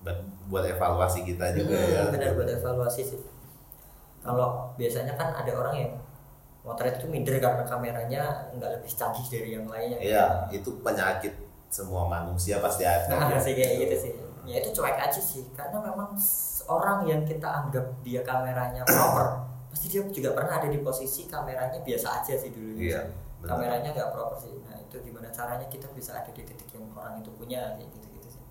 buat, 0.00 0.18
buat 0.46 0.64
evaluasi 0.68 1.20
kita 1.24 1.46
juga 1.52 1.74
Hmm, 1.76 1.90
ya 1.90 2.02
benar 2.12 2.30
buat 2.38 2.48
evaluasi 2.48 3.02
sih 3.02 3.20
kalau 4.20 4.70
biasanya 4.76 5.16
kan 5.16 5.32
ada 5.32 5.52
orang 5.56 5.74
yang 5.74 5.90
motret 6.60 7.00
itu 7.00 7.06
minder 7.08 7.40
karena 7.40 7.64
kameranya 7.64 8.22
nggak 8.52 8.70
lebih 8.80 8.90
canggih 8.92 9.26
dari 9.32 9.50
yang 9.56 9.66
lainnya. 9.66 9.98
Iya, 9.98 10.24
itu 10.52 10.76
penyakit 10.84 11.32
semua 11.70 12.04
manusia 12.10 12.58
pasti 12.60 12.82
ada. 12.84 13.08
nah 13.08 13.40
sih 13.40 13.54
kayak 13.56 13.88
gitu 13.88 13.96
sih. 13.96 14.12
Ya 14.44 14.58
itu 14.60 14.74
cuek 14.74 14.98
aja 14.98 15.20
sih 15.20 15.46
karena 15.56 15.78
memang 15.80 16.12
orang 16.66 17.06
yang 17.06 17.22
kita 17.24 17.46
anggap 17.46 17.86
dia 18.04 18.20
kameranya 18.26 18.82
proper 18.86 19.46
pasti 19.70 19.86
dia 19.86 20.02
juga 20.02 20.34
pernah 20.34 20.58
ada 20.58 20.66
di 20.66 20.82
posisi 20.82 21.30
kameranya 21.30 21.78
biasa 21.86 22.20
aja 22.20 22.34
sih 22.34 22.50
dulu. 22.50 22.74
Iya, 22.76 23.06
kameranya 23.46 23.94
nggak 23.94 24.10
proper 24.10 24.36
sih. 24.42 24.52
Nah 24.66 24.76
itu 24.76 24.96
gimana 25.06 25.30
caranya 25.30 25.66
kita 25.70 25.86
bisa 25.94 26.18
ada 26.18 26.28
di 26.34 26.42
titik 26.42 26.66
yang 26.74 26.90
orang 26.92 27.22
itu 27.22 27.30
punya 27.38 27.78
kayak 27.78 27.88
gitu 27.94 28.06
gitu 28.18 28.28
sih 28.36 28.44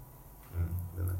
Hmm, 0.55 0.72
benar. 0.95 1.18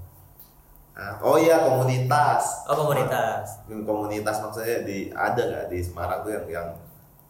Ah, 0.89 0.89
oh 1.22 1.36
iya 1.36 1.64
komunitas. 1.64 2.68
oh 2.68 2.76
komunitas 2.76 3.45
Hmm, 3.66 3.86
Komunitas 3.86 4.36
maksudnya 4.41 4.82
di 4.84 5.10
ada 5.10 5.41
nggak 5.41 5.66
di 5.70 5.80
Semarang 5.80 6.20
tuh 6.22 6.32
yang 6.34 6.45
yang 6.50 6.70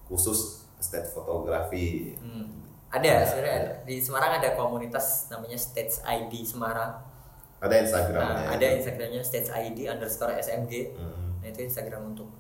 khusus 0.06 0.64
state 0.80 1.12
fotografi. 1.12 2.16
Hmm. 2.18 2.48
Ada, 2.90 3.22
sebenarnya 3.22 3.56
ada. 3.62 3.72
di 3.86 3.96
Semarang 4.02 4.32
ada 4.42 4.50
komunitas 4.58 5.30
namanya 5.30 5.54
Stage 5.54 6.02
ID 6.02 6.42
Semarang. 6.42 6.98
Ada 7.62 7.76
Instagramnya. 7.86 8.34
Nah, 8.34 8.56
ada 8.58 8.68
Instagramnya 8.74 9.22
Stage 9.22 9.54
ID 9.54 9.86
underscore 9.86 10.34
SMG. 10.42 10.98
Hmm. 10.98 11.38
Nah 11.38 11.48
itu 11.48 11.62
Instagram 11.62 12.18
untuk 12.18 12.34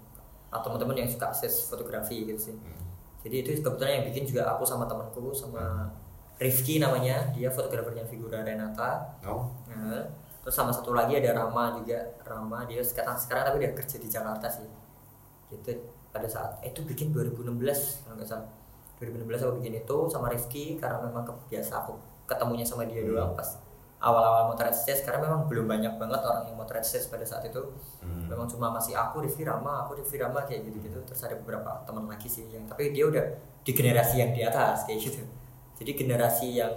teman-teman 0.49 1.05
yang 1.05 1.09
suka 1.11 1.30
akses 1.30 1.69
fotografi 1.69 2.25
gitu 2.25 2.49
sih. 2.49 2.55
Hmm. 2.57 2.82
Jadi 3.21 3.36
itu 3.45 3.49
kebetulan 3.61 4.01
yang 4.01 4.05
bikin 4.09 4.23
juga 4.25 4.49
aku 4.49 4.65
sama 4.65 4.89
temanku 4.89 5.30
sama 5.36 5.91
Rifki 6.39 6.80
namanya, 6.80 7.36
dia 7.36 7.51
fotografernya 7.51 8.07
Figura 8.07 8.41
Renata. 8.41 9.19
Oh, 9.27 9.51
Nah, 9.67 10.07
terus 10.49 10.65
sama 10.65 10.73
satu 10.73 10.97
lagi 10.97 11.13
ada 11.13 11.37
Rama 11.37 11.77
juga, 11.77 12.01
Rama 12.25 12.65
dia 12.65 12.81
sekarang 12.81 13.13
sekarang 13.21 13.53
tapi 13.53 13.61
dia 13.61 13.69
kerja 13.69 14.01
di 14.01 14.09
Jakarta 14.09 14.49
sih. 14.49 14.65
Gitu 15.53 15.77
pada 16.09 16.25
saat 16.25 16.57
eh, 16.65 16.73
itu 16.73 16.81
bikin 16.81 17.13
2016 17.13 17.53
kalau 18.01 18.17
nggak 18.17 18.25
salah. 18.25 18.49
2016 18.97 19.45
aku 19.45 19.53
bikin 19.61 19.73
itu 19.85 19.97
sama 20.09 20.33
Rifki 20.33 20.81
karena 20.81 21.05
memang 21.05 21.21
kebiasa 21.21 21.85
aku 21.85 21.93
ketemunya 22.25 22.65
sama 22.65 22.89
dia 22.89 23.05
doang 23.05 23.37
pas 23.37 23.61
awal-awal 24.01 24.49
motret 24.49 24.73
stage. 24.73 25.05
Karena 25.05 25.29
memang 25.29 25.45
belum 25.45 25.69
banyak 25.69 26.01
banget 26.01 26.17
orang 26.17 26.49
yang 26.49 26.57
motret 26.57 26.81
stage 26.81 27.13
pada 27.13 27.21
saat 27.29 27.45
itu. 27.45 27.61
Hmm. 28.01 28.25
memang 28.25 28.49
cuma 28.49 28.73
masih 28.73 28.97
aku 28.97 29.21
Rifki 29.21 29.45
Rama 29.45 29.85
aku 29.85 30.01
Rifki 30.01 30.17
Rama 30.17 30.49
kayak 30.49 30.65
gitu-gitu. 30.65 30.97
Terus 31.05 31.21
ada 31.29 31.37
beberapa 31.37 31.77
teman 31.85 32.09
lagi 32.09 32.25
sih 32.25 32.49
yang 32.49 32.65
tapi 32.65 32.89
dia 32.89 33.05
udah 33.05 33.21
di 33.61 33.69
generasi 33.69 34.17
yang 34.17 34.33
di 34.33 34.41
atas 34.41 34.89
kayak 34.89 34.97
gitu. 34.97 35.21
Jadi 35.77 35.93
generasi 35.93 36.57
yang 36.57 36.73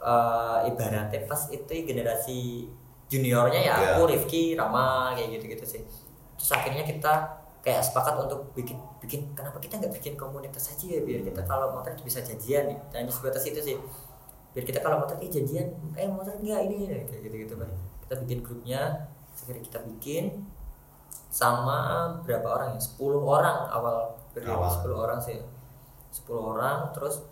eh, 0.00 0.58
ibaratnya 0.70 1.20
pas 1.28 1.40
itu 1.52 1.72
generasi 1.84 2.68
juniornya 3.06 3.60
ya 3.62 3.74
aku 3.94 4.10
Rifki 4.10 4.58
Rama 4.58 5.14
kayak 5.14 5.38
gitu-gitu 5.38 5.64
sih. 5.64 5.82
Terus 6.36 6.50
akhirnya 6.52 6.82
kita 6.82 7.12
kayak 7.62 7.82
sepakat 7.82 8.14
untuk 8.22 8.54
bikin 8.54 8.78
bikin 9.02 9.34
kenapa 9.34 9.58
kita 9.58 9.82
nggak 9.82 9.94
bikin 9.98 10.14
komunitas 10.14 10.70
aja 10.70 10.86
ya 10.86 11.00
biar 11.02 11.26
kita 11.26 11.42
kalau 11.42 11.74
motret 11.74 11.98
bisa 12.06 12.22
janjian 12.22 12.70
nih 12.70 12.78
hanya 12.94 13.10
sebatas 13.10 13.42
itu 13.42 13.58
sih 13.58 13.74
biar 14.54 14.62
kita 14.62 14.78
kalau 14.78 15.02
motret 15.02 15.18
eh 15.18 15.30
janjian 15.30 15.66
eh 15.98 16.06
motret 16.06 16.38
nggak 16.38 16.60
ini? 16.70 16.76
Kayak 16.86 17.22
gitu 17.26 17.36
gitu 17.46 17.54
kan 17.58 17.70
kita 18.06 18.14
bikin 18.22 18.38
grupnya 18.46 19.10
akhirnya 19.34 19.62
kita 19.66 19.78
bikin 19.82 20.24
sama 21.30 21.78
berapa 22.22 22.46
orang 22.46 22.68
ya? 22.78 22.80
10 22.80 23.18
orang 23.18 23.58
awal 23.68 24.14
Awal. 24.36 24.68
10 24.68 24.92
orang 24.92 25.18
sih. 25.20 25.38
10 26.12 26.36
orang 26.36 26.92
terus 26.92 27.24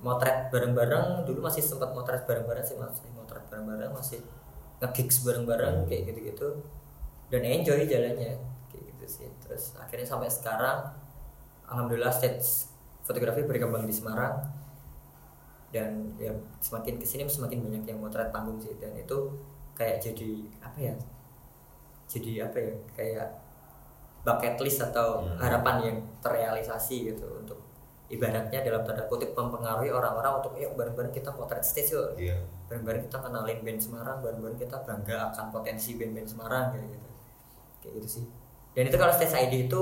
motret 0.00 0.48
bareng-bareng 0.48 1.28
dulu 1.28 1.44
masih 1.44 1.60
sempat 1.60 1.92
motret 1.92 2.24
bareng-bareng 2.24 2.64
sih 2.64 2.76
masih 2.80 3.04
motret 3.12 3.44
bareng-bareng 3.52 3.92
masih 3.92 4.24
nge-gigs 4.80 5.22
bareng-bareng 5.28 5.84
kayak 5.84 6.08
gitu-gitu. 6.08 6.48
Dan 7.28 7.44
enjoy 7.44 7.84
jalannya 7.84 8.40
kayak 8.72 8.84
gitu 8.96 9.04
sih. 9.06 9.28
Terus 9.44 9.76
akhirnya 9.76 10.08
sampai 10.08 10.32
sekarang 10.32 10.88
alhamdulillah 11.68 12.10
stage 12.10 12.72
fotografi 13.04 13.44
berkembang 13.44 13.84
di 13.84 13.92
Semarang. 13.92 14.40
Dan 15.70 16.16
ya 16.18 16.32
semakin 16.58 16.98
ke 16.98 17.06
sini 17.06 17.28
semakin 17.28 17.62
banyak 17.62 17.84
yang 17.86 18.00
motret 18.00 18.32
panggung 18.32 18.58
sih. 18.58 18.74
Dan 18.80 18.96
itu 18.96 19.36
kayak 19.76 20.00
jadi 20.00 20.30
apa 20.64 20.78
ya 20.80 20.94
jadi 22.10 22.50
apa 22.50 22.58
ya 22.58 22.74
kayak 22.96 23.28
bucket 24.26 24.58
list 24.60 24.82
atau 24.82 25.22
Hmm. 25.24 25.38
harapan 25.38 25.76
yang 25.80 25.96
terrealisasi 26.20 27.14
gitu 27.14 27.24
untuk 27.40 27.59
ibaratnya 28.10 28.58
dalam 28.60 28.82
tanda 28.82 29.06
kutip 29.06 29.30
mempengaruhi 29.32 29.88
orang-orang 29.88 30.42
untuk 30.42 30.52
yuk 30.54 30.74
bareng-bareng 30.74 31.10
kita 31.10 31.30
motret 31.30 31.62
stage 31.62 31.90
yuk 31.90 32.08
Iya. 32.18 32.36
bareng-bareng 32.66 33.06
kita 33.06 33.18
kenalin 33.18 33.58
band 33.60 33.78
Semarang 33.78 34.18
bareng-bareng 34.18 34.58
kita 34.58 34.76
bangga 34.82 35.30
akan 35.30 35.46
potensi 35.48 35.94
band-band 35.94 36.26
Semarang 36.26 36.64
kayak 36.74 36.86
gitu 36.90 37.08
kayak 37.80 37.92
gitu 37.96 38.08
sih 38.10 38.24
dan 38.70 38.84
itu 38.84 38.96
kalau 38.96 39.12
stage 39.12 39.34
ID 39.38 39.66
itu 39.66 39.80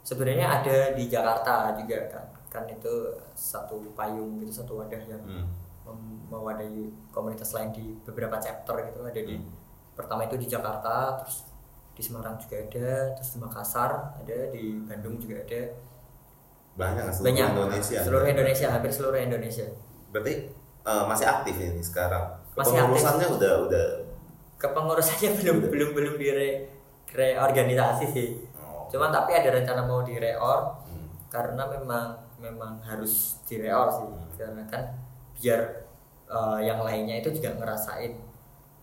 sebenarnya 0.00 0.46
ada 0.54 0.76
di 0.92 1.04
Jakarta 1.06 1.72
juga 1.74 1.98
kan 2.08 2.24
kan 2.50 2.64
itu 2.66 2.92
satu 3.32 3.80
payung 3.92 4.38
gitu 4.38 4.52
satu 4.54 4.78
wadah 4.78 5.00
yang 5.02 5.22
Hmm. 5.22 5.48
mewadahi 6.28 6.86
komunitas 7.10 7.50
lain 7.50 7.72
di 7.72 7.98
beberapa 8.00 8.38
chapter 8.38 8.78
gitu 8.86 9.02
ada 9.02 9.16
di 9.16 9.34
Hmm. 9.34 9.50
pertama 9.92 10.22
itu 10.22 10.36
di 10.36 10.46
Jakarta 10.46 11.18
terus 11.18 11.42
di 11.90 12.00
Semarang 12.00 12.38
juga 12.38 12.56
ada 12.58 12.88
terus 13.12 13.30
di 13.34 13.38
Makassar 13.38 13.90
ada 14.14 14.38
di 14.48 14.78
Bandung 14.80 15.18
juga 15.18 15.40
ada 15.40 15.74
Banyak 16.72 17.04
seluruh 17.08 17.26
banyak 17.26 17.46
Indonesia. 17.50 17.98
seluruh 18.00 18.26
Indonesia 18.26 18.66
hampir 18.68 18.90
seluruh 18.90 19.18
Indonesia 19.18 19.66
Berarti 20.08 20.34
eh, 20.80 21.04
masih 21.04 21.26
aktif 21.26 21.54
ini 21.54 21.78
sekarang. 21.80 22.24
Kepengurusannya 22.52 23.28
udah 23.30 23.54
udah 23.64 23.86
kepengurusannya 24.56 25.30
belum 25.38 25.56
belum 25.66 25.90
belum 25.92 26.14
dire 26.16 26.68
reorganisasi 27.10 28.06
sih 28.06 28.28
Oh. 28.52 28.84
cuman 28.88 29.08
tapi 29.08 29.32
ada 29.32 29.50
rencana 29.50 29.82
mau 29.82 30.02
direor 30.02 30.60
Hmm. 30.84 31.08
karena 31.26 31.64
memang 31.64 32.12
memang 32.36 32.76
harus 32.80 33.40
direor 33.44 33.88
sih 33.88 34.04
Hmm. 34.04 34.28
karena 34.36 34.62
kan 34.66 34.82
biar 35.32 35.60
eh, 36.26 36.58
yang 36.60 36.80
lainnya 36.80 37.18
itu 37.18 37.32
juga 37.32 37.56
ngerasain 37.56 38.14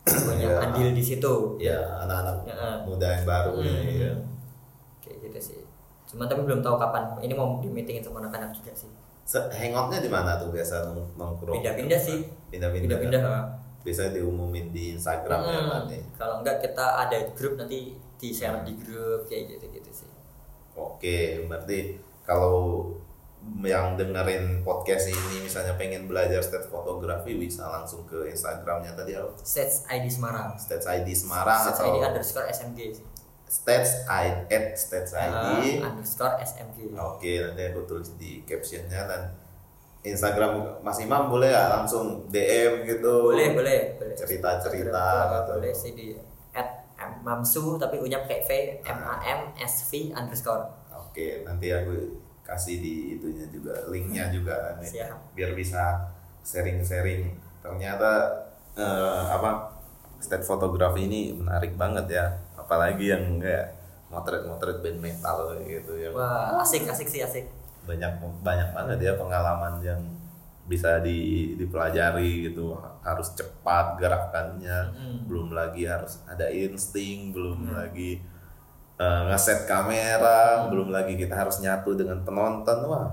punya 0.03 0.47
Iya. 0.49 0.63
andil 0.63 0.89
di 0.91 1.03
situ 1.03 1.33
ya 1.57 1.77
anak-anak 1.99 2.35
Ya. 2.43 2.55
muda 2.83 3.07
yang 3.11 3.25
baru 3.25 3.51
Hmm. 3.53 3.67
ini 3.67 3.93
ya. 4.01 4.13
kayak 4.99 5.17
gitu 5.23 5.39
sih 5.43 5.59
cuman 6.07 6.25
tapi 6.25 6.41
belum 6.41 6.59
tahu 6.59 6.75
kapan 6.75 7.03
ini 7.19 7.33
mau 7.33 7.57
di 7.57 7.67
meetingin 7.67 7.99
sama 8.01 8.19
anak-anak 8.19 8.51
juga 8.51 8.71
sih 8.73 8.87
Hangoutnya 9.27 9.99
di 9.99 10.07
mana 10.07 10.35
tuh 10.35 10.49
biasa 10.49 10.87
nong- 10.87 11.11
nongkrong? 11.13 11.59
Pindah-pindah 11.59 11.99
sih. 11.99 12.31
Pindah-pindah. 12.47 12.95
pindah-pindah 12.95 13.21
kan? 13.21 13.43
Biasanya 13.83 14.11
diumumin 14.13 14.71
di 14.71 14.95
Instagram 14.95 15.39
ya 15.41 15.51
Hmm, 15.53 15.67
nanti. 15.69 15.99
kalau 16.13 16.39
enggak 16.39 16.59
kita 16.61 16.79
ada 16.97 17.17
grup 17.31 17.55
nanti 17.55 17.91
di 18.15 18.29
share 18.29 18.63
di 18.63 18.71
grup 18.73 19.27
kayak 19.27 19.51
gitu 19.51 19.67
gitu 19.69 19.91
sih 19.93 20.09
Oke, 20.73 21.43
berarti 21.43 21.95
kalau 22.21 22.87
yang 23.59 23.95
dengerin 23.95 24.61
podcast 24.61 25.07
ini 25.07 25.41
misalnya 25.41 25.75
pengen 25.75 26.05
belajar 26.05 26.39
state 26.39 26.65
fotografi 26.65 27.35
bisa 27.35 27.63
langsung 27.65 28.03
ke 28.03 28.27
Instagramnya 28.27 28.91
tadi 28.93 29.11
apa? 29.11 29.31
Sets 29.37 29.83
ID 29.87 30.07
Semarang 30.07 30.55
Stats 30.55 30.83
ID 30.85 31.07
Semarang 31.11 31.61
Sets 31.61 31.77
atau 31.77 31.87
ID 31.89 31.99
underscore 32.01 32.47
SMG 32.47 32.79
sih 32.93 33.05
Stats 33.47 34.03
ID 34.05 34.51
at 34.51 34.75
Stats 34.75 35.15
ID. 35.15 35.79
Ah, 35.79 35.87
underscore 35.89 36.35
SMG 36.39 36.91
Oke, 36.93 37.39
nanti 37.39 37.61
aku 37.63 37.87
tulis 37.87 38.11
di 38.19 38.43
captionnya 38.43 39.07
dan 39.07 39.31
Instagram 40.03 40.83
Mas 40.83 40.99
Imam 40.99 41.27
boleh 41.27 41.51
ya 41.51 41.67
langsung 41.71 42.27
DM 42.27 42.83
gitu. 42.85 43.31
boleh 43.31 43.51
boleh 43.55 43.79
boleh 43.99 44.15
Cerita-cerita 44.15 45.03
gitu. 45.31 45.51
boleh 45.57 45.73
sih 45.73 45.91
di 45.91 46.07
at 46.51 46.87
mamsu 47.23 47.75
tapi 47.75 47.99
punya 47.99 48.23
pakai 48.23 48.39
V 48.43 48.49
M 48.83 48.99
A 48.99 49.15
M 49.23 49.41
S 49.57 49.87
V 49.87 50.11
underscore 50.11 50.63
Oke, 50.93 51.41
nanti 51.43 51.73
aku 51.73 52.19
kasih 52.45 52.79
di 52.79 53.17
itunya 53.17 53.43
juga 53.49 53.73
linknya 53.89 54.29
juga 54.29 54.77
nih, 54.79 54.87
Siap. 54.87 55.35
biar 55.35 55.51
bisa 55.51 55.97
sharing-sharing. 56.45 57.33
Ternyata 57.59 58.11
eh, 58.77 59.23
apa 59.27 59.67
state 60.21 60.45
fotografi 60.45 61.09
ini 61.09 61.33
menarik 61.33 61.73
banget 61.75 62.05
ya, 62.07 62.25
apalagi 62.67 63.07
yang 63.07 63.39
kayak 63.39 63.71
motret-motret 64.07 64.83
band 64.83 64.99
metal 64.99 65.55
gitu 65.63 65.95
ya. 65.95 66.11
wah 66.11 66.59
asik 66.59 66.83
asik 66.83 67.07
sih 67.07 67.23
asik 67.23 67.47
Banyak 67.87 68.19
banyak 68.43 68.75
banget 68.75 68.99
ya 68.99 69.13
pengalaman 69.15 69.79
yang 69.79 70.03
bisa 70.67 70.99
di, 70.99 71.55
dipelajari 71.55 72.51
gitu 72.51 72.75
harus 72.99 73.31
cepat 73.31 73.95
gerakannya 73.95 74.91
Mm. 74.91 75.17
belum 75.23 75.55
lagi 75.55 75.87
harus 75.87 76.19
ada 76.27 76.51
insting 76.51 77.31
belum 77.31 77.71
Mm. 77.71 77.73
lagi 77.73 78.19
eh, 78.97 79.21
ngeset 79.31 79.63
kamera 79.63 80.67
belum 80.67 80.91
lagi 80.91 81.15
kita 81.15 81.31
harus 81.33 81.63
nyatu 81.63 81.95
dengan 81.95 82.19
penonton 82.21 82.83
wah 82.83 83.07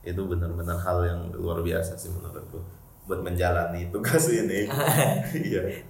itu 0.00 0.22
benar-benar 0.24 0.78
hal 0.78 0.98
yang 1.04 1.20
luar 1.34 1.60
biasa 1.60 1.92
sih 1.92 2.08
menurutku 2.08 2.62
buat 3.04 3.20
menjalani 3.20 3.90
tugas 3.90 4.30
ini 4.30 4.64
iya 5.50 5.82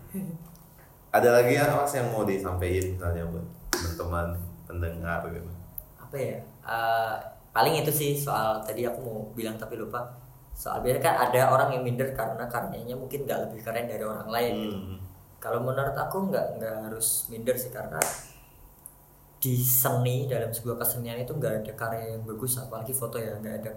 ada 1.11 1.29
lagi 1.37 1.53
ya 1.59 1.65
mas 1.75 1.93
yang 1.99 2.09
mau 2.15 2.23
disampaikan 2.23 2.85
misalnya 2.95 3.25
buat 3.33 3.47
teman-teman 3.75 4.27
pendengar 4.67 5.21
gitu? 5.35 5.51
Apa 5.99 6.17
ya? 6.17 6.37
Eh, 6.65 7.17
paling 7.51 7.75
itu 7.83 7.91
sih 7.91 8.11
soal 8.15 8.63
tadi 8.63 8.87
aku 8.87 8.99
mau 9.03 9.19
bilang 9.35 9.57
tapi 9.59 9.75
lupa. 9.75 10.01
Soal 10.55 10.83
biasanya 10.85 11.03
kan 11.03 11.15
ada 11.31 11.41
orang 11.55 11.69
yang 11.75 11.83
minder 11.87 12.09
karena 12.13 12.45
karyanya 12.47 12.95
mungkin 12.95 13.25
nggak 13.27 13.41
lebih 13.49 13.61
keren 13.65 13.87
dari 13.89 14.05
orang 14.05 14.29
lain 14.29 14.55
gitu. 14.67 14.77
Hmm. 14.77 14.99
kalau 15.41 15.57
menurut 15.65 15.97
aku 15.97 16.29
nggak 16.29 16.47
nggak 16.61 16.77
harus 16.85 17.25
minder 17.33 17.57
sih 17.57 17.73
karena 17.73 17.97
di 19.41 19.57
seni 19.57 20.29
dalam 20.29 20.53
sebuah 20.53 20.77
kesenian 20.85 21.17
itu 21.25 21.33
nggak 21.33 21.65
ada 21.65 21.73
karya 21.73 22.05
yang 22.13 22.23
bagus 22.29 22.61
apalagi 22.61 22.93
foto 22.93 23.17
ya 23.17 23.33
nggak 23.41 23.55
ada 23.65 23.73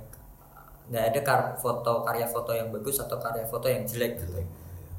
nggak 0.91 1.03
ada 1.15 1.19
kar- 1.23 1.55
foto 1.55 2.03
karya 2.03 2.27
foto 2.27 2.51
yang 2.51 2.67
bagus 2.67 2.99
atau 2.99 3.15
karya 3.15 3.47
foto 3.47 3.71
yang 3.71 3.87
jelek 3.87 4.19
gitu 4.19 4.43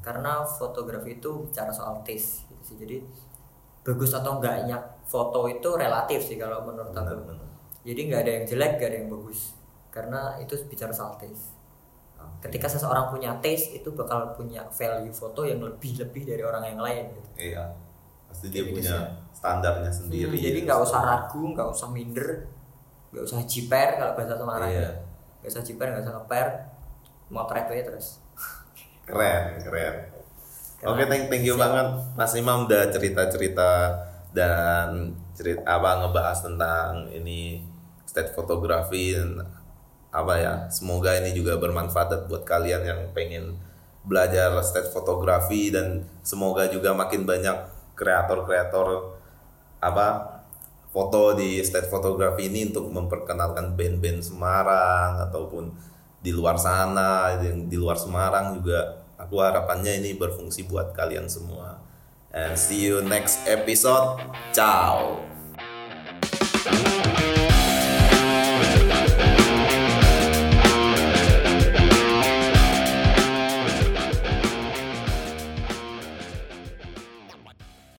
karena 0.05 0.45
fotografi 0.45 1.17
itu 1.17 1.49
bicara 1.49 1.73
soal 1.73 2.05
taste 2.05 2.45
gitu 2.45 2.61
sih 2.61 2.77
jadi 2.77 3.01
bagus 3.81 4.13
atau 4.13 4.37
enggaknya 4.37 4.77
foto 5.03 5.49
itu 5.49 5.65
relatif 5.73 6.21
sih 6.21 6.37
kalau 6.37 6.61
menurut 6.61 6.93
aku 6.93 7.25
jadi 7.81 7.99
nggak 8.05 8.21
ada 8.21 8.31
yang 8.37 8.45
jelek 8.45 8.71
nggak 8.77 8.89
ada 8.93 8.97
yang 9.01 9.09
bagus 9.09 9.57
karena 9.89 10.37
itu 10.37 10.53
bicara 10.69 10.93
soal 10.93 11.17
taste 11.17 11.57
Oke. 12.21 12.49
ketika 12.49 12.69
seseorang 12.69 13.09
punya 13.09 13.33
taste 13.41 13.73
itu 13.73 13.89
bakal 13.97 14.29
punya 14.37 14.61
value 14.69 15.09
foto 15.09 15.41
yang 15.41 15.57
lebih 15.57 15.97
lebih 15.97 16.21
dari 16.25 16.41
orang 16.41 16.63
yang 16.73 16.81
lain 16.81 17.03
gitu. 17.13 17.29
Iya, 17.53 17.63
pasti 18.25 18.49
dia 18.49 18.65
gitu 18.65 18.77
punya 18.81 18.93
sih. 18.97 19.05
standarnya 19.37 19.91
sendiri. 19.93 20.33
Hmm, 20.33 20.41
jadi 20.41 20.59
ya. 20.61 20.65
nggak 20.65 20.79
usah 20.81 20.99
ragu 21.05 21.43
nggak 21.53 21.69
usah 21.69 21.87
minder 21.93 22.29
nggak 23.13 23.23
usah 23.29 23.39
jiper 23.45 23.89
kalau 24.01 24.11
bahasa 24.17 24.33
Semarang 24.35 24.69
Iya. 24.73 24.81
ya 24.81 24.91
nggak 25.45 25.51
usah 25.53 25.63
jiper 25.63 25.87
nggak 25.93 26.03
usah 26.03 26.13
ngeper 26.17 26.47
motret 27.29 27.65
aja 27.69 27.83
terus 27.93 28.07
Keren, 29.05 29.61
keren. 29.61 29.95
Oke, 30.85 31.03
thank, 31.05 31.29
thank 31.29 31.45
you 31.45 31.57
Siap. 31.57 31.61
banget 31.61 31.87
Mas 32.17 32.33
Imam 32.37 32.65
udah 32.65 32.89
cerita-cerita 32.89 33.69
dan 34.33 35.13
cerita 35.37 35.61
apa 35.65 36.03
ngebahas 36.03 36.41
tentang 36.41 37.09
ini 37.13 37.61
state 38.05 38.33
fotografi 38.33 39.13
dan 39.13 39.45
apa 40.09 40.33
ya. 40.41 40.53
Semoga 40.73 41.13
ini 41.21 41.37
juga 41.37 41.57
bermanfaat 41.61 42.25
buat 42.25 42.43
kalian 42.43 42.81
yang 42.81 43.01
pengen 43.13 43.57
belajar 44.05 44.53
state 44.61 44.89
fotografi 44.89 45.73
dan 45.73 46.05
semoga 46.21 46.69
juga 46.69 46.93
makin 46.93 47.25
banyak 47.25 47.57
kreator-kreator 47.97 49.17
apa 49.81 50.35
foto 50.89 51.35
di 51.35 51.59
state 51.61 51.91
fotografi 51.91 52.47
ini 52.47 52.71
untuk 52.71 52.87
memperkenalkan 52.93 53.75
band-band 53.75 54.23
Semarang 54.23 55.27
ataupun 55.29 55.75
di 56.25 56.33
luar 56.33 56.57
sana 56.57 57.37
yang 57.37 57.69
di 57.69 57.77
luar 57.77 58.01
Semarang 58.01 58.57
juga. 58.57 59.05
Aku 59.21 59.37
harapannya 59.37 60.01
ini 60.01 60.17
berfungsi 60.17 60.65
buat 60.65 60.97
kalian 60.97 61.29
semua. 61.29 61.77
And 62.33 62.57
see 62.57 62.81
you 62.89 63.05
next 63.05 63.45
episode. 63.45 64.19
Ciao 64.51 65.21